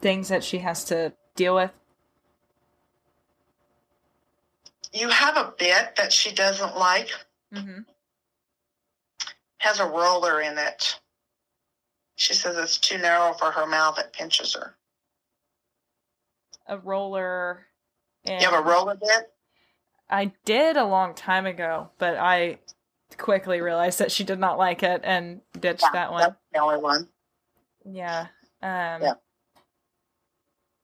[0.00, 1.72] things that she has to deal with?
[4.96, 7.10] You have a bit that she doesn't like,
[7.52, 7.84] Mhm.
[9.58, 10.98] has a roller in it.
[12.16, 13.98] She says it's too narrow for her mouth.
[13.98, 14.74] It pinches her.
[16.64, 17.66] A roller
[18.24, 19.36] and You have a roller bit?
[20.08, 22.58] I did a long time ago, but I
[23.18, 26.20] quickly realized that she did not like it and ditched Yeah, that one.
[26.22, 27.12] That's the only one.
[27.84, 28.28] Yeah.
[28.62, 29.14] Um Yeah.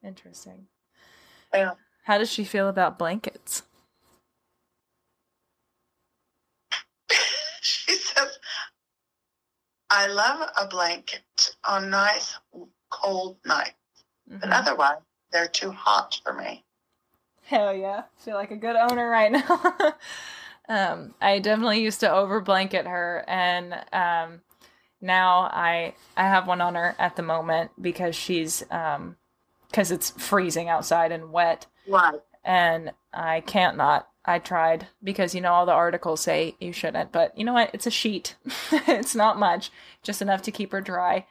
[0.03, 0.69] Interesting.
[1.55, 1.75] Yeah.
[2.05, 3.63] How does she feel about blankets?
[7.61, 8.39] she says,
[9.91, 12.39] I love a blanket on nice
[12.91, 13.75] cold nights,
[14.29, 14.53] but Mhm.
[14.53, 14.99] otherwise
[15.31, 16.65] they're too hot for me.
[17.45, 18.05] Hell yeah.
[18.19, 19.95] Feel like a good owner right now.
[20.69, 24.41] um, I definitely used to over blanket her and um
[25.01, 29.17] now I I have one on her at the moment because she's um
[29.69, 32.21] because it's freezing outside and wet Right.
[32.45, 34.09] and I can't not.
[34.25, 37.71] I tried because you know all the articles say you shouldn't, but you know what?
[37.75, 38.37] It's a sheet.
[38.73, 39.71] it's not much,
[40.03, 41.27] just enough to keep her dry.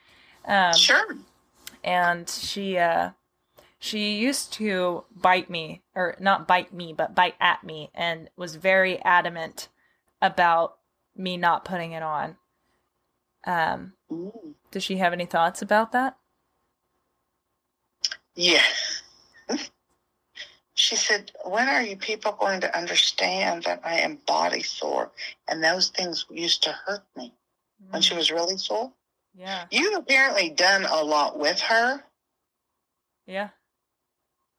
[0.45, 1.15] Um, sure.
[1.83, 3.11] and she uh
[3.79, 8.55] she used to bite me or not bite me but bite at me and was
[8.55, 9.67] very adamant
[10.21, 10.77] about
[11.15, 12.37] me not putting it on
[13.45, 14.53] um Mm.
[14.71, 16.17] does she have any thoughts about that
[18.35, 18.63] Yeah.
[20.81, 25.11] She said, When are you people going to understand that I am body sore?
[25.47, 27.35] And those things used to hurt me
[27.91, 28.91] when she was really sore.
[29.35, 32.03] yeah You've apparently done a lot with her
[33.27, 33.49] yeah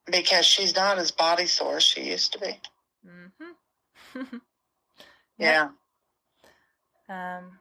[0.06, 2.60] because she's not as body sore as she used to be.
[3.04, 4.36] mm-hmm
[5.38, 5.70] Yeah.
[7.08, 7.58] um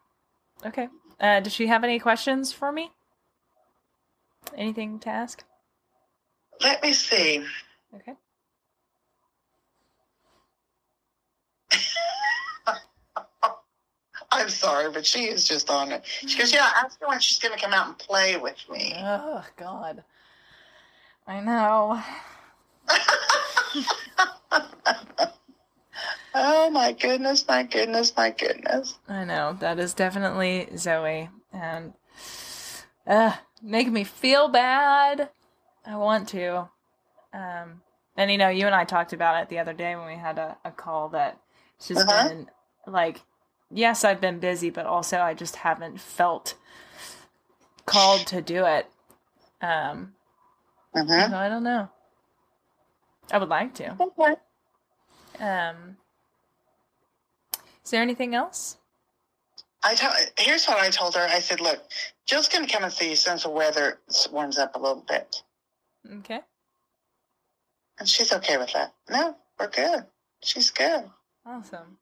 [0.63, 0.87] okay
[1.19, 2.91] uh does she have any questions for me
[4.55, 5.43] anything to ask
[6.61, 7.43] Let me see.
[7.95, 8.13] okay
[14.33, 16.05] I'm sorry, but she is just on it.
[16.05, 18.93] She goes, Yeah, ask her when she's going to come out and play with me.
[18.97, 20.03] oh god
[21.27, 22.01] i know
[26.33, 28.97] Oh, my goodness, my goodness, my goodness.
[29.09, 31.91] I know that is definitely Zoe, and
[33.05, 35.29] uh, make me feel bad.
[35.85, 36.69] I want to,
[37.33, 37.81] um,
[38.15, 40.37] and you know, you and I talked about it the other day when we had
[40.37, 41.40] a, a call that
[41.81, 42.29] she's Uh-huh.
[42.29, 42.47] been
[42.87, 43.21] like,
[43.71, 46.55] yes, I've been busy, but also I just haven't felt
[47.85, 48.87] called to do it.
[49.61, 50.13] Um,
[50.95, 51.89] hmm so I don't know.
[53.31, 53.95] I would like to.
[53.99, 54.35] Okay.
[55.39, 55.97] Um,
[57.83, 58.77] is there anything else?
[59.83, 61.21] I tell, here's what I told her.
[61.21, 61.79] I said, Look,
[62.27, 63.99] Jill's going to come and see you since the weather
[64.31, 65.41] warms up a little bit.
[66.19, 66.41] Okay,
[67.99, 68.93] And she's okay with that.
[69.09, 70.05] No, we're good.
[70.43, 71.09] She's good.
[71.45, 71.97] Awesome.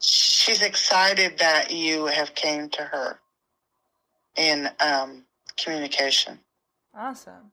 [0.00, 3.18] She's excited that you have came to her
[4.36, 5.24] in um,
[5.56, 6.38] communication.
[6.94, 7.52] Awesome.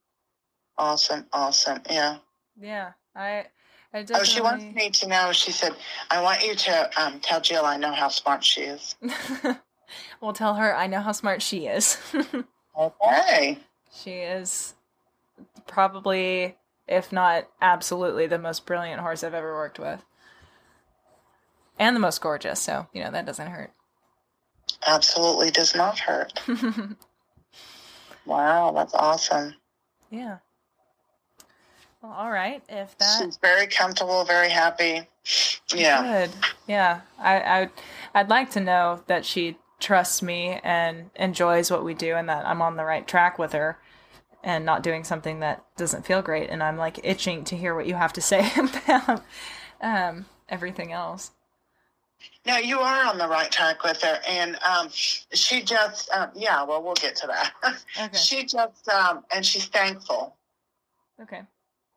[0.78, 1.82] Awesome, awesome.
[1.90, 2.18] Yeah.
[2.60, 3.46] Yeah, I,
[3.94, 5.32] I Oh, she wants me to know.
[5.32, 5.76] She said,
[6.10, 8.96] "I want you to um, tell Jill I know how smart she is."
[10.22, 11.98] well, tell her I know how smart she is.
[12.78, 13.60] Okay.
[13.94, 14.74] she is
[15.68, 16.56] probably,
[16.88, 20.04] if not absolutely, the most brilliant horse I've ever worked with,
[21.80, 22.60] and the most gorgeous.
[22.60, 23.72] So you know that doesn't hurt.
[24.86, 26.40] Absolutely does not hurt.
[28.26, 29.56] Wow, that's awesome.
[30.10, 30.38] yeah.
[32.02, 32.62] Well, all right.
[32.70, 35.08] If that She's very comfortable, very happy.
[35.74, 36.28] Yeah.
[36.28, 36.32] Good.
[36.68, 37.02] Yeah.
[37.20, 37.70] I, I
[38.14, 42.46] I'd like to know that she trusts me and enjoys what we do and that
[42.48, 43.78] I'm on the right track with her
[44.44, 47.88] and not doing something that doesn't feel great and I'm like itching to hear what
[47.88, 48.50] you have to say
[48.88, 49.24] about
[49.82, 51.32] um everything else.
[52.46, 56.64] No, you are on the right track with her, and um, she just, um, yeah.
[56.64, 57.54] Well, we'll get to that.
[58.00, 58.18] Okay.
[58.18, 60.36] She just, um, and she's thankful
[61.22, 61.42] Okay.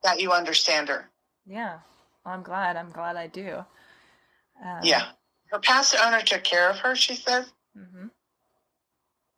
[0.03, 1.11] that you understand her.
[1.47, 1.78] Yeah.
[2.24, 2.77] Well, I'm glad.
[2.77, 3.65] I'm glad I do.
[4.65, 5.07] Um, Yeah.
[5.51, 6.94] Her past owner took care of her.
[6.97, 8.07] She says, Mm hmm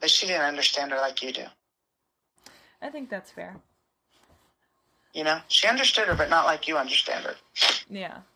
[0.01, 1.45] but she didn't understand her like you do.
[2.81, 3.57] I think that's fair.
[5.13, 7.35] You know, she understood her, but not like you understand her.
[7.91, 8.19] Yeah.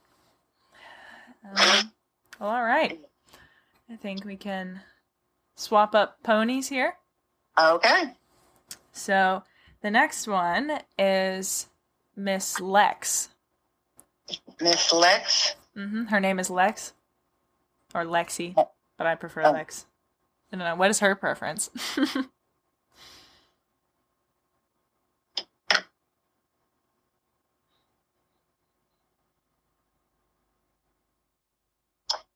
[1.45, 1.93] Um,
[2.43, 3.01] well, all right.
[3.91, 4.81] I think we can
[5.55, 6.95] swap up ponies here.
[7.59, 8.15] Okay.
[8.93, 9.43] So
[9.81, 11.69] the next one is
[12.17, 13.29] Miss Lex.
[14.61, 15.55] Miss Lex.
[15.77, 16.05] Mm-hmm.
[16.07, 16.95] Her name is Lex
[17.95, 18.55] or Lexi,
[18.97, 19.53] but I prefer Oh.
[19.53, 19.87] Lex.
[20.53, 20.75] I don't know.
[20.75, 21.71] What is her preference?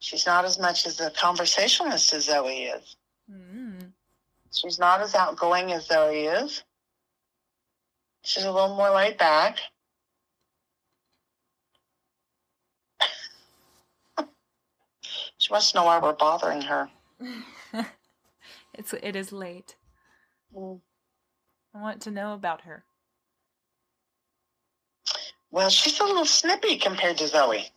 [0.06, 2.96] She's not as much as a conversationalist as Zoe is.
[3.28, 3.90] mm
[4.52, 6.62] She's not as outgoing as Zoe is.
[8.22, 9.58] She's a little more laid back.
[15.38, 16.88] She wants to know why we're bothering her.
[18.74, 19.74] it's it is late.
[20.56, 20.80] Mm.
[21.74, 22.84] I want to know about her.
[25.50, 27.68] Well, she's a little snippy compared to Zoe.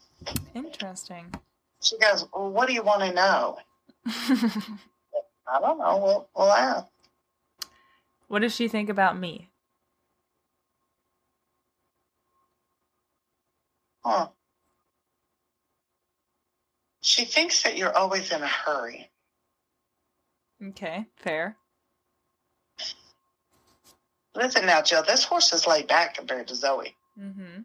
[0.53, 1.33] Interesting.
[1.81, 3.57] She goes, Well, what do you want to know?
[4.05, 5.97] I don't know.
[6.03, 6.87] We'll, we'll ask.
[8.27, 9.49] what does she think about me?
[14.03, 14.27] Huh.
[17.01, 19.09] She thinks that you're always in a hurry.
[20.63, 21.55] Okay, fair.
[24.35, 26.95] Listen now, Jill, this horse is laid back compared to Zoe.
[27.19, 27.61] Mm-hmm.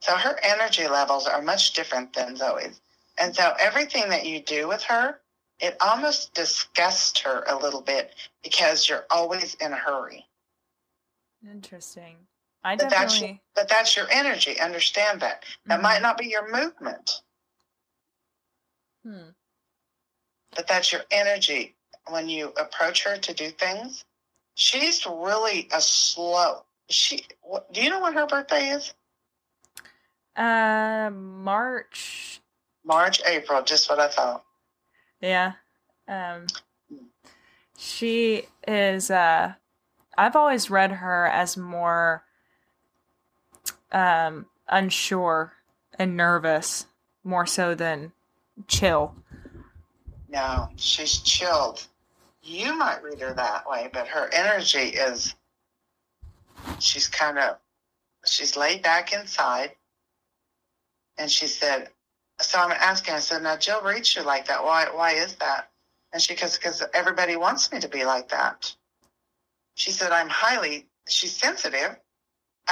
[0.00, 2.80] So her energy levels are much different than Zoe's.
[3.18, 5.20] And so everything that you do with her,
[5.60, 10.26] it almost disgusts her a little bit because you're always in a hurry.
[11.48, 12.16] Interesting.
[12.64, 13.42] I But that's, your, definitely.
[13.54, 14.60] but that's your energy.
[14.60, 15.44] Understand that.
[15.66, 15.82] That Mhm.
[15.82, 17.22] might not be your movement,
[19.04, 19.30] Hmm.
[20.54, 21.76] but that's your energy.
[22.08, 24.04] When you approach her to do things,
[24.54, 26.64] she's really a slow.
[26.88, 27.26] She.
[27.72, 28.94] Do you know when her birthday is?
[30.38, 32.40] Uh, March.
[32.84, 33.62] March, April.
[33.62, 34.44] Just what I thought.
[35.20, 35.52] Yeah.
[36.06, 36.46] Um,
[37.76, 39.10] she is.
[39.10, 39.54] Uh,
[40.16, 42.24] I've always read her as more
[43.90, 45.54] um unsure
[45.98, 46.86] and nervous,
[47.24, 48.12] more so than
[48.66, 49.14] chill.
[50.28, 51.86] No, she's chilled.
[52.42, 55.34] You might read her that way, but her energy is
[56.78, 57.56] she's kind of
[58.24, 59.72] she's laid back inside.
[61.18, 61.90] And she said,
[62.40, 64.64] so I'm asking, I said, now Jill reads you like that.
[64.64, 65.70] Why why is that?
[66.12, 68.74] And she goes, because everybody wants me to be like that.
[69.74, 71.96] She said, I'm highly she's sensitive,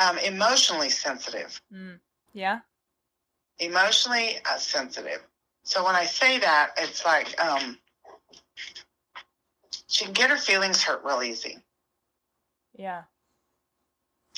[0.00, 2.00] um, emotionally sensitive Mm.
[2.32, 2.60] Yeah.
[3.58, 5.22] emotionally uh, sensitive.
[5.64, 7.78] So when I say that, it's like um,
[9.88, 11.58] she can get her feelings hurt real easy.
[12.76, 13.02] Yeah.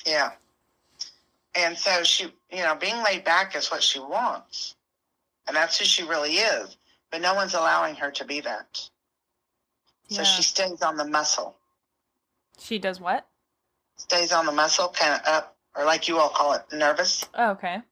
[0.06, 0.32] Yeah.
[1.58, 4.76] And so she, you know, being laid back is what she wants.
[5.48, 6.76] And that's who she really is.
[7.10, 8.78] But no one's allowing her to be that.
[10.08, 10.24] So Yeah.
[10.24, 11.56] she stays on the muscle,
[12.60, 13.26] She does what?
[13.96, 17.24] stays on the muscle, kind of up, or like you all call it, nervous.
[17.34, 17.82] Oh, okay.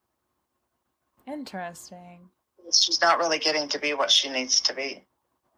[1.26, 2.30] Interesting.
[2.72, 5.04] She's not really getting to be what she needs to be.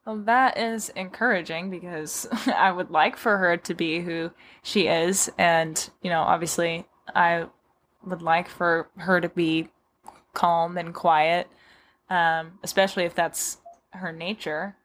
[0.06, 4.30] Well, that is encouraging because I would like for her to be who
[4.62, 5.30] she is.
[5.36, 7.46] And, you know, obviously, I
[8.04, 9.68] would like for her to be
[10.34, 11.48] calm and quiet,
[12.10, 13.58] um, especially if that's
[13.92, 14.76] her nature.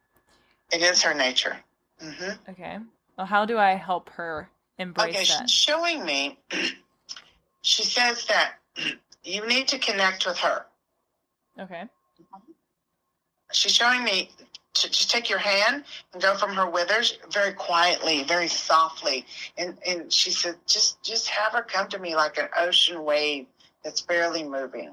[0.72, 1.58] It is her nature.
[2.02, 2.80] hmm Okay.
[3.18, 4.50] Well, how do I help her
[4.80, 5.50] embrace Okay, that?
[5.50, 6.40] she's showing me.
[7.62, 8.54] she says that
[9.24, 10.66] you need to connect with her.
[11.60, 11.84] Okay.
[13.52, 14.32] She's showing me
[14.74, 15.84] to just take your hand
[16.14, 19.26] and go from her withers very quietly, very softly,
[19.58, 23.46] and and she said, just just have her come to me like an ocean wave
[23.84, 24.92] that's barely moving.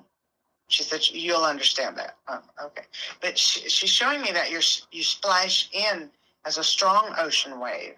[0.69, 2.17] She said, you'll understand that.
[2.29, 2.85] Oh, okay,
[3.21, 4.63] but she, she's showing me that you're
[4.93, 6.11] you splash in
[6.45, 7.95] as a strong ocean wave,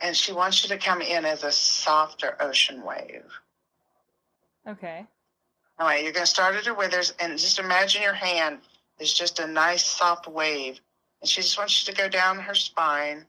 [0.00, 3.24] and she wants you to come in as a softer ocean wave.
[4.66, 5.06] Okay.
[5.78, 8.60] All right, you're going to start at her withers, and just imagine your hand
[8.98, 10.80] is just a nice soft wave,
[11.20, 13.24] and she just wants you to go down her spine,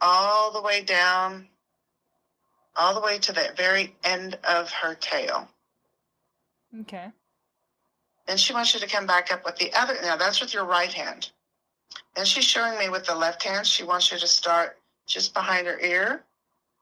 [0.00, 1.46] all the way down,
[2.76, 5.48] all the way to the very end of her tail.
[6.80, 7.10] Okay.
[8.26, 9.96] Then she wants you to come back up with the other.
[10.02, 11.30] Now that's with your right hand.
[12.16, 13.66] And she's showing me with the left hand.
[13.66, 16.24] She wants you to start just behind her ear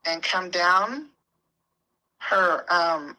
[0.05, 1.09] and come down
[2.17, 3.17] her um,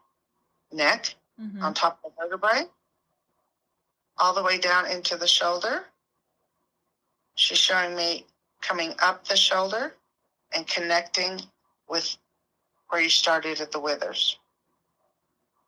[0.73, 2.65] neck hmm on top of the vertebrae,
[4.19, 5.85] all the way down into the shoulder.
[7.35, 8.27] She's showing me
[8.61, 9.95] coming up the shoulder
[10.55, 11.41] and connecting
[11.89, 12.17] with
[12.89, 14.39] where you started at the withers.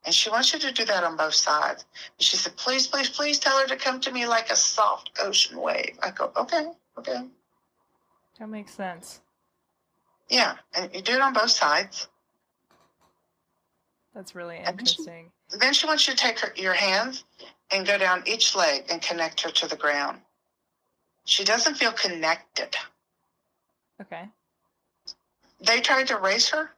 [0.05, 1.85] And she wants you to do that on both sides.
[2.17, 5.11] And she said, please, please, please tell her to come to me like a soft
[5.21, 5.99] ocean wave.
[6.03, 6.67] I go, okay,
[6.97, 7.27] okay.
[8.39, 9.21] That makes sense.
[10.31, 10.55] Yeah.
[10.75, 12.09] And you do it on both sides.
[14.15, 15.33] That's really And she- interesting.
[15.59, 17.25] Then she wants you to take her, your hands
[17.71, 20.21] and go down each leg and connect her to the ground.
[21.25, 22.77] She doesn't feel connected.
[24.01, 24.29] Okay.
[25.61, 26.71] They tried to raise her.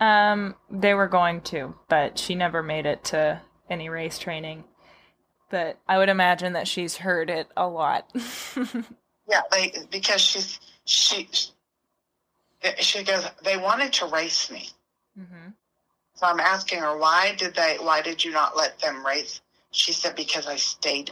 [0.00, 3.40] Um, they were going to, but she never made it to
[3.70, 4.64] any race training.
[5.50, 8.10] But I would imagine that she's heard it a lot.
[9.26, 11.28] Yeah, they because she's she
[12.78, 13.26] she goes.
[13.42, 14.68] They wanted to race me,
[15.16, 15.50] hmm
[16.14, 17.76] so I'm asking her why did they?
[17.80, 19.40] Why did you not let them race?
[19.70, 21.10] She said, because I stayed.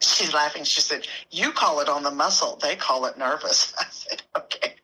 [0.00, 0.64] She's laughing.
[0.64, 2.56] She said, you call it on the muscle.
[2.62, 3.74] They call it nervous.
[3.78, 4.74] I said, okay.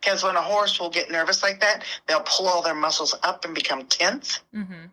[0.00, 3.44] Because when a horse will get nervous like that, they'll pull all their muscles up
[3.44, 4.86] and become tense Mm-hmm.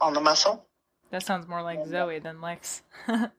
[0.00, 0.66] on the muscle.
[1.10, 2.82] That sounds more like Zoe than Lex.
[3.06, 3.30] Kind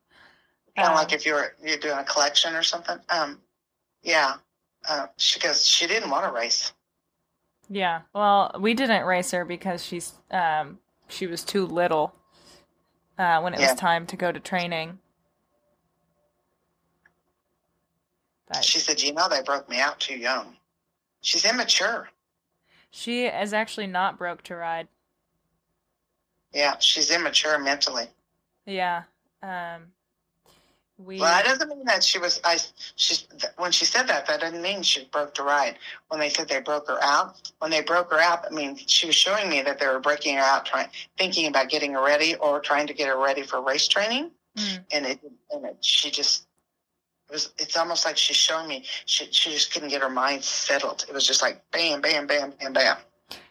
[0.78, 2.98] of Um, like if you're you're doing a collection or something.
[3.10, 3.40] Um,
[4.02, 4.36] yeah.
[4.88, 5.66] Uh, she goes.
[5.66, 6.74] She didn't want to race.
[7.70, 8.02] Yeah.
[8.14, 12.16] Well, we didn't race her because she's um she was too little
[13.18, 13.72] uh when it Yeah.
[13.72, 15.00] was time to go to training.
[18.48, 20.58] But She said, "You know, they broke me out too young."
[21.22, 22.10] She's immature.
[22.92, 24.88] she is actually not broke to ride.
[26.54, 28.08] Yeah, she's immature mentally.
[28.66, 29.04] Yeah.
[29.42, 29.92] Um
[30.98, 32.40] we Well, that doesn't mean that she was.
[32.44, 32.58] I.
[32.96, 34.26] She's th- when she said that.
[34.28, 35.78] That didn't mean she broke to ride.
[36.08, 39.08] When they said they broke her out, when they broke her out, I mean she
[39.08, 42.36] was showing me that they were breaking her out, trying, thinking about getting her ready
[42.36, 45.20] or trying to get her ready for race training, Mm, and it,
[45.52, 46.46] and it, she just
[47.28, 47.52] it was.
[47.58, 51.06] It's almost like she's showing me she she just couldn't get her mind settled.
[51.10, 52.98] It was just like bam, bam, bam, bam, bam.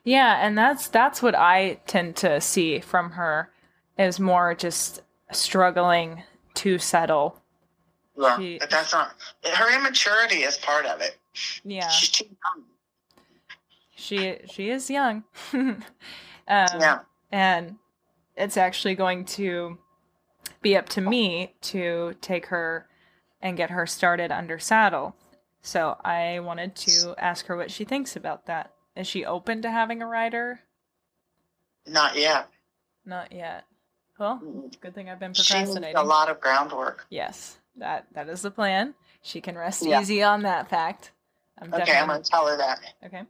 [0.02, 3.50] Yeah, and that's that's what I tend to see from her
[3.98, 6.22] is more just struggling
[6.54, 7.40] to settle.
[8.16, 9.14] Yeah, She- but that's not
[9.54, 11.18] her immaturity is part of it.
[11.64, 11.88] Yeah.
[11.88, 12.64] She's too young.
[13.96, 15.24] She she is young.
[15.52, 15.82] um,
[16.48, 17.00] Yeah.
[17.32, 17.76] and
[18.36, 19.78] it's actually going to
[20.62, 22.88] be up to me to take her
[23.42, 25.14] and get her started under saddle.
[25.62, 28.72] So I wanted to ask her what she thinks about that.
[28.96, 30.60] Is she open to having a rider?
[31.86, 32.48] Not yet.
[33.04, 33.64] Not yet.
[34.18, 34.80] Well, Mm.
[34.80, 35.96] good thing I've been She procrastinating.
[35.96, 37.06] a lot of groundwork.
[37.10, 38.94] Yes, that that is the plan.
[39.22, 40.00] She can rest Yeah.
[40.00, 41.12] easy on that fact.
[41.58, 42.80] I'm Okay, I'm definitely going to tell her that.
[43.04, 43.22] okay.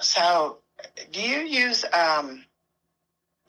[0.00, 0.58] So,
[1.12, 2.44] do you use um?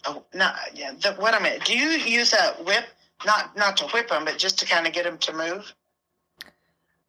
[0.06, 0.94] Oh, not yeah.
[0.94, 2.86] The, what I mean, do you use a whip?
[3.26, 5.74] Not not to whip them, but just to kind of get them to move.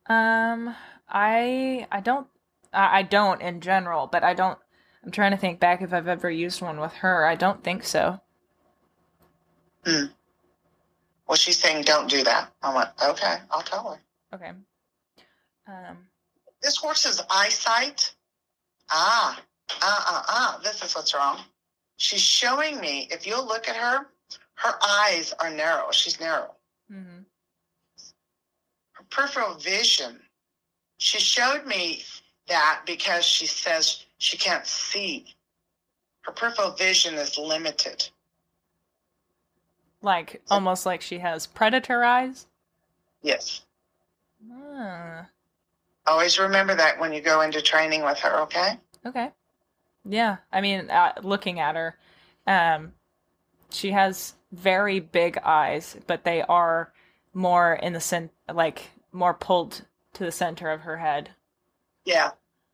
[0.06, 0.74] Um,
[1.08, 2.28] I I don't
[2.72, 4.58] I I don't in general, but I don't.
[5.06, 7.24] I'm trying to think back if I've ever used one with her.
[7.24, 8.20] I don't think so.
[9.86, 12.52] Well, she's saying don't do that.
[12.60, 13.36] I went okay.
[13.52, 14.00] I'll tell her.
[14.34, 14.50] Okay.
[15.68, 15.98] Um.
[16.60, 18.12] This horse's eyesight.
[18.90, 19.40] Ah,
[19.80, 20.60] ah, ah, ah.
[20.64, 21.38] This is what's wrong.
[21.98, 23.06] She's showing me.
[23.12, 24.06] If you'll look at her,
[24.54, 25.90] her eyes are narrow.
[25.92, 26.54] She's narrow.
[26.92, 27.24] mhm.
[28.92, 30.20] her peripheral vision.
[30.98, 32.02] She showed me
[32.48, 35.34] that because she says she can't see.
[36.22, 38.08] Her peripheral vision is limited.
[40.02, 42.46] Like almost like she has predator eyes.
[43.22, 43.62] Yes.
[44.52, 45.26] Ah,
[46.06, 48.78] Always remember that when you go into training with her, okay?
[49.04, 49.32] okay.
[50.04, 51.96] Yeah, I mean, uh, looking at her,
[52.46, 52.92] um,
[53.70, 56.92] she has very big eyes, but they are
[57.34, 61.30] more in the cent, like more pulled to the center of her head.
[62.04, 62.30] Yeah.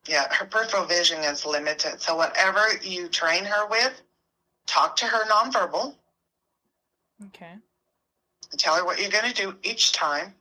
[0.06, 0.32] Yeah.
[0.32, 2.00] Her peripheral vision is limited.
[2.00, 4.00] So whatever you train her with,
[4.66, 5.94] talk to her nonverbal
[7.26, 7.54] Okay.
[8.50, 10.34] and tell her what you're going to do each time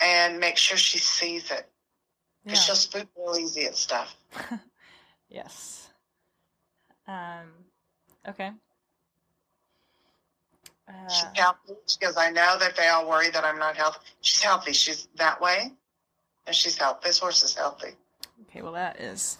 [0.00, 1.68] and make sure she sees it.
[2.44, 2.52] Yeah.
[2.52, 4.16] Because she'll spook real easy at stuff.
[5.30, 5.88] Yes.
[7.06, 7.52] Um.
[8.26, 8.50] Okay.
[11.10, 11.74] She's Uh, healthy.
[11.86, 13.98] She goes, I know that they all worry that I'm not healthy.
[14.22, 14.72] She's healthy.
[14.72, 15.72] She's that way.
[16.48, 17.00] And she's healthy.
[17.04, 17.90] This horse is healthy.
[18.48, 18.62] okay.
[18.62, 19.36] Well, that is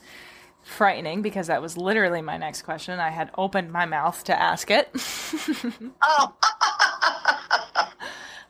[0.62, 3.01] frightening because that was literally my next question.
[3.01, 4.94] I had opened my mouth to ask it.
[6.02, 6.35] Oh,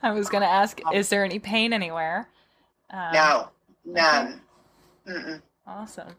[0.02, 2.28] I was going to ask, is there any pain anywhere?
[2.90, 3.48] Um, no,
[3.84, 4.40] none.
[5.08, 5.42] Mm-mm.
[5.66, 6.14] Awesome.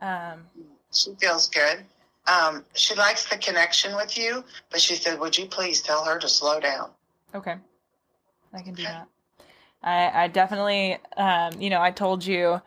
[0.00, 0.44] Um.
[0.92, 1.84] She feels good.
[2.26, 6.18] Um, she likes the connection with you, but she said, Would you please tell her
[6.18, 6.90] to slow down?
[7.34, 7.56] Okay.
[8.54, 9.08] I can do that.
[9.82, 12.60] I, I definitely, um, you know, I told you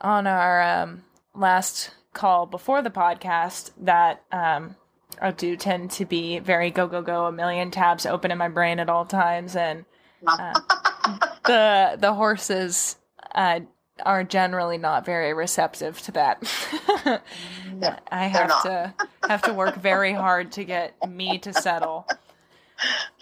[0.00, 1.04] on our um,
[1.34, 4.76] last call before the podcast that um,
[5.20, 8.48] I do tend to be very go, go, go, a million tabs open in my
[8.48, 9.56] brain at all times.
[9.56, 9.84] And
[10.26, 10.52] uh,
[11.46, 12.96] the, the horses
[13.34, 13.60] uh,
[14.04, 16.42] are generally not very receptive to that.
[17.80, 18.94] Yeah, I have to
[19.28, 22.06] have to work very hard to get me to settle.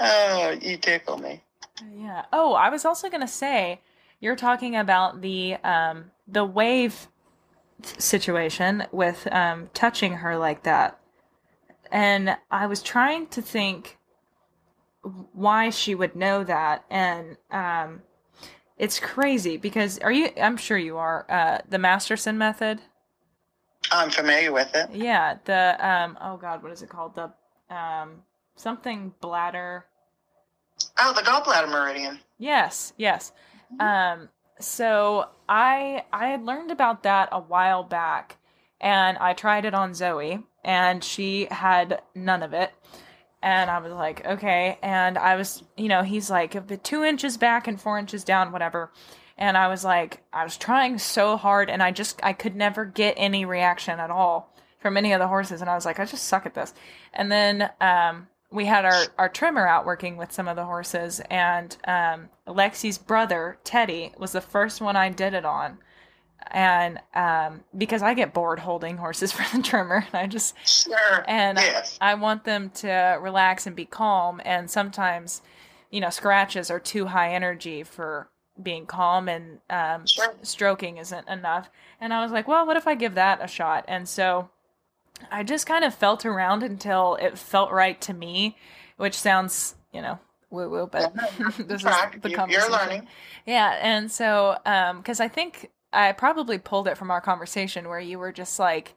[0.01, 1.43] Oh, you tickle me.
[1.95, 2.25] Yeah.
[2.33, 3.81] Oh, I was also gonna say
[4.21, 7.09] you're talking about the um the wave
[7.83, 10.99] situation with um touching her like that,
[11.91, 13.99] and I was trying to think
[15.33, 18.03] why she would know that, and um
[18.79, 20.31] it's crazy because are you?
[20.41, 21.27] I'm sure you are.
[21.29, 22.81] Uh, the Masterson method.
[23.91, 24.91] I'm familiar with it.
[24.93, 27.15] Yeah, the um oh god, what is it called?
[27.15, 27.33] The
[27.75, 28.23] um
[28.57, 29.87] something bladder.
[30.99, 32.21] Oh, the gallbladder meridian.
[32.39, 33.33] Yes, yes.
[33.81, 34.29] Um
[34.61, 38.39] so I I had learned about that a while back
[38.81, 42.73] and I tried it on Zoe and she had none of it.
[43.43, 44.79] And I was like, okay.
[44.83, 48.53] And I was, you know, he's like, the two inches back and four inches down,
[48.53, 48.93] whatever.
[49.37, 52.85] And I was like, I was trying so hard and I just, I could never
[52.85, 55.61] get any reaction at all from any of the horses.
[55.61, 56.73] And I was like, I just suck at this.
[57.13, 61.21] And then, um, we had our, our trimmer out working with some of the horses
[61.31, 65.79] and, um, Lexi's brother, Teddy, was the first one I did it on
[66.51, 71.25] and um, because I get bored holding horses for the trimmer, and I just Sure.
[71.29, 71.97] and yes.
[72.01, 74.41] I want them to relax and be calm.
[74.45, 75.43] And sometimes,
[75.91, 78.29] you know, scratches are too high energy for
[78.63, 80.35] being calm, and um, Sure.
[80.43, 81.71] stroking isn't enough.
[82.01, 83.85] And I was like, well, what if I give that a shot?
[83.89, 84.51] And so
[85.31, 88.57] I just kind of felt around until it felt right to me,
[88.97, 90.19] which sounds, you know,
[90.51, 91.15] woo woo, but
[91.59, 92.17] this Track.
[92.17, 92.71] is the You- conversation.
[92.71, 93.09] You're learning.
[93.47, 98.01] Yeah, and so um cuz I think I probably pulled it from our conversation where
[98.01, 98.95] you were just like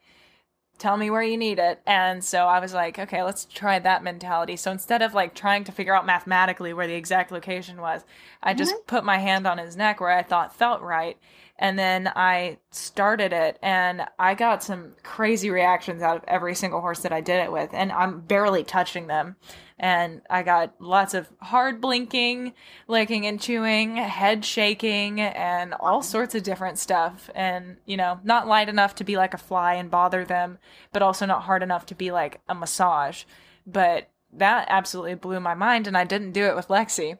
[0.78, 1.82] tell me where you need it.
[1.88, 4.58] And so I was like, okay, let's try that mentality.
[4.58, 8.04] So instead of like trying to figure out mathematically where the exact location was,
[8.44, 11.18] I just put my hand on his neck where I thought felt right.
[11.58, 16.82] And then I started it and I got some crazy reactions out of every single
[16.82, 17.70] horse that I did it with.
[17.74, 19.38] And I'm barely touching them.
[19.80, 22.54] And I got lots of hard blinking,
[22.88, 27.30] licking and chewing, head shaking, and all sorts of different stuff.
[27.34, 30.58] And, you know, not light enough to be like a fly and bother them,
[30.92, 33.24] but also not hard enough to be like a massage.
[33.66, 35.88] But that absolutely blew my mind.
[35.88, 37.18] And I didn't do it with Lexi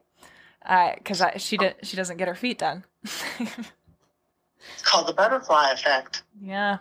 [0.66, 2.84] uh, because I she did she doesn't get her feet done.
[4.74, 6.24] It's called the butterfly effect.
[6.42, 6.78] yeah,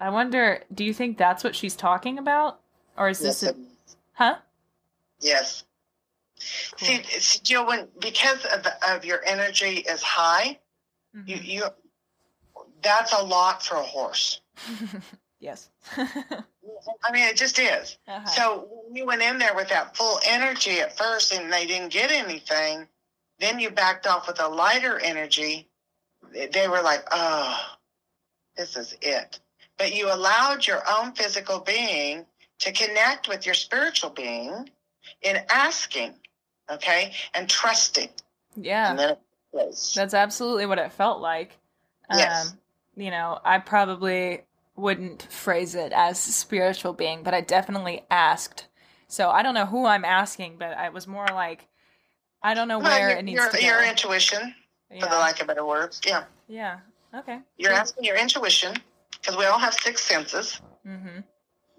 [0.00, 0.62] I wonder.
[0.74, 2.60] Do you think that's what she's talking about,
[2.96, 3.54] or is this a,
[4.12, 4.36] huh?
[5.20, 5.64] yes.
[6.38, 10.58] See, it's, Jill, when because of, the, of your energy is high,
[11.16, 11.28] Mhm.
[11.28, 11.64] you you
[12.82, 14.40] that's a lot for a horse.
[15.40, 15.70] yes.
[15.96, 17.96] I mean, it just is.
[18.06, 18.26] Uh-huh.
[18.28, 21.88] So when you went in there with that full energy at first and they didn't
[21.92, 22.86] get anything,
[23.38, 25.68] then you backed off with a lighter energy.
[26.32, 27.58] They were like, oh,
[28.56, 29.40] this is it.
[29.78, 32.24] But you allowed your own physical being
[32.60, 34.70] to connect with your spiritual being
[35.22, 36.14] in asking,
[36.70, 38.08] okay, and trusting.
[38.56, 38.90] yeah.
[38.90, 39.20] And it.
[39.94, 41.56] That's absolutely what it felt like.
[42.12, 42.50] Yes.
[42.50, 42.58] Um,
[42.96, 44.42] you know, I probably
[44.76, 48.66] wouldn't phrase it as spiritual being, but I definitely asked.
[49.08, 51.66] So I don't know who I'm asking, but I was more like,
[52.42, 54.52] I don't know Well, where your, it needs your, to your go.
[54.96, 56.00] Intuition, for the lack of better words.
[56.06, 56.24] Yeah.
[56.48, 56.78] yeah.
[57.14, 57.40] Okay.
[57.58, 58.74] You're asking your intuition
[59.12, 61.20] because we all have six senses, Mm-hmm.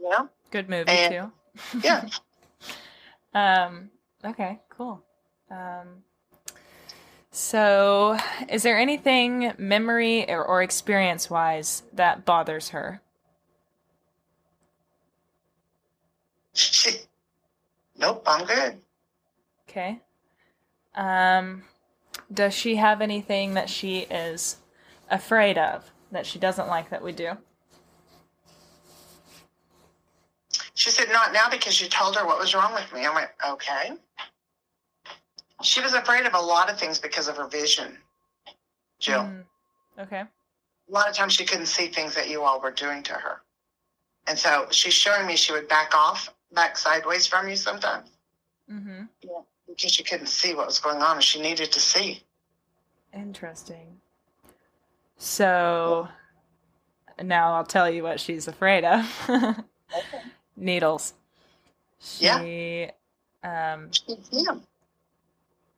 [0.02, 0.30] know?
[0.52, 1.32] Good movie And-
[1.74, 1.80] too.
[1.84, 2.08] Yeah.
[3.34, 3.90] Um.
[4.24, 4.60] Okay.
[4.70, 5.02] Cool.
[5.52, 6.04] Um.
[7.32, 8.18] So,
[8.50, 13.02] is there anything memory or, or experience wise that bothers her?
[16.54, 16.92] She,
[17.98, 18.78] nope, I'm good.
[19.70, 20.00] Okay.
[20.96, 21.64] Um,
[22.34, 24.58] does she have anything that she is
[25.10, 27.32] afraid of that she doesn't like that we do?
[30.74, 33.06] She said, not now because you told her what was wrong with me.
[33.06, 33.94] I went, okay.
[35.64, 37.98] She was afraid of a lot of things because of her vision,
[39.00, 39.24] Jill.
[39.24, 39.44] Mm,
[40.00, 40.20] okay.
[40.22, 43.42] A lot of times she couldn't see things that you all were doing to her.
[44.28, 48.12] And so she's showing me she would back off, back sideways from you sometimes
[48.72, 49.04] Mm-hmm.
[49.22, 49.44] because
[49.78, 52.24] she couldn't see what was going on and she needed to see.
[53.14, 54.00] Interesting.
[55.18, 56.08] So
[57.22, 59.30] now I'll tell you what she's afraid of.
[60.58, 61.14] Needles.
[62.20, 62.40] Yeah.
[62.42, 62.90] She
[63.44, 64.64] um could see 'em.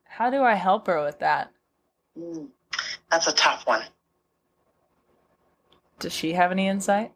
[0.04, 1.50] how do I help her with that?
[2.18, 2.48] Mm,
[3.10, 3.82] That's a tough one.
[5.98, 7.12] Does she have any insight?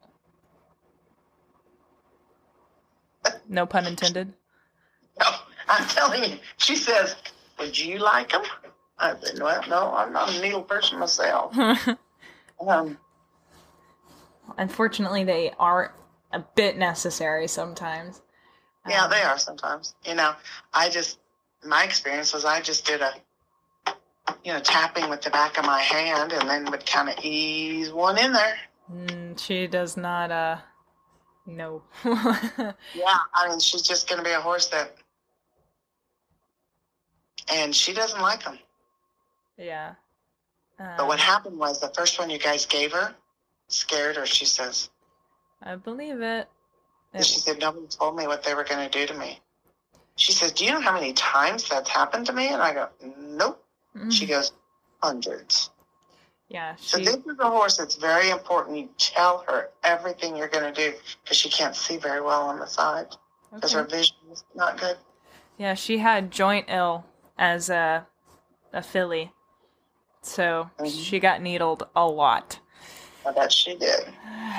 [3.48, 4.32] No pun intended.
[5.20, 5.26] No,
[5.68, 6.38] I'm telling you.
[6.58, 7.16] She says,
[7.58, 8.42] would you like them?
[8.98, 11.56] I said, well, no, I'm not a needle person myself.
[12.66, 12.96] Um,
[14.56, 15.92] Unfortunately, they are
[16.32, 18.22] a bit necessary sometimes.
[18.88, 19.94] Yeah, Um, they are sometimes.
[20.04, 20.34] You know,
[20.72, 21.18] I just
[21.64, 23.12] my experience was I just did a
[24.44, 27.90] you know tapping with the back of my hand and then would kind of ease
[27.92, 28.56] one in there.
[28.92, 30.30] Mm, she does not.
[30.30, 30.58] Uh,
[31.46, 31.82] no.
[32.04, 34.94] Yeah, I mean she's just going to be a horse that,
[37.48, 38.58] and she doesn't like them.
[39.56, 39.94] yeah.
[40.76, 43.14] But what Um, happened was the first one you guys gave her
[43.68, 44.26] scared her.
[44.26, 44.90] She says,
[45.62, 46.48] I believe it.
[47.12, 49.40] And she said, Nobody told me what they were going to do to me.
[50.16, 52.48] She says, Do you know how many times that's happened to me?
[52.48, 52.88] And I go,
[53.18, 53.64] Nope.
[53.96, 54.10] Mm-hmm.
[54.10, 54.52] She goes,
[55.02, 55.70] Hundreds.
[56.48, 56.76] Yeah.
[56.76, 56.88] She...
[56.88, 58.78] So this is a horse that's very important.
[58.78, 62.58] You tell her everything you're going to do because she can't see very well on
[62.58, 63.08] the side
[63.52, 63.82] because okay.
[63.82, 64.96] her vision is not good.
[65.56, 67.04] Yeah, she had joint ill
[67.38, 68.06] as a
[68.72, 69.32] a filly,
[70.22, 70.86] so mm-hmm.
[70.86, 72.58] she got needled a lot.
[73.26, 74.04] I bet she did.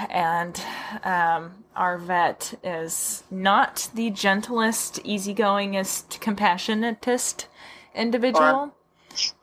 [0.10, 0.60] And
[1.03, 7.45] um, our vet is not the gentlest, easygoingest, compassionatest
[7.93, 8.73] individual.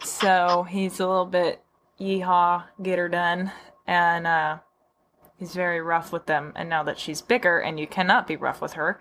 [0.00, 1.62] So he's a little bit
[2.00, 3.52] yeehaw, get her done.
[3.86, 4.58] And uh,
[5.38, 6.52] he's very rough with them.
[6.56, 9.00] And now that she's bigger and you cannot be rough with her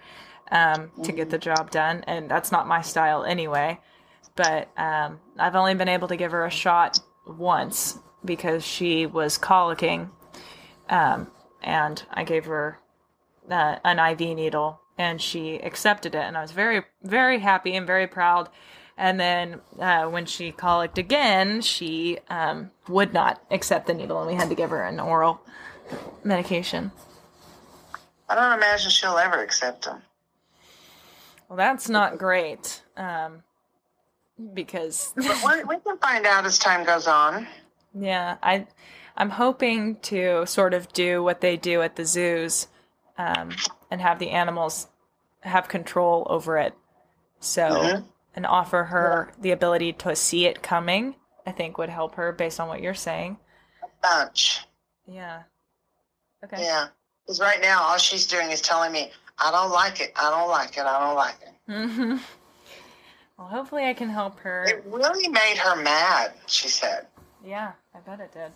[0.51, 1.55] um, to get the mm-hmm.
[1.55, 3.79] job done, and that's not my style anyway.
[4.35, 9.37] But um, I've only been able to give her a shot once because she was
[9.37, 10.09] colicking.
[10.89, 11.31] Um,
[11.61, 12.79] and I gave her
[13.49, 16.21] uh, an IV needle and she accepted it.
[16.21, 18.49] And I was very, very happy and very proud.
[18.97, 24.27] And then uh, when she colicked again, she um, would not accept the needle and
[24.27, 25.41] we had to give her an oral
[26.23, 26.91] medication.
[28.29, 30.01] I don't imagine she'll ever accept them.
[31.49, 32.81] Well, that's not great.
[32.95, 33.43] Um,
[34.53, 37.47] because we, we can find out as time goes on.
[37.93, 38.67] Yeah, I
[39.17, 42.67] I'm hoping to sort of do what they do at the zoos
[43.17, 43.51] um,
[43.89, 44.87] and have the animals
[45.41, 46.73] have control over it.
[47.39, 48.07] So, mm-hmm.
[48.35, 52.59] and offer her the ability to see it coming, I think would help her based
[52.59, 53.37] on what you're saying.
[53.83, 54.61] A bunch.
[55.07, 55.43] Yeah.
[56.43, 56.63] Okay.
[56.63, 56.87] Yeah.
[57.25, 60.11] Because right now, all she's doing is telling me, I don't like it.
[60.15, 60.85] I don't like it.
[60.85, 61.71] I don't like it.
[61.71, 62.17] Mm-hmm.
[63.41, 64.65] Well, hopefully I can help her.
[64.65, 67.07] It really made her mad, she said.
[67.43, 68.51] Yeah, I bet it did.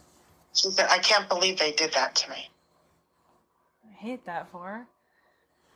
[0.54, 2.50] She said, I can't believe they did that to me.
[3.90, 4.88] I hate that for her.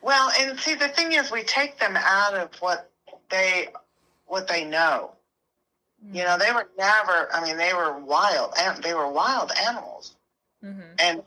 [0.03, 2.91] Well, and see, the thing is, we take them out of what
[3.31, 3.69] they
[4.27, 5.14] what they know.
[6.06, 6.15] Mm-hmm.
[6.15, 7.30] You know, they were never.
[7.34, 10.15] I mean, they were wild, and they were wild animals,
[10.64, 10.81] mm-hmm.
[10.99, 11.23] and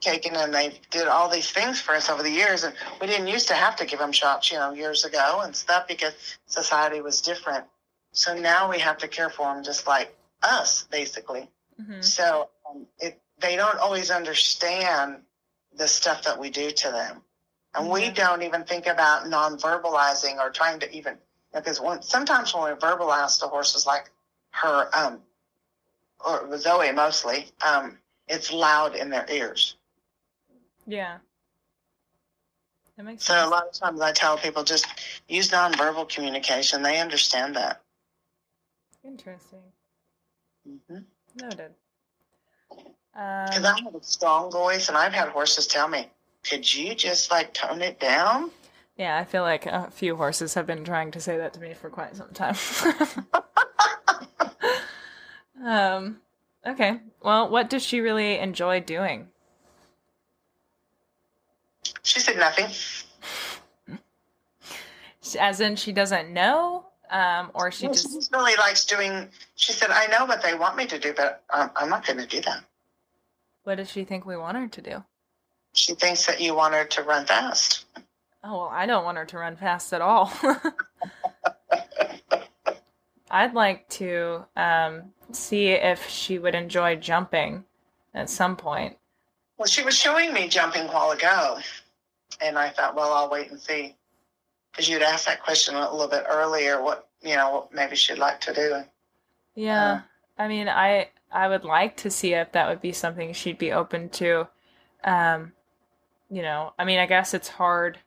[0.00, 3.28] taken and they did all these things for us over the years, and we didn't
[3.28, 6.12] used to have to give them shots, you know, years ago and stuff because
[6.46, 7.64] society was different.
[8.12, 11.48] So now we have to care for them just like us, basically.
[11.80, 12.00] Mm-hmm.
[12.00, 15.16] So um, it, they don't always understand
[15.76, 17.22] the stuff that we do to them.
[17.74, 17.92] And mm-hmm.
[17.92, 21.16] we don't even think about non-verbalizing or trying to even,
[21.54, 24.10] because when, sometimes when we verbalize to horses like
[24.50, 25.20] her, um,
[26.24, 27.98] or Zoe mostly, um,
[28.28, 29.76] it's loud in their ears.
[30.86, 31.18] Yeah.
[32.96, 33.46] That makes so sense.
[33.46, 34.86] a lot of times I tell people just
[35.28, 36.82] use nonverbal communication.
[36.82, 37.82] They understand that.
[39.04, 39.62] Interesting.
[40.68, 40.98] Mm-hmm.
[41.36, 41.72] Noted.
[42.68, 46.10] Because um, I have a strong voice, and I've had horses tell me,
[46.48, 48.50] "Could you just like tone it down?"
[48.96, 51.74] Yeah, I feel like a few horses have been trying to say that to me
[51.74, 52.56] for quite some time.
[55.64, 56.20] um.
[56.66, 57.00] Okay.
[57.22, 59.28] Well, what does she really enjoy doing?
[62.02, 62.66] She said nothing.
[65.38, 69.28] As in, she doesn't know, um, or she just she really likes doing.
[69.56, 72.18] She said, "I know what they want me to do, but um, I'm not going
[72.18, 72.64] to do that."
[73.64, 75.04] What does she think we want her to do?
[75.72, 77.84] She thinks that you want her to run fast.
[78.44, 80.32] Oh, well, I don't want her to run fast at all.
[83.30, 87.64] I'd like to um, see if she would enjoy jumping
[88.14, 88.96] at some point.
[89.58, 91.58] Well, she was showing me jumping a while ago,
[92.40, 93.96] and I thought, well, I'll wait and see.
[94.70, 98.18] Because you'd asked that question a little bit earlier, what, you know, what maybe she'd
[98.18, 98.82] like to do.
[99.54, 99.92] Yeah.
[99.92, 100.00] Uh,
[100.38, 103.72] I mean, I I would like to see if that would be something she'd be
[103.72, 104.48] open to.
[105.02, 105.52] Um,
[106.30, 107.98] you know, I mean, I guess it's hard.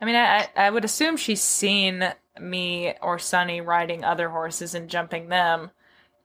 [0.00, 4.88] I mean, I I would assume she's seen me or Sunny riding other horses and
[4.88, 5.70] jumping them,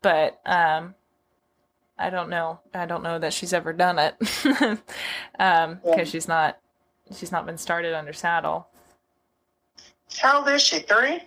[0.02, 0.96] but um,
[2.04, 2.60] I don't know.
[2.74, 4.16] I don't know that she's ever done it,
[5.40, 6.04] um, because yeah.
[6.04, 6.60] she's not
[7.16, 8.68] she's not been started under saddle.
[10.18, 10.80] How old is she?
[10.80, 11.22] Three.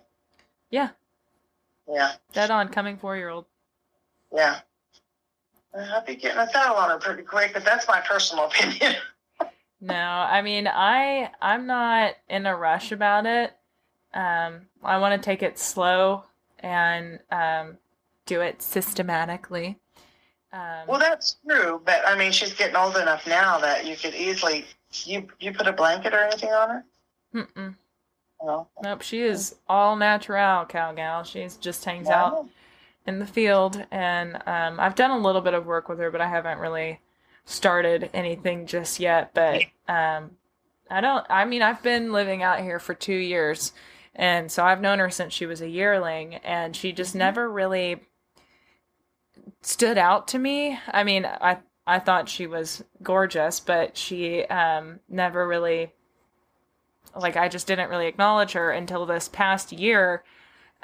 [0.70, 0.90] Yeah.
[1.88, 2.12] Yeah.
[2.34, 3.46] Dead on, coming four year old.
[4.30, 4.60] Yeah.
[5.74, 8.96] I'll be getting a saddle on her pretty quick, but that's my personal opinion.
[9.80, 13.56] no, I mean, I I'm not in a rush about it.
[14.12, 16.24] Um, I want to take it slow
[16.58, 17.78] and um,
[18.26, 19.78] do it systematically.
[20.52, 24.14] Um, well, that's true, but I mean, she's getting old enough now that you could
[24.14, 24.64] easily
[25.04, 26.84] you you put a blanket or anything on her.
[27.34, 27.74] Mm-mm.
[28.82, 31.24] Nope, she is all natural cow gal.
[31.24, 32.48] She's just hangs out
[33.06, 36.20] in the field, and um, I've done a little bit of work with her, but
[36.20, 37.00] I haven't really
[37.44, 40.32] started anything just yet, but um,
[40.90, 41.26] I don't.
[41.28, 43.72] I mean, I've been living out here for two years,
[44.14, 48.02] and so I've known her since she was a yearling, and she just never really
[49.66, 50.78] stood out to me.
[50.92, 55.92] I mean, I I thought she was gorgeous, but she um, never really
[57.16, 60.22] like I just didn't really acknowledge her until this past year,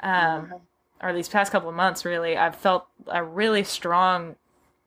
[0.01, 0.53] um,
[1.01, 2.03] or these past couple of months.
[2.03, 4.35] Really, I've felt a really strong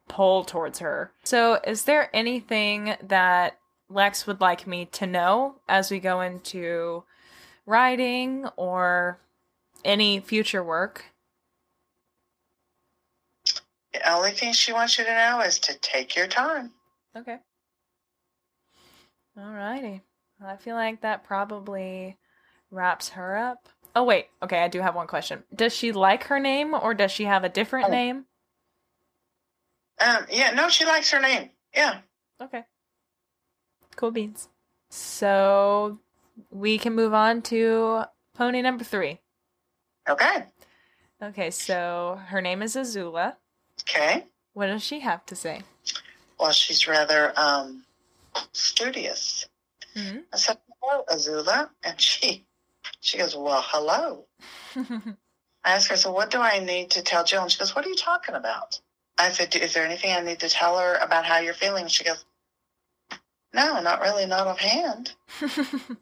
[0.09, 1.11] pull towards her.
[1.25, 3.59] So, is there anything that
[3.89, 7.05] Lex would like me to know as we go into
[7.65, 9.19] riding or
[9.85, 11.07] any future work?
[13.97, 16.71] The only thing she wants you to know is to take your time.
[17.17, 17.39] Okay.
[19.39, 20.03] Alrighty.
[20.39, 22.19] Well, I feel like that probably
[22.71, 23.71] wraps her up.
[23.95, 25.45] Oh wait, okay, I do have one question.
[25.55, 27.91] Does she like her name or does she have a different Oh.
[27.91, 28.27] name?
[29.99, 31.49] Um, yeah, no, she likes her name.
[31.75, 32.01] Yeah.
[32.39, 32.65] Okay.
[33.97, 34.51] Cool beans.
[34.91, 36.01] So
[36.51, 38.05] we can move on to
[38.35, 39.21] pony number three.
[40.07, 40.45] Okay.
[41.23, 43.37] Okay, so her name is Azula.
[43.83, 44.27] Okay.
[44.55, 45.63] What does she have to say?
[46.39, 47.85] Well, she's rather um
[48.53, 49.47] studious.
[49.95, 50.25] Mhm.
[50.33, 52.47] I said, "Hello, Azula," and she
[53.01, 54.27] she goes, "Well, hello."
[54.77, 57.85] I asked her, "So what do I need to tell Jill?" And she goes, "What
[57.87, 58.81] are you talking about?"
[59.19, 62.05] I said, "Is there anything I need to tell her about how you're feeling?" She
[62.05, 62.25] goes,
[63.53, 65.15] "No, not really, not offhand."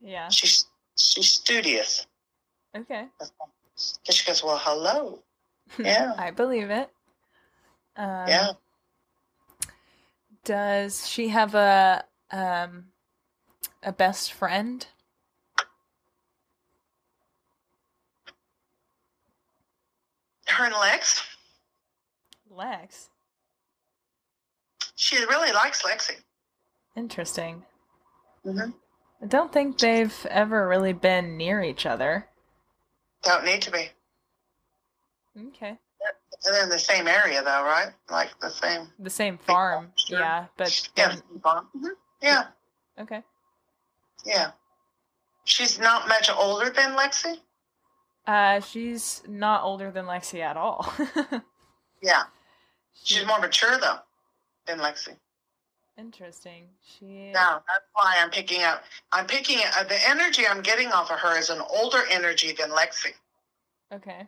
[0.00, 0.28] yeah.
[0.30, 0.66] She's
[0.96, 2.06] she's studious.
[2.76, 3.08] Okay.
[4.10, 5.22] She goes, "Well, hello."
[5.78, 6.14] Yeah.
[6.18, 6.90] I believe it.
[7.96, 8.48] Um, yeah.
[10.44, 12.86] Does she have a um
[13.82, 14.86] a best friend?
[20.46, 21.22] Her and Lex,
[22.50, 23.08] Lex.
[24.96, 26.16] she really likes Lexi.
[26.96, 27.62] Interesting.
[28.44, 28.70] Mm-hmm.
[29.22, 32.26] I don't think they've ever really been near each other.
[33.22, 33.90] Don't need to be.
[35.38, 35.78] Okay.
[36.44, 37.92] They're in the same area, though, right?
[38.10, 38.88] Like the same.
[38.98, 39.92] The same farm.
[39.96, 40.18] Sure.
[40.20, 41.08] Yeah, but Yeah.
[41.08, 41.90] then- Mhm.
[42.22, 42.46] Yeah.
[42.98, 43.22] okay.
[44.24, 44.52] Yeah.
[45.44, 47.40] She's not much older than Lexi.
[48.26, 50.92] Uh she's not older than Lexi at all.
[52.02, 52.24] Yeah.
[53.02, 53.98] She's more mature though
[54.66, 55.16] than Lexi.
[55.98, 56.68] interesting.
[56.82, 58.84] She Now that's why I'm picking up.
[59.12, 62.70] I'm picking uh, the energy I'm getting off of her is an older energy than
[62.70, 63.12] Lexi.
[63.92, 64.26] Okay.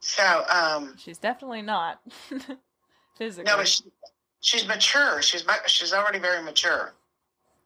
[0.00, 2.00] So, um, She's definitely not
[3.18, 3.50] physically.
[3.50, 3.84] no, but she,
[4.40, 5.20] she's mature.
[5.22, 6.94] She's she's already very mature.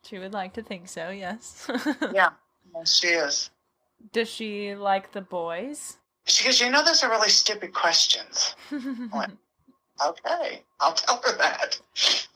[0.05, 1.71] she would like to think so, yes.
[2.13, 2.31] Yeah,
[2.85, 3.51] she is.
[4.13, 5.97] Does she like the boys?
[6.27, 8.55] She goes, you know, those are really stupid questions.
[10.05, 11.81] Okay, I'll tell her that.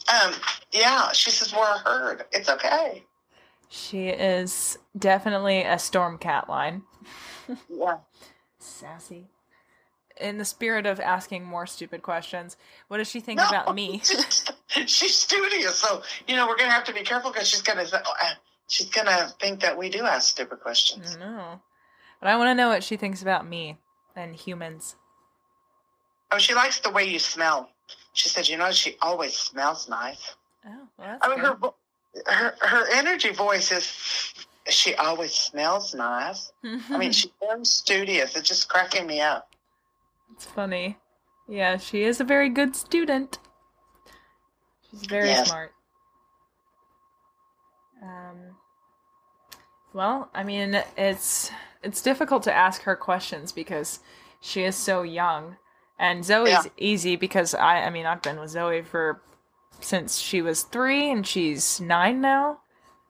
[0.08, 0.32] Um,
[0.70, 2.24] yeah, she says we're a herd.
[2.30, 3.02] It's okay.
[3.68, 6.82] she is definitely a Storm Cat line.
[7.68, 7.96] Yeah.
[8.60, 9.26] Sassy.
[10.20, 12.56] In the spirit of asking more stupid questions,
[12.88, 13.98] what does she think No, about me?
[14.86, 18.00] she's, studious, so you know we're gonna have to be careful because she's gonna uh,
[18.68, 21.16] she's gonna think that we do ask stupid questions.
[21.16, 21.60] know.
[22.20, 23.78] But I want to know what she thinks about me
[24.16, 24.96] and humans.
[26.30, 27.70] Oh, she likes the way you smell.
[28.12, 30.34] She said, you know, she always smells nice.
[30.66, 31.58] Oh, well, that's I mean, her good.
[31.60, 31.74] vo-
[32.26, 34.34] her her energy voice is.
[34.68, 36.52] She always smells nice.
[36.90, 38.36] I mean, she's very studious.
[38.36, 39.48] It's just cracking me up.
[40.32, 40.96] It's funny.
[41.48, 43.38] Yeah, she is a very good student.
[44.90, 45.46] She's very Yes.
[45.46, 45.72] smart.
[48.02, 48.56] Um,
[49.92, 51.50] well, I mean, it's
[51.82, 54.00] it's difficult to ask her questions because
[54.40, 55.56] she is so young,
[55.98, 56.64] and Zoe's Yeah.
[56.76, 59.22] easy because I I mean I've been with Zoe for
[59.80, 62.60] since she was three and she's nine now,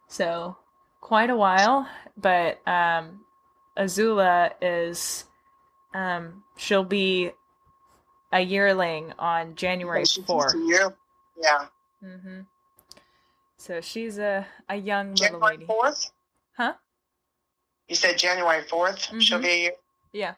[0.08, 0.56] so
[1.00, 1.88] quite a while.
[2.16, 3.24] But um,
[3.76, 5.24] Azula is
[5.94, 7.30] um she'll be
[8.32, 10.54] a yearling on January fourth.
[10.54, 10.96] a year-
[11.40, 11.66] Yeah.
[12.04, 12.40] Mm-hmm.
[13.56, 16.10] So she's a a young little January lady, fourth.
[16.56, 16.74] huh?
[17.88, 19.42] You said January 4th She'll Mhm.
[19.42, 19.72] be a year.
[20.12, 20.34] Yeah.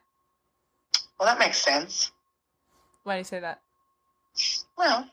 [1.19, 2.13] Well, that makes sense.
[3.03, 3.61] Why do you say that?
[4.79, 5.11] Well,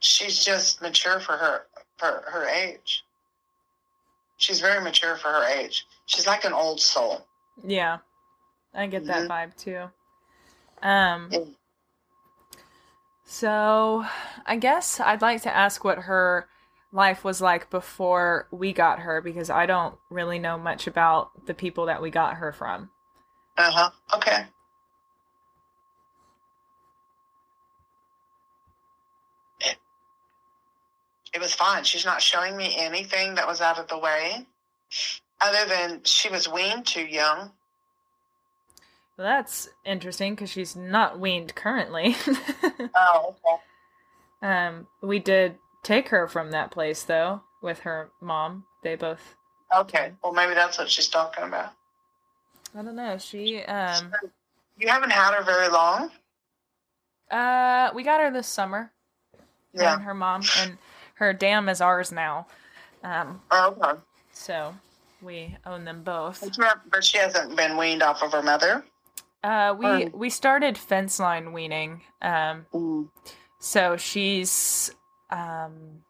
[0.00, 1.66] she's just mature for her
[1.98, 3.04] for her age.
[4.38, 5.86] She's very mature for her age.
[6.06, 7.28] She's like an old soul.
[7.62, 7.98] Yeah,
[8.74, 9.28] I get mm-hmm.
[9.28, 9.90] that vibe too.
[10.82, 11.30] Um,
[13.24, 14.04] so
[14.44, 16.48] I guess I'd like to ask what her
[16.92, 21.54] life was like before we got her because I don't really know much about the
[21.54, 22.90] people that we got her from.
[23.56, 23.90] Uh huh.
[24.14, 24.44] Okay.
[29.60, 29.76] It,
[31.34, 31.84] it was fine.
[31.84, 34.46] She's not showing me anything that was out of the way,
[35.40, 37.52] other than she was weaned too young.
[39.18, 42.16] Well, that's interesting because she's not weaned currently.
[42.94, 43.62] Oh, okay.
[44.54, 48.64] um, we did take her from that place though with her mom.
[48.82, 49.34] They both.
[49.74, 50.12] Okay.
[50.22, 51.72] Well, maybe that's what she's talking about.
[52.76, 53.18] I don't know.
[53.18, 54.12] She um.
[54.78, 56.10] You haven't had her very long.
[57.30, 58.90] Uh, we got her this summer.
[59.74, 59.94] Yeah.
[59.94, 60.76] and her mom and
[61.14, 62.46] her dam is ours now.
[63.04, 63.98] Um, Oh, okay.
[64.32, 64.74] so
[65.22, 66.40] we own them both.
[66.42, 68.84] But you have- But she hasn't been weaned off of her mother.
[69.42, 72.02] Uh, we Um, we started fence line weaning.
[72.20, 73.08] Um, Mm.
[73.58, 74.90] so she's
[75.30, 76.02] um,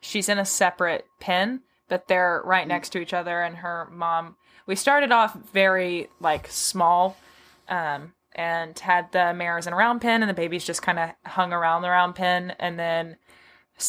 [0.00, 3.42] she's in a separate pen, but they're right next to each other.
[3.42, 4.36] And her mom.
[4.66, 7.16] We started off very like small,
[7.68, 11.10] um, and had the mares in a round pen, and the babies just kind of
[11.26, 13.16] hung around the round pen, and then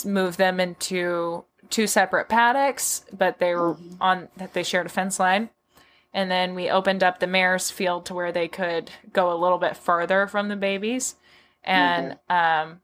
[0.05, 5.19] moved them into two separate paddocks, but they were on that they shared a fence
[5.19, 5.49] line.
[6.13, 9.57] And then we opened up the mares field to where they could go a little
[9.57, 11.15] bit further from the babies.
[11.63, 12.81] And um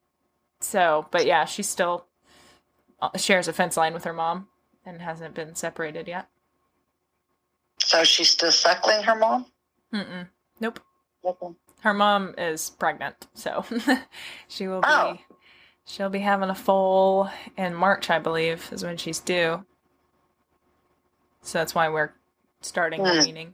[0.59, 2.05] so but yeah, she still
[3.01, 4.47] uh, shares a fence line with her mom
[4.85, 6.27] and hasn't been separated yet.
[7.79, 9.45] So she's still suckling her mom.
[9.93, 10.27] Mm-mm.
[10.59, 10.79] Nope.
[11.23, 11.53] Okay.
[11.81, 13.63] Her mom is pregnant, so
[14.47, 15.17] she will be Oh.
[15.85, 19.63] she'll be having a foal in March, I believe, is when she's due.
[21.41, 22.11] So that's why we're
[22.67, 23.19] starting the Hmm.
[23.19, 23.53] weaning.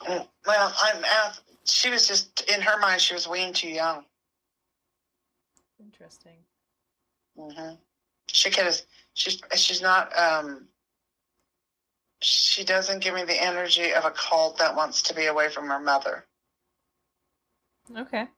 [0.00, 1.40] Mm, Well, I'm out.
[1.64, 3.00] She was just in her mind.
[3.00, 4.04] She was weaned too young.
[5.80, 6.38] Interesting.
[7.38, 7.74] Mm-hmm.
[8.26, 8.80] She could have.
[9.14, 10.16] She's she's not.
[10.18, 10.68] Um.
[12.20, 15.66] She doesn't give me the energy of a colt that wants to be away from
[15.68, 16.24] her mother.
[17.96, 18.28] Okay.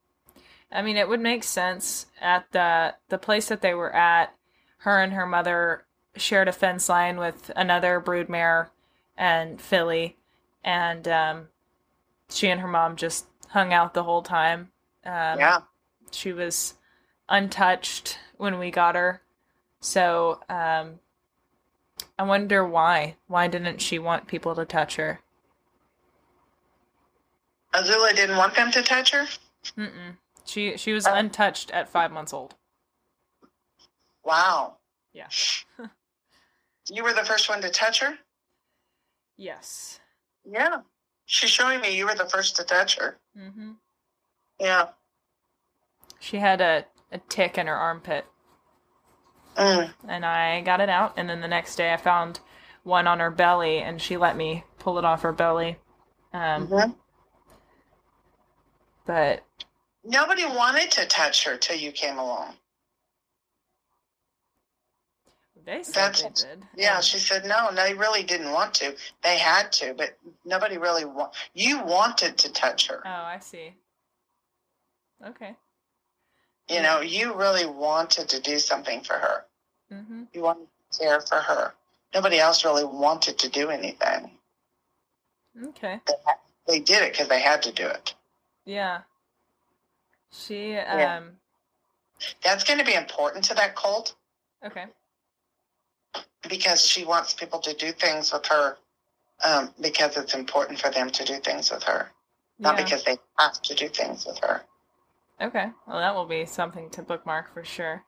[0.72, 4.34] I mean, it would make sense at the the place that they were at.
[4.78, 8.68] Her and her mother shared a fence line with another broodmare
[9.16, 10.16] and filly,
[10.65, 11.49] and um,
[12.28, 14.70] she and her mom just hung out the whole time.
[15.05, 15.59] Um, yeah.
[16.11, 16.74] she was
[17.28, 19.23] untouched when we got her,
[19.81, 20.99] so um,
[22.19, 23.16] I wonder why.
[23.27, 25.20] Why didn't she want people to touch her?
[27.74, 29.27] Azula didn't want them to touch her.
[29.77, 30.16] Mm-mm.
[30.45, 31.15] She she was Oh.
[31.15, 32.55] untouched at five months old.
[34.24, 34.77] Wow.
[35.12, 35.28] Yeah.
[36.91, 38.19] You were the first one to touch her.
[39.36, 40.01] Yes.
[40.44, 40.78] Yeah.
[41.27, 43.19] She's showing me you were the first to touch her.
[43.36, 43.73] hmm
[44.61, 44.89] Yeah.
[46.20, 48.27] She had a, a tick in her armpit,
[49.56, 49.93] Mm.
[50.09, 51.15] and I got it out.
[51.16, 52.40] And then the next day, I found
[52.82, 55.77] one on her belly, and she let me pull it off her belly.
[56.32, 56.97] Um, Mhm.
[59.06, 59.44] But
[60.02, 62.56] Nobody wanted to touch her till you came along.
[65.65, 66.62] They said That's they did.
[66.77, 67.70] Yeah, And- she said no.
[67.74, 68.97] They really didn't want to.
[69.23, 73.03] They had to, but nobody really wa- You wanted to touch her.
[73.05, 73.74] Oh, I see.
[75.24, 75.57] Okay.
[76.69, 79.45] You know, you really wanted to do something for her.
[79.91, 81.74] hmm You wanted to care for her.
[82.15, 84.31] Nobody else really wanted to do anything.
[85.62, 86.01] Okay.
[86.07, 86.15] They,
[86.66, 88.15] they did it because they had to do it.
[88.65, 89.03] Yeah.
[90.31, 91.16] She Yeah.
[91.19, 91.36] um.
[92.43, 94.15] That's going to be important to that colt
[94.65, 94.86] Okay.
[96.49, 98.77] Because she wants people to do things with her
[99.45, 102.11] um, because it's important for them to do things with her,
[102.59, 102.85] not Yeah.
[102.85, 104.62] because they have to do things with her.
[105.41, 105.70] Okay.
[105.86, 108.05] Well, that will be something to bookmark for sure.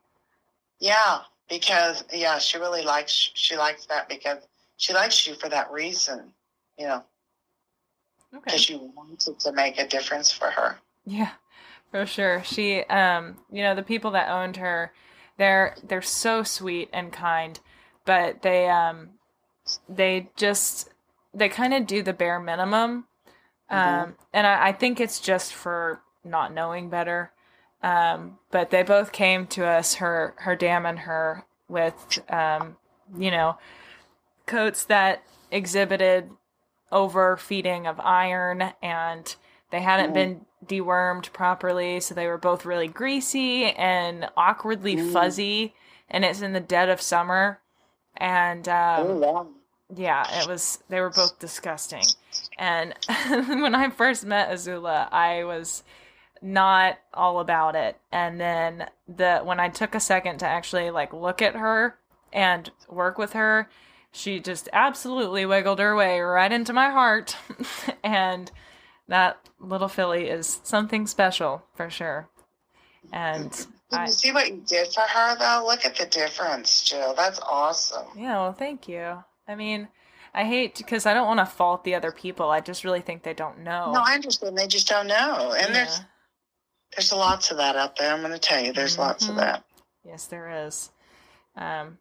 [0.78, 4.47] Yeah, because yeah, she really likes she likes that because
[4.77, 6.33] she likes you for that reason,
[6.78, 7.03] you know,
[8.35, 8.43] Okay.
[8.45, 10.77] because you wanted to make a difference for her.
[11.05, 11.31] Yeah,
[11.91, 12.43] for sure.
[12.45, 14.93] She, um, you know, the people that owned her,
[15.39, 17.59] they're they're so sweet and kind,
[18.07, 19.11] but they, um,
[19.89, 20.89] they just
[21.35, 23.07] they kind of do the bare minimum,
[23.69, 24.15] um, Mhm.
[24.33, 27.33] and I, I think it's just for not knowing better.
[27.83, 32.78] Um, but they both came to us, her her dam and her, with, um,
[33.19, 33.59] you know,
[34.47, 36.31] coats that exhibited
[36.93, 39.37] overfeeding of iron and
[39.70, 40.15] they hadn't Mm.
[40.15, 45.12] been dewormed properly so they were both really greasy and awkwardly Mm.
[45.12, 45.74] fuzzy
[46.09, 47.61] and it's in the dead of summer
[48.16, 49.48] and um, wow.
[49.94, 52.05] yeah it was they were both disgusting.
[52.59, 52.94] And
[53.28, 55.82] when i first met azula i was
[56.43, 57.98] not all about it.
[58.12, 61.98] And then the when i took a second to actually like look at her
[62.32, 63.68] and work with her
[64.16, 67.36] she just absolutely wiggled her way right into my heart.
[68.02, 68.51] And
[69.09, 72.28] that little filly is something special for sure.
[73.12, 75.64] And Did I, you see what you did for her, though?
[75.66, 77.14] Look at the difference, Jill.
[77.14, 78.06] That's awesome.
[78.16, 79.22] yeah, well, thank you.
[79.46, 79.88] I mean,
[80.34, 82.50] I hate because I don't want to fault the other people.
[82.50, 83.92] I just really think they don't know.
[83.92, 84.58] No, I understand.
[84.58, 85.54] They just don't know.
[85.56, 86.04] And there's Yeah.
[86.96, 88.12] there's lots of that out there.
[88.12, 89.38] I'm going to tell you, there's lots of Mhm.
[89.38, 89.64] that.
[90.04, 90.90] Yes, there is.
[91.56, 91.98] Um,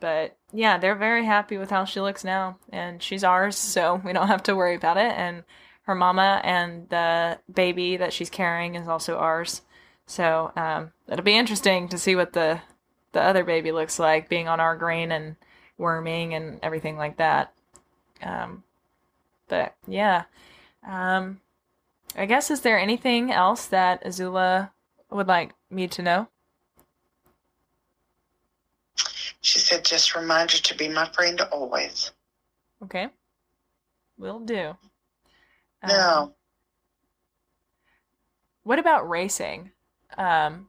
[0.00, 4.12] but yeah, they're very happy with how she looks now, and she's ours, so we
[4.12, 5.12] don't have to worry about it.
[5.16, 5.44] And
[5.82, 9.62] her mama and the baby that she's carrying is also ours.
[10.08, 12.60] So um, it'll be interesting to see what the
[13.12, 15.36] the other baby looks like, being on our grain and
[15.76, 17.52] worming and everything like that.
[18.22, 18.64] Um,
[19.48, 20.24] but yeah,
[20.86, 21.40] um,
[22.16, 24.70] I guess is there anything else that Azula
[25.10, 26.28] would like me to know?
[29.40, 32.10] She said, just remind her to be my friend always.
[32.82, 33.08] Okay.
[34.18, 34.76] Will do.
[35.82, 36.34] Um, No.
[38.64, 39.70] What about racing?
[40.16, 40.68] Um,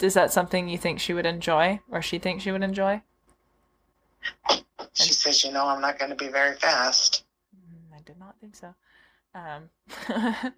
[0.00, 3.02] is that something you think she would enjoy, or she thinks she would enjoy?
[4.94, 7.24] She says, you know, I'm not going to be very fast.
[7.56, 8.74] Mm, I did not think so.
[9.34, 9.68] Um,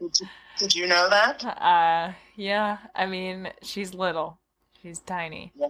[0.00, 0.26] Did you,
[0.58, 1.44] did you know that?
[1.44, 2.78] uh, yeah.
[2.94, 4.38] I mean, she's little.
[4.80, 5.52] She's tiny.
[5.54, 5.68] Yeah.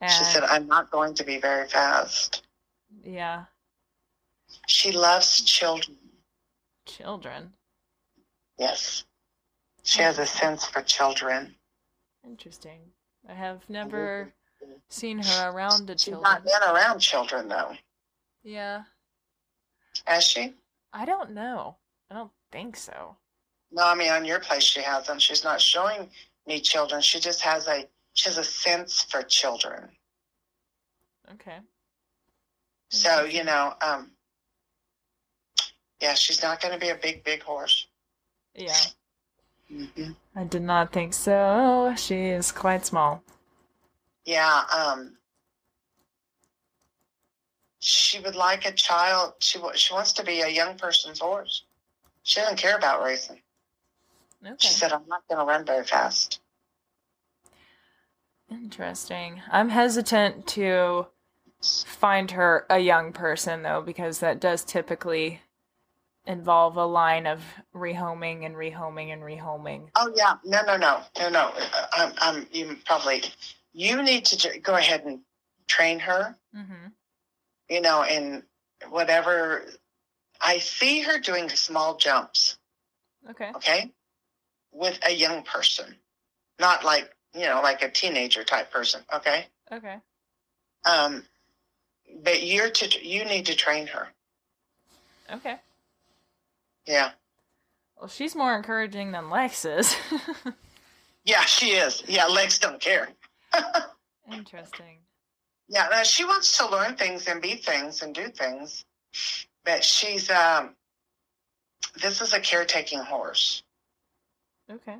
[0.00, 2.46] And, She said, I'm not going to be very fast.
[3.04, 3.44] yeah,
[4.66, 5.96] She loves children.
[6.86, 7.52] children.
[8.58, 9.04] Yes.
[9.88, 11.54] She has a sense for children.
[12.22, 12.80] Interesting.
[13.26, 14.30] I have never
[14.90, 16.24] seen her around the She's children.
[16.24, 17.72] not been around children, though.
[18.42, 18.82] Yeah.
[20.04, 20.52] Has she?
[20.92, 21.76] I don't know.
[22.10, 23.16] I don't think so.
[23.72, 25.22] No, I mean, on your place, she hasn't.
[25.22, 26.10] She's not showing
[26.46, 27.00] me children.
[27.00, 29.88] She just has a, she has a sense for children.
[31.32, 31.60] Okay.
[32.90, 34.10] So, you know, um,
[36.02, 37.86] yeah, she's not going to be a big, big horse.
[38.54, 38.76] Yeah.
[39.70, 41.94] Hmm I did not think so.
[41.96, 43.22] She is quite small.
[44.24, 45.16] Yeah, um,
[47.80, 49.34] she would like a child.
[49.40, 51.64] She she wants to be a young person's horse.
[52.22, 53.40] She doesn't care about racing.
[54.44, 54.54] Okay.
[54.58, 56.40] She said, "I'm not going to run very fast."
[58.50, 59.42] Interesting.
[59.50, 61.06] I'm hesitant to
[61.62, 65.40] find her a young person though, because that does typically
[66.28, 67.42] involve a line of
[67.74, 69.88] rehoming and rehoming and rehoming.
[69.96, 71.52] Oh yeah, no, no, no, no, no.
[71.56, 73.24] Uh, Um, um, you probably
[73.72, 75.20] you need to go ahead and
[75.66, 76.36] train her.
[76.54, 76.88] Mm-hmm.
[77.70, 78.44] You know, in
[78.90, 79.64] whatever.
[80.40, 82.58] I see her doing small jumps.
[83.28, 83.50] Okay.
[83.56, 83.92] okay,
[84.72, 85.96] with a young person,
[86.60, 89.46] not like you know, like a teenager type person, okay.
[89.72, 89.96] Okay.
[90.84, 91.24] Um,
[92.22, 94.08] but you're to you need to train her.
[95.32, 95.56] Okay.
[96.88, 97.10] Yeah,
[97.98, 99.94] Well, she's more encouraging than Lex is.
[101.24, 102.02] yeah, she is.
[102.08, 103.10] Yeah, Lex don't care.
[104.32, 104.96] Interesting.
[105.68, 108.86] Yeah, no, she wants to learn things and be things and do things,
[109.64, 110.74] but she's um.
[112.00, 113.62] This is a caretaking horse.
[114.70, 114.96] Okay.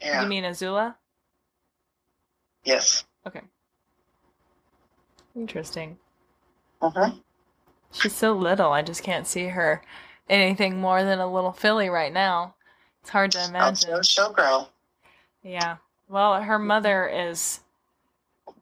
[0.00, 0.22] Yeah.
[0.22, 0.94] You mean Azula?
[2.64, 3.04] yes.
[3.26, 3.42] Okay.
[5.36, 5.98] Interesting.
[6.80, 7.10] Uh-huh.
[7.92, 8.72] She's so little.
[8.72, 9.82] I just can't see her
[10.32, 12.54] anything more than a little filly right now.
[13.00, 13.88] It's hard to imagine.
[13.90, 14.68] she'll, she'll grow.
[15.42, 15.76] Yeah.
[16.08, 17.60] Well, her mother is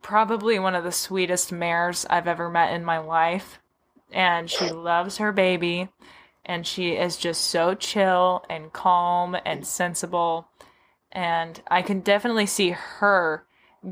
[0.02, 3.58] probably one of the sweetest mares I've ever met in my life.
[4.12, 5.88] And she loves her baby.
[6.44, 10.48] And she is just so chill and calm and sensible.
[11.12, 13.44] And I can definitely see her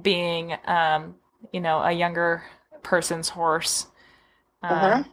[0.02, 1.16] being, um,
[1.52, 2.42] you know, a younger
[2.82, 3.86] person's horse.
[4.62, 5.06] Um, Mhm.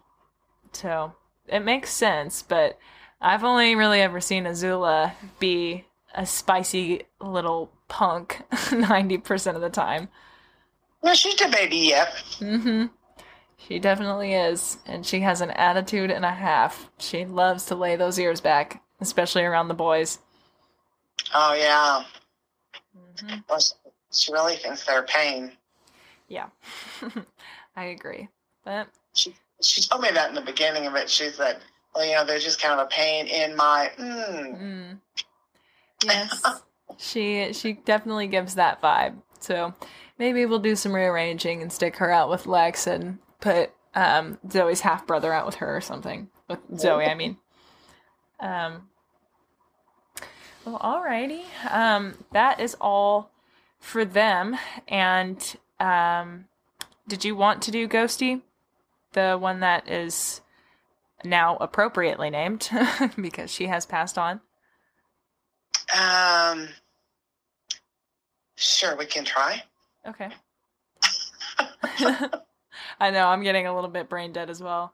[0.71, 1.13] So
[1.47, 2.77] it makes sense, but
[3.21, 10.09] I've only really ever seen Azula be a spicy little punk 90% of the time.
[11.03, 12.09] No, she's a baby yet.
[12.39, 12.85] Mm-hmm.
[13.57, 14.77] She definitely is.
[14.85, 16.89] And she has an attitude and a half.
[16.99, 20.19] She loves to lay those ears back, especially around the boys.
[21.33, 22.03] Oh yeah.
[22.97, 23.39] Mm-hmm.
[23.49, 25.51] Well, she- really thinks they're a pain.
[26.27, 26.47] Yeah.
[27.75, 28.29] I agree.
[28.63, 31.09] But she she told me that in the beginning of it.
[31.09, 31.57] She's like,
[31.93, 33.91] well, you know, they're just kind of a pain in my.
[33.97, 34.59] Mm.
[34.59, 34.99] Mm.
[36.03, 36.43] Yes,
[36.97, 39.15] she she definitely gives that vibe.
[39.39, 39.73] So
[40.19, 44.81] maybe we'll do some rearranging and stick her out with Lex and put um, Zoe's
[44.81, 46.27] half brother out with her or something.
[46.49, 47.37] With Zoe, I mean.
[48.39, 48.89] Um.
[50.65, 51.43] Well, alrighty.
[51.71, 53.31] Um, that is all
[53.79, 54.57] for them.
[54.87, 56.45] And um,
[57.07, 58.41] did you want to do Ghosty,
[59.15, 60.41] the one that is
[61.23, 62.69] now appropriately named
[63.19, 64.41] because she has passed on?
[65.97, 66.69] Um,
[68.55, 69.61] Sure, we can try.
[70.07, 70.29] Okay.
[72.99, 74.93] I know I'm getting a little bit brain dead as well.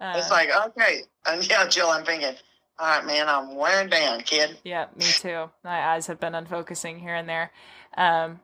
[0.00, 1.02] Uh, It's like, okay.
[1.24, 2.34] And yeah, Jill, I'm thinking,
[2.78, 4.58] all right, man, I'm wearing down, kid.
[4.64, 5.50] Yeah, me too.
[5.64, 7.52] My eyes have been unfocusing here and there.
[7.96, 8.40] Um,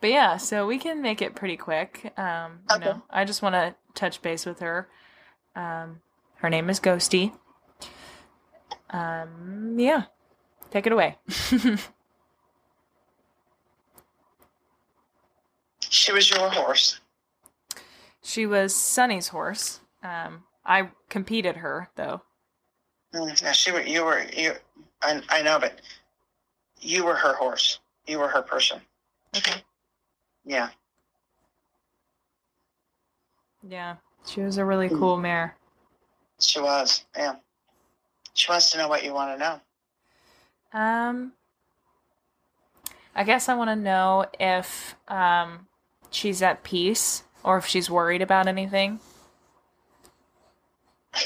[0.00, 2.12] but yeah, so we can make it pretty quick.
[2.16, 4.88] Um, you know, I just want to touch base with her.
[5.54, 6.00] Um,
[6.36, 7.32] her name is Ghosty.
[8.90, 10.04] Um, yeah,
[10.70, 11.18] take it away.
[15.92, 17.00] She was your horse.
[18.22, 19.80] she was Sunny's horse.
[20.02, 22.22] Um, I competed her though.
[23.14, 24.54] Mm, yeah, she were, you were, you,
[25.02, 25.82] I, I know, but
[26.80, 27.78] you were her horse.
[28.06, 28.80] You were her person.
[29.36, 29.62] Okay.
[30.46, 30.70] Yeah.
[33.68, 35.56] Yeah, she was a really cool mare.
[36.40, 37.04] She was.
[37.16, 37.36] Yeah.
[38.34, 39.60] She wants to know what you want to know.
[40.78, 41.32] Um,
[43.14, 45.66] I guess I want to know if um
[46.10, 49.00] she's at peace or if she's worried about anything.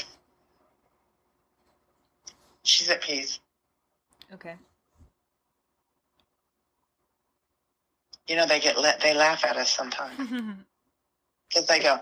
[2.63, 3.39] She's at peace.
[4.33, 4.55] Okay.
[8.27, 10.17] You know, they get let, they laugh at us sometimes
[11.47, 12.01] because they go,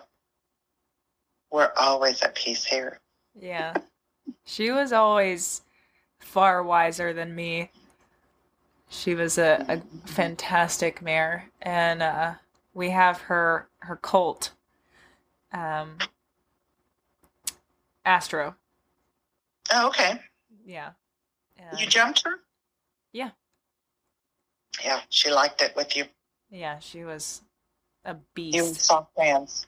[1.56, 3.00] we're always at peace here.
[3.40, 3.74] yeah.
[4.44, 5.62] She was always
[6.20, 7.70] far wiser than me.
[8.90, 12.34] She was a, a fantastic mare and uh
[12.74, 14.52] we have her her colt
[15.54, 15.98] um
[18.04, 18.56] Astro.
[19.72, 20.20] Oh, okay.
[20.66, 20.92] Yeah.
[21.80, 22.40] You jumped her?
[23.14, 23.30] yeah.
[24.84, 26.04] Yeah, she liked it with you.
[26.52, 27.42] Yeah, she was
[28.04, 28.56] a beast.
[28.56, 29.66] You soft fans.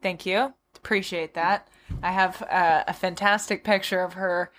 [0.00, 0.54] Thank you.
[0.76, 1.68] Appreciate that.
[2.02, 4.50] I have uh, a fantastic picture of her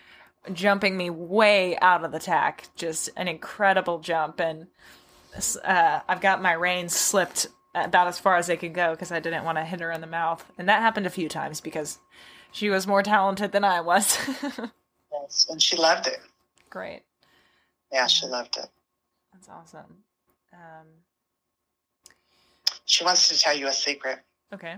[0.51, 2.67] jumping me way out of the tack.
[2.75, 4.39] Just an incredible jump.
[4.39, 4.67] And
[5.63, 9.19] uh, I've got my reins slipped about as far as they could go because I
[9.19, 10.45] didn't want to hit her in the mouth.
[10.57, 11.97] And that happened a few times because
[12.51, 14.17] she was more talented than I was.
[15.21, 16.17] Yes, and she loved it.
[16.71, 17.03] Great.
[17.91, 18.65] Yeah, she loved it.
[19.31, 20.03] That's awesome.
[20.51, 20.87] Um,
[22.85, 24.19] She wants to tell you a secret.
[24.51, 24.77] okay.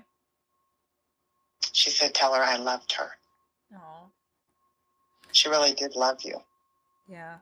[1.76, 3.10] She said, tell her I loved her.
[3.76, 4.08] Oh,
[5.34, 6.42] She really did love you.
[7.10, 7.40] yeah.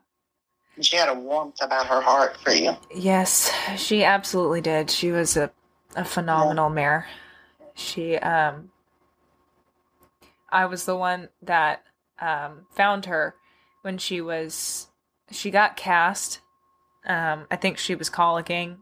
[0.74, 2.72] And she had a warmth about her heart for you.
[2.92, 4.90] Yes, she absolutely did.
[4.90, 5.52] She was a,
[5.94, 7.06] a phenomenal mare.
[7.74, 8.72] She um
[10.50, 11.84] I was the one that
[12.20, 13.36] um found her
[13.82, 14.88] when she was
[15.30, 16.40] she got cast.
[17.06, 18.78] Um I think she was colicking.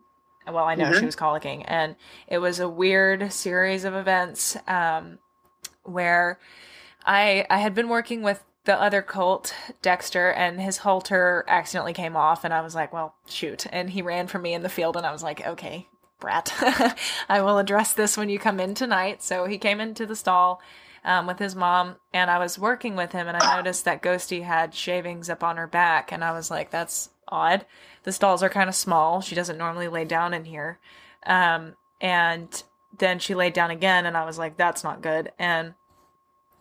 [0.47, 1.07] Well, I know she Mhm.
[1.07, 1.95] was colicking and
[2.27, 5.19] it was a weird series of events um
[5.85, 6.39] where
[7.05, 12.17] I I had been working with the other colt, Dexter, and his halter accidentally came
[12.17, 13.67] off, and I was like, well, shoot.
[13.71, 15.89] And he ran for me in the field, and I was like, okay,
[16.21, 16.53] brat,
[17.29, 19.23] I will address this when you come in tonight.
[19.23, 20.61] So he came into the stall
[21.05, 24.45] um, with his mom, and I was working with him, and I noticed that Ghosty
[24.45, 27.67] had shavings up on her back, and I was like, that's odd.
[28.05, 29.21] The stalls are kind of small.
[29.21, 30.79] She doesn't normally lay down in here.
[31.27, 32.63] Um, and
[32.99, 35.33] then she laid down again, and I was like, that's not good.
[35.39, 35.75] And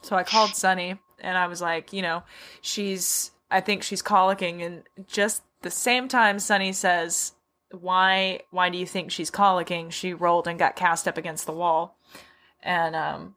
[0.02, 2.24] so I called Sunny and I was like, you know,
[2.62, 4.66] she's, I think she's colicking.
[4.66, 7.34] And just the same time Sunny says,
[7.72, 9.92] why, why do you think she's colicking?
[9.92, 11.98] She rolled and got cast up against the wall.
[12.64, 13.36] And, um,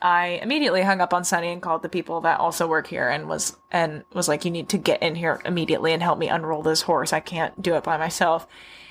[0.00, 3.28] I immediately hung up on Sunny and called the people that also work here and
[3.28, 6.62] was, and was like, you need to get in here immediately and help me unroll
[6.62, 7.12] this horse.
[7.12, 8.48] I can't do it by myself.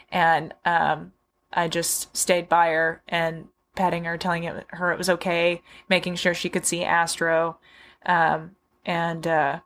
[0.10, 1.12] And, um,
[1.54, 6.34] I just stayed by her and petting her, telling her it was okay, making sure
[6.34, 7.58] she could see Astro.
[8.06, 8.56] Um,
[8.86, 9.60] and uh,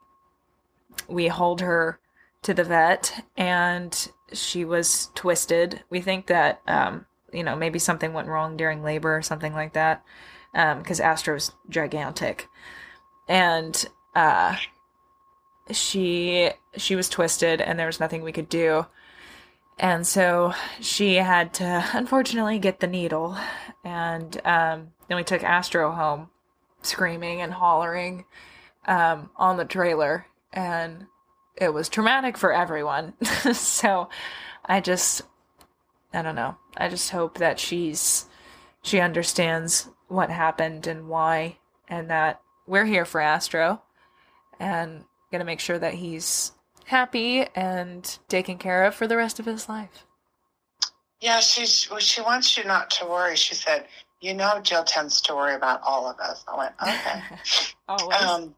[1.08, 1.98] we hauled her
[2.42, 5.82] to the vet, and she was twisted.
[5.90, 9.72] We think that, um, you know, maybe something went wrong during labor or something like
[9.72, 10.04] that,
[10.52, 12.48] because Astro's gigantic.
[13.28, 13.84] And
[14.14, 14.56] uh,
[15.72, 18.86] she she was twisted, and there was nothing we could do.
[19.78, 23.36] And so she had to unfortunately get the needle.
[23.84, 26.30] And um, then we took Astro home,
[26.82, 28.24] screaming and hollering
[28.86, 30.26] um, on the trailer.
[30.52, 31.06] And
[31.56, 33.14] it was traumatic for everyone.
[33.52, 34.08] so
[34.64, 35.22] I just,
[36.12, 36.56] I don't know.
[36.76, 38.26] I just hope that she's,
[38.82, 41.56] she understands what happened and why,
[41.88, 43.82] and that we're here for Astro
[44.58, 46.52] and gonna make sure that he's
[46.86, 50.04] happy and taken care of for the rest of his life.
[51.20, 53.36] Yeah, she's, well, she wants you not to worry.
[53.36, 53.86] She said,
[54.20, 56.44] you know, Jill tends to worry about all of us.
[56.46, 57.22] I went, okay.
[57.88, 58.22] Always.
[58.22, 58.54] um,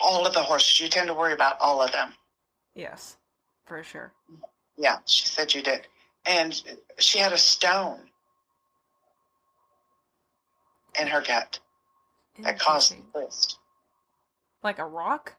[0.00, 0.80] all of the horses.
[0.80, 2.12] You tend to worry about all of them.
[2.74, 3.16] yes,
[3.66, 4.12] for sure.
[4.76, 5.86] Yeah, she said you did.
[6.26, 6.60] And
[6.98, 7.98] she had a stone
[11.00, 11.58] in her gut
[12.40, 13.58] that caused the twist.
[14.62, 15.34] Like a rock?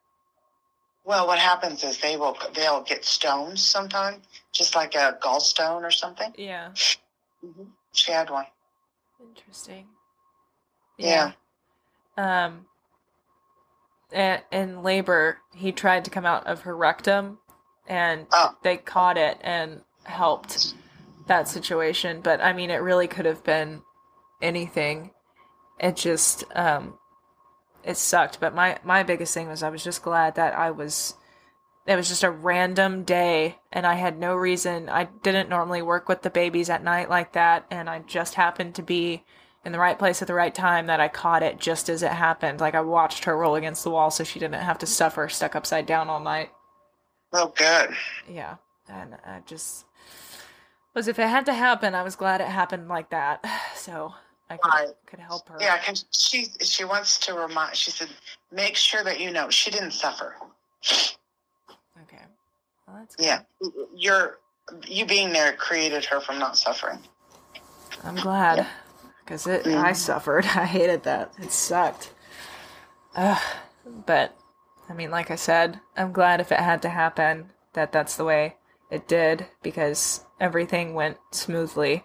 [1.10, 4.22] Well, what happens is they will they'll get stones sometime,
[4.52, 6.32] just like a gallstone or something.
[6.38, 6.70] Yeah.
[7.42, 7.64] hmm
[7.94, 8.46] She had one.
[9.20, 9.88] Interesting.
[11.00, 11.32] Yeah.
[12.16, 12.68] Um
[14.14, 17.40] a- in labor, he tried to come out of her rectum
[17.88, 18.56] and Oh.
[18.62, 20.76] they caught it and helped
[21.26, 23.82] that situation, but I mean it really could have been
[24.44, 25.10] anything.
[25.80, 26.99] It just um
[27.84, 31.16] it sucked, but my my biggest thing was I was just glad that I was
[31.86, 34.90] it was just a random day and I had no reason.
[34.90, 38.76] I didn't normally work with the babies at night like that and I just happened
[38.76, 39.24] to be
[39.66, 42.12] in the right place at the right time that I caught it just as it
[42.12, 42.60] happened.
[42.60, 45.56] Like I watched her roll against the wall so she didn't have to suffer stuck
[45.56, 46.52] upside down all night.
[47.34, 47.96] Oh, God.
[48.28, 48.56] Yeah.
[48.88, 49.86] And I just
[50.96, 53.44] was if it had to happen, I was glad it happened like that.
[53.76, 54.14] So
[54.50, 54.90] I could Right.
[55.06, 55.58] could help her.
[55.60, 57.76] Yeah, because she she wants to remind.
[57.76, 58.10] She said,
[58.52, 60.36] "Make sure that you know she didn't suffer."
[62.04, 62.24] Okay.
[62.88, 63.26] Well, that's good.
[63.26, 63.42] Yeah,
[63.96, 64.40] you're
[64.88, 67.00] you being there created her from not suffering.
[68.04, 68.68] I'm glad
[69.24, 69.86] because it mm-hmm.
[69.86, 70.46] I suffered.
[70.56, 71.34] I hated that.
[71.40, 72.14] It sucked.
[73.16, 73.42] Ugh.
[74.06, 74.36] But
[74.90, 78.26] I mean, like I said, I'm glad if it had to happen that that's the
[78.26, 78.56] way
[78.90, 82.04] it did because everything went smoothly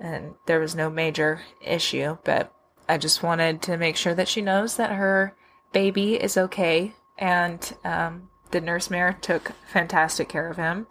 [0.00, 2.16] and there was no major issue.
[2.24, 2.52] But
[2.88, 5.36] I just wanted to make sure that she knows that her
[5.72, 10.86] baby is okay and um, the nurse mare took fantastic care of him.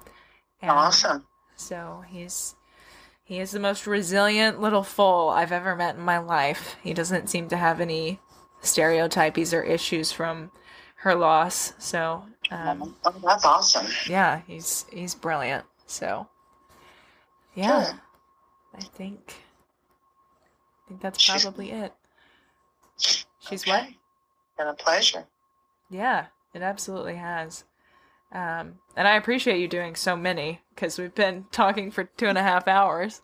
[0.61, 1.25] And Awesome.
[1.55, 2.55] so he's
[3.23, 6.75] he is the most resilient little foal I've ever met in my life.
[6.81, 8.19] He doesn't seem to have any
[8.63, 10.51] stereotypies or issues from
[10.97, 11.73] her loss.
[11.77, 13.87] So um, oh, that's awesome.
[14.07, 15.65] yeah, he's he's brilliant.
[15.85, 16.27] So
[17.55, 17.93] yeah.
[18.75, 19.35] I think
[20.85, 21.93] I think that's She's- probably it.
[22.97, 23.83] She's what?
[23.83, 23.97] Okay.
[24.57, 25.25] Been a pleasure.
[25.89, 27.63] Yeah, it absolutely has.
[28.31, 32.37] Um, and I appreciate you doing so many because we've been talking for two and
[32.37, 33.21] a half hours.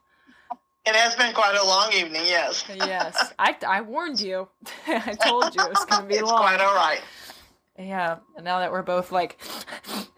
[0.86, 2.22] It has been quite a long evening.
[2.26, 2.64] Yes.
[2.70, 4.48] yes, I, I warned you.
[4.88, 6.38] I told you it was going to be it's long.
[6.40, 7.02] quite all right.
[7.78, 9.38] Yeah, and now that we're both like,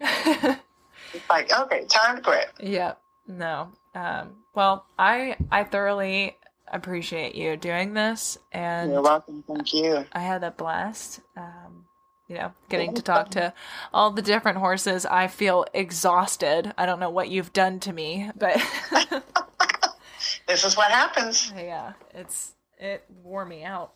[0.00, 2.46] It's like okay, time to quit.
[2.60, 2.94] yeah,
[3.26, 3.72] no.
[3.94, 6.36] Um, well, I I thoroughly
[6.72, 9.44] appreciate you doing this, and You're welcome.
[9.46, 10.04] Thank you.
[10.12, 11.20] I had a blast.
[11.36, 11.84] Um,
[12.28, 13.54] you know, getting to talk to
[13.94, 15.06] all the different horses.
[15.06, 16.74] I feel exhausted.
[16.76, 18.60] I don't know what you've done to me, but
[20.48, 21.52] This is what happens.
[21.56, 23.92] yeah, it's it wore me out.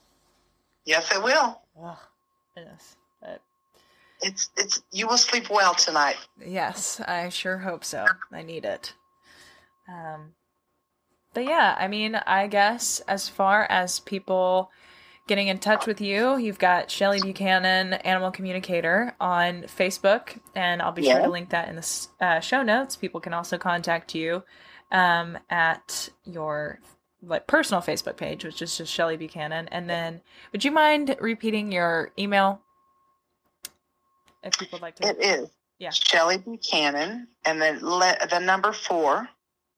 [0.84, 1.60] Yes, it will.
[1.82, 1.98] Ugh,
[2.54, 2.94] goodness.
[3.20, 3.40] But
[4.20, 4.80] It's it's.
[4.92, 6.18] You will sleep well tonight.
[6.40, 8.06] yes, I sure hope so.
[8.30, 8.94] I need it.
[9.88, 10.34] Um,
[11.34, 14.70] but yeah, I mean, I guess as far as people
[15.28, 20.92] getting in touch with you, you've got Shelly Buchanan, Animal Communicator, on Facebook, and I'll
[20.92, 22.96] be sure to link that in the uh, show notes.
[22.96, 24.42] People can also contact you
[24.90, 26.80] um, at your
[27.22, 29.68] like personal Facebook page, which is just Shelly Buchanan.
[29.68, 30.20] And then,
[30.50, 32.60] would you mind repeating your email
[34.42, 35.08] if people would like to?
[35.08, 35.48] It is.
[35.78, 35.90] Yeah.
[35.90, 39.28] Shelly Buchanan, and then le- the number four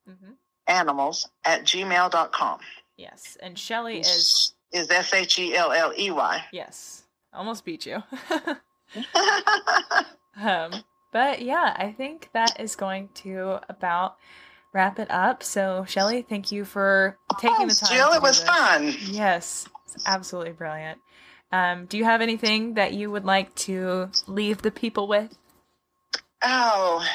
[0.07, 0.33] hmm
[0.67, 2.61] animals at gmail.com.
[2.97, 6.45] Yes, and Shelly is is S H E L L E Y.
[6.53, 8.03] yes, almost beat you.
[10.41, 10.73] um,
[11.13, 14.17] but yeah, I think that is going to about
[14.73, 15.43] wrap it up.
[15.43, 17.97] So Shelly, thank you for taking the time.
[17.97, 18.49] Jill, it was this.
[18.49, 18.95] fun.
[19.07, 20.99] Yes, it's absolutely brilliant.
[21.53, 25.37] Um, do you have anything that you would like to leave the people with?
[26.43, 27.07] Oh,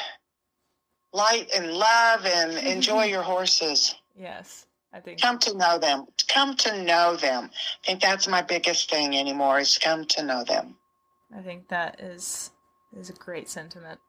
[1.12, 2.66] light and love and Mm-hmm.
[2.76, 3.94] enjoy your horses.
[4.16, 5.20] Yes, I think.
[5.20, 6.06] Come to know them.
[6.28, 7.50] Come to know them.
[7.82, 10.76] I think that's my biggest thing anymore is come to know them.
[11.36, 12.50] I think that is
[12.96, 14.00] is a great sentiment.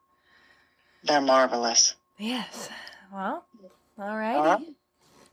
[1.03, 1.95] They're marvelous.
[2.17, 2.69] Yes.
[3.13, 3.45] Well,
[3.99, 4.59] all right.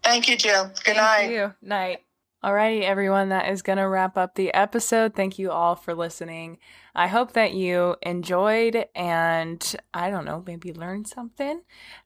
[0.02, 0.66] Thank you, Jill.
[0.84, 1.30] Good Thank night.
[1.30, 1.54] you.
[1.62, 2.00] Night.
[2.42, 5.12] Alrighty, everyone, that is going to wrap up the episode.
[5.12, 6.58] Thank you all for listening.
[6.94, 11.62] I hope that you enjoyed and I don't know, maybe learned something.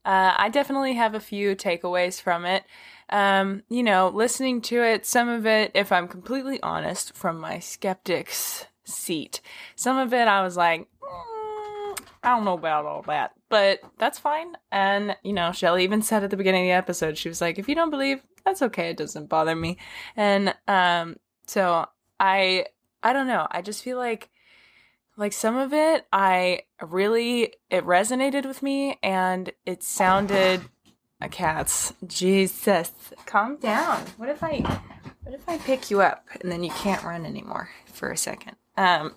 [0.07, 2.65] Uh, I definitely have a few takeaways from it.
[3.11, 7.59] Um, you know, listening to it, some of it, if I'm completely honest, from my
[7.59, 9.43] skeptic's seat,
[9.77, 14.19] some of it I was like, "Mm, I don't know about all that, but that's
[14.19, 14.57] fine.
[14.71, 17.59] And, you know, Shelly even said at the beginning of the episode, she was like,
[17.59, 18.91] if you don't believe, that's okay.
[18.91, 19.79] It doesn't bother me.
[20.17, 21.87] And, um, so
[22.19, 22.67] I,
[23.03, 23.47] I don't know.
[23.51, 24.31] I just feel like
[25.17, 30.63] like some of it I really it resonated with me and it sounded
[31.21, 32.93] a cat's Jesus
[33.27, 34.61] calm down what if I
[35.23, 38.57] what if I pick you up and then you can't run anymore for a second
[38.77, 39.15] um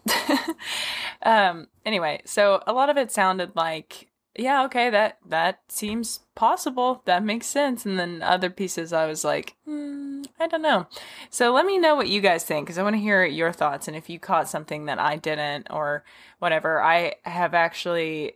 [1.23, 7.01] um anyway so a lot of it sounded like yeah okay that that seems possible
[7.05, 10.87] that makes sense and then other pieces I was like hmm, I don't know
[11.29, 13.87] so let me know what you guys think because I want to hear your thoughts
[13.87, 16.03] and if you caught something that I didn't or
[16.39, 16.81] whatever.
[16.81, 18.33] I have actually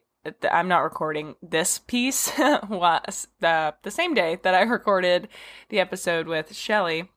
[0.51, 2.31] I'm not recording this piece
[2.69, 5.27] was the the same day that I recorded
[5.69, 7.09] the episode with Shelly.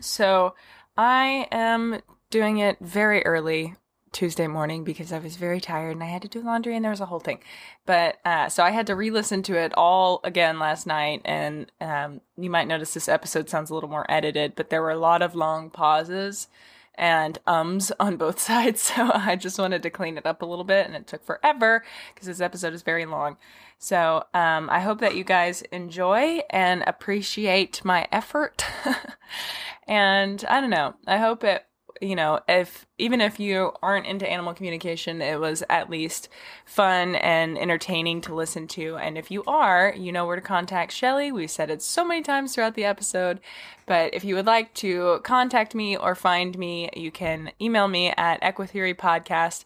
[0.00, 0.54] So
[0.96, 3.74] I am doing it very early
[4.12, 6.90] Tuesday morning because I was very tired and I had to do laundry and there
[6.90, 7.38] was a whole thing.
[7.86, 12.20] But uh, so I had to re-listen to it all again last night, and um,
[12.36, 15.22] you might notice this episode sounds a little more edited, but there were a lot
[15.22, 16.48] of long pauses
[16.96, 18.82] and ums on both sides.
[18.82, 21.84] So I just wanted to clean it up a little bit, and it took forever
[22.14, 23.36] because this episode is very long.
[23.78, 28.64] So um, I hope that you guys enjoy and appreciate my effort.
[29.88, 30.94] and I don't know.
[31.06, 31.64] I hope it
[32.00, 36.28] you know, if even if you aren't into animal communication, it was at least
[36.64, 38.96] fun and entertaining to listen to.
[38.96, 41.30] And if you are, you know where to contact Shelly.
[41.30, 43.40] We've said it so many times throughout the episode.
[43.84, 48.12] But if you would like to contact me or find me, you can email me
[48.16, 49.64] at Equitheory Podcast.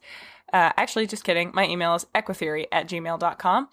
[0.53, 1.51] Uh, actually, just kidding.
[1.55, 3.69] My email is equitheory at gmail.com.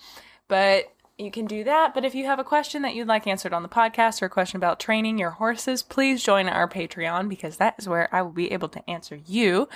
[0.48, 1.93] But you can do that.
[1.93, 4.30] But if you have a question that you'd like answered on the podcast or a
[4.30, 8.32] question about training your horses, please join our Patreon because that is where I will
[8.32, 9.69] be able to answer you.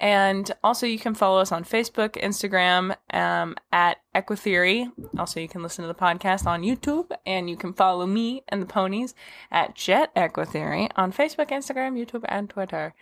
[0.00, 4.90] And also, you can follow us on Facebook, Instagram, um, at Equitheory.
[5.18, 8.60] Also, you can listen to the podcast on YouTube, and you can follow me and
[8.60, 9.14] the ponies
[9.50, 12.94] at Jet Equitheory on Facebook, Instagram, YouTube, and Twitter.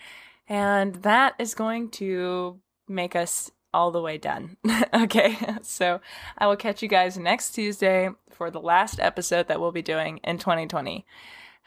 [0.48, 4.57] And that is going to make us all the way done.
[4.94, 6.01] okay, so
[6.39, 10.20] I will catch you guys next Tuesday for the last episode that we'll be doing
[10.25, 11.05] in 2020.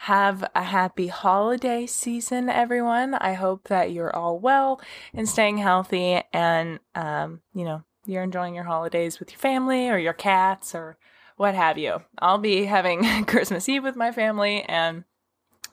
[0.01, 3.15] Have a happy holiday season, everyone.
[3.15, 4.79] I hope that you're all well
[5.13, 9.97] and staying healthy, and um, you know you're enjoying your holidays with your family or
[9.97, 10.97] your cats or
[11.35, 12.01] what have you.
[12.19, 15.03] I'll be having Christmas Eve with my family, and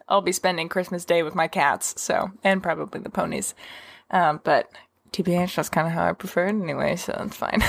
[0.09, 2.01] I'll be spending Christmas Day with my cats.
[2.01, 3.55] So, and probably the ponies.
[4.11, 4.71] Um, but
[5.15, 7.63] TBH, that's kind of how I prefer it anyway, so it's fine.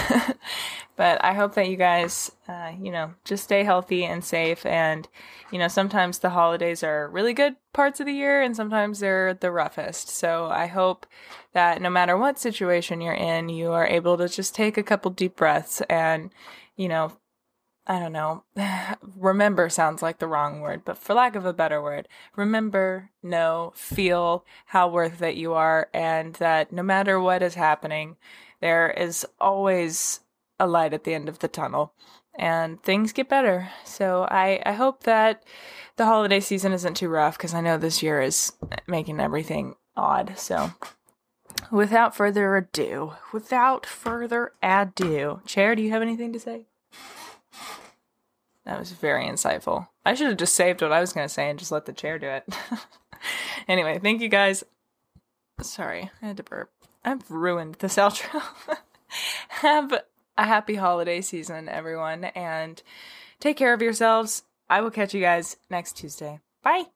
[0.95, 4.65] but I hope that you guys, uh, you know, just stay healthy and safe.
[4.65, 5.07] And,
[5.51, 9.35] you know, sometimes the holidays are really good parts of the year and sometimes they're
[9.35, 10.09] the roughest.
[10.09, 11.05] So I hope
[11.53, 15.11] that no matter what situation you're in, you are able to just take a couple
[15.11, 16.31] deep breaths and,
[16.75, 17.11] you know,
[17.87, 18.43] I don't know,
[19.17, 23.73] remember sounds like the wrong word, but for lack of a better word, remember, know,
[23.75, 28.17] feel how worth it you are, and that no matter what is happening,
[28.61, 30.21] there is always
[30.59, 31.93] a light at the end of the tunnel
[32.37, 33.69] and things get better.
[33.83, 35.43] So I, I hope that
[35.95, 38.53] the holiday season isn't too rough because I know this year is
[38.87, 40.37] making everything odd.
[40.37, 40.71] So
[41.71, 46.65] without further ado, without further ado, Chair, do you have anything to say?
[48.65, 49.87] That was very insightful.
[50.05, 51.93] I should have just saved what I was going to say and just let the
[51.93, 52.43] chair do it.
[53.67, 54.63] anyway, thank you guys.
[55.61, 56.71] Sorry, I had to burp.
[57.03, 58.41] I've ruined this outro.
[59.49, 59.93] Have
[60.37, 62.81] a happy holiday season, everyone, and
[63.39, 64.43] take care of yourselves.
[64.69, 66.39] I will catch you guys next Tuesday.
[66.63, 66.94] Bye.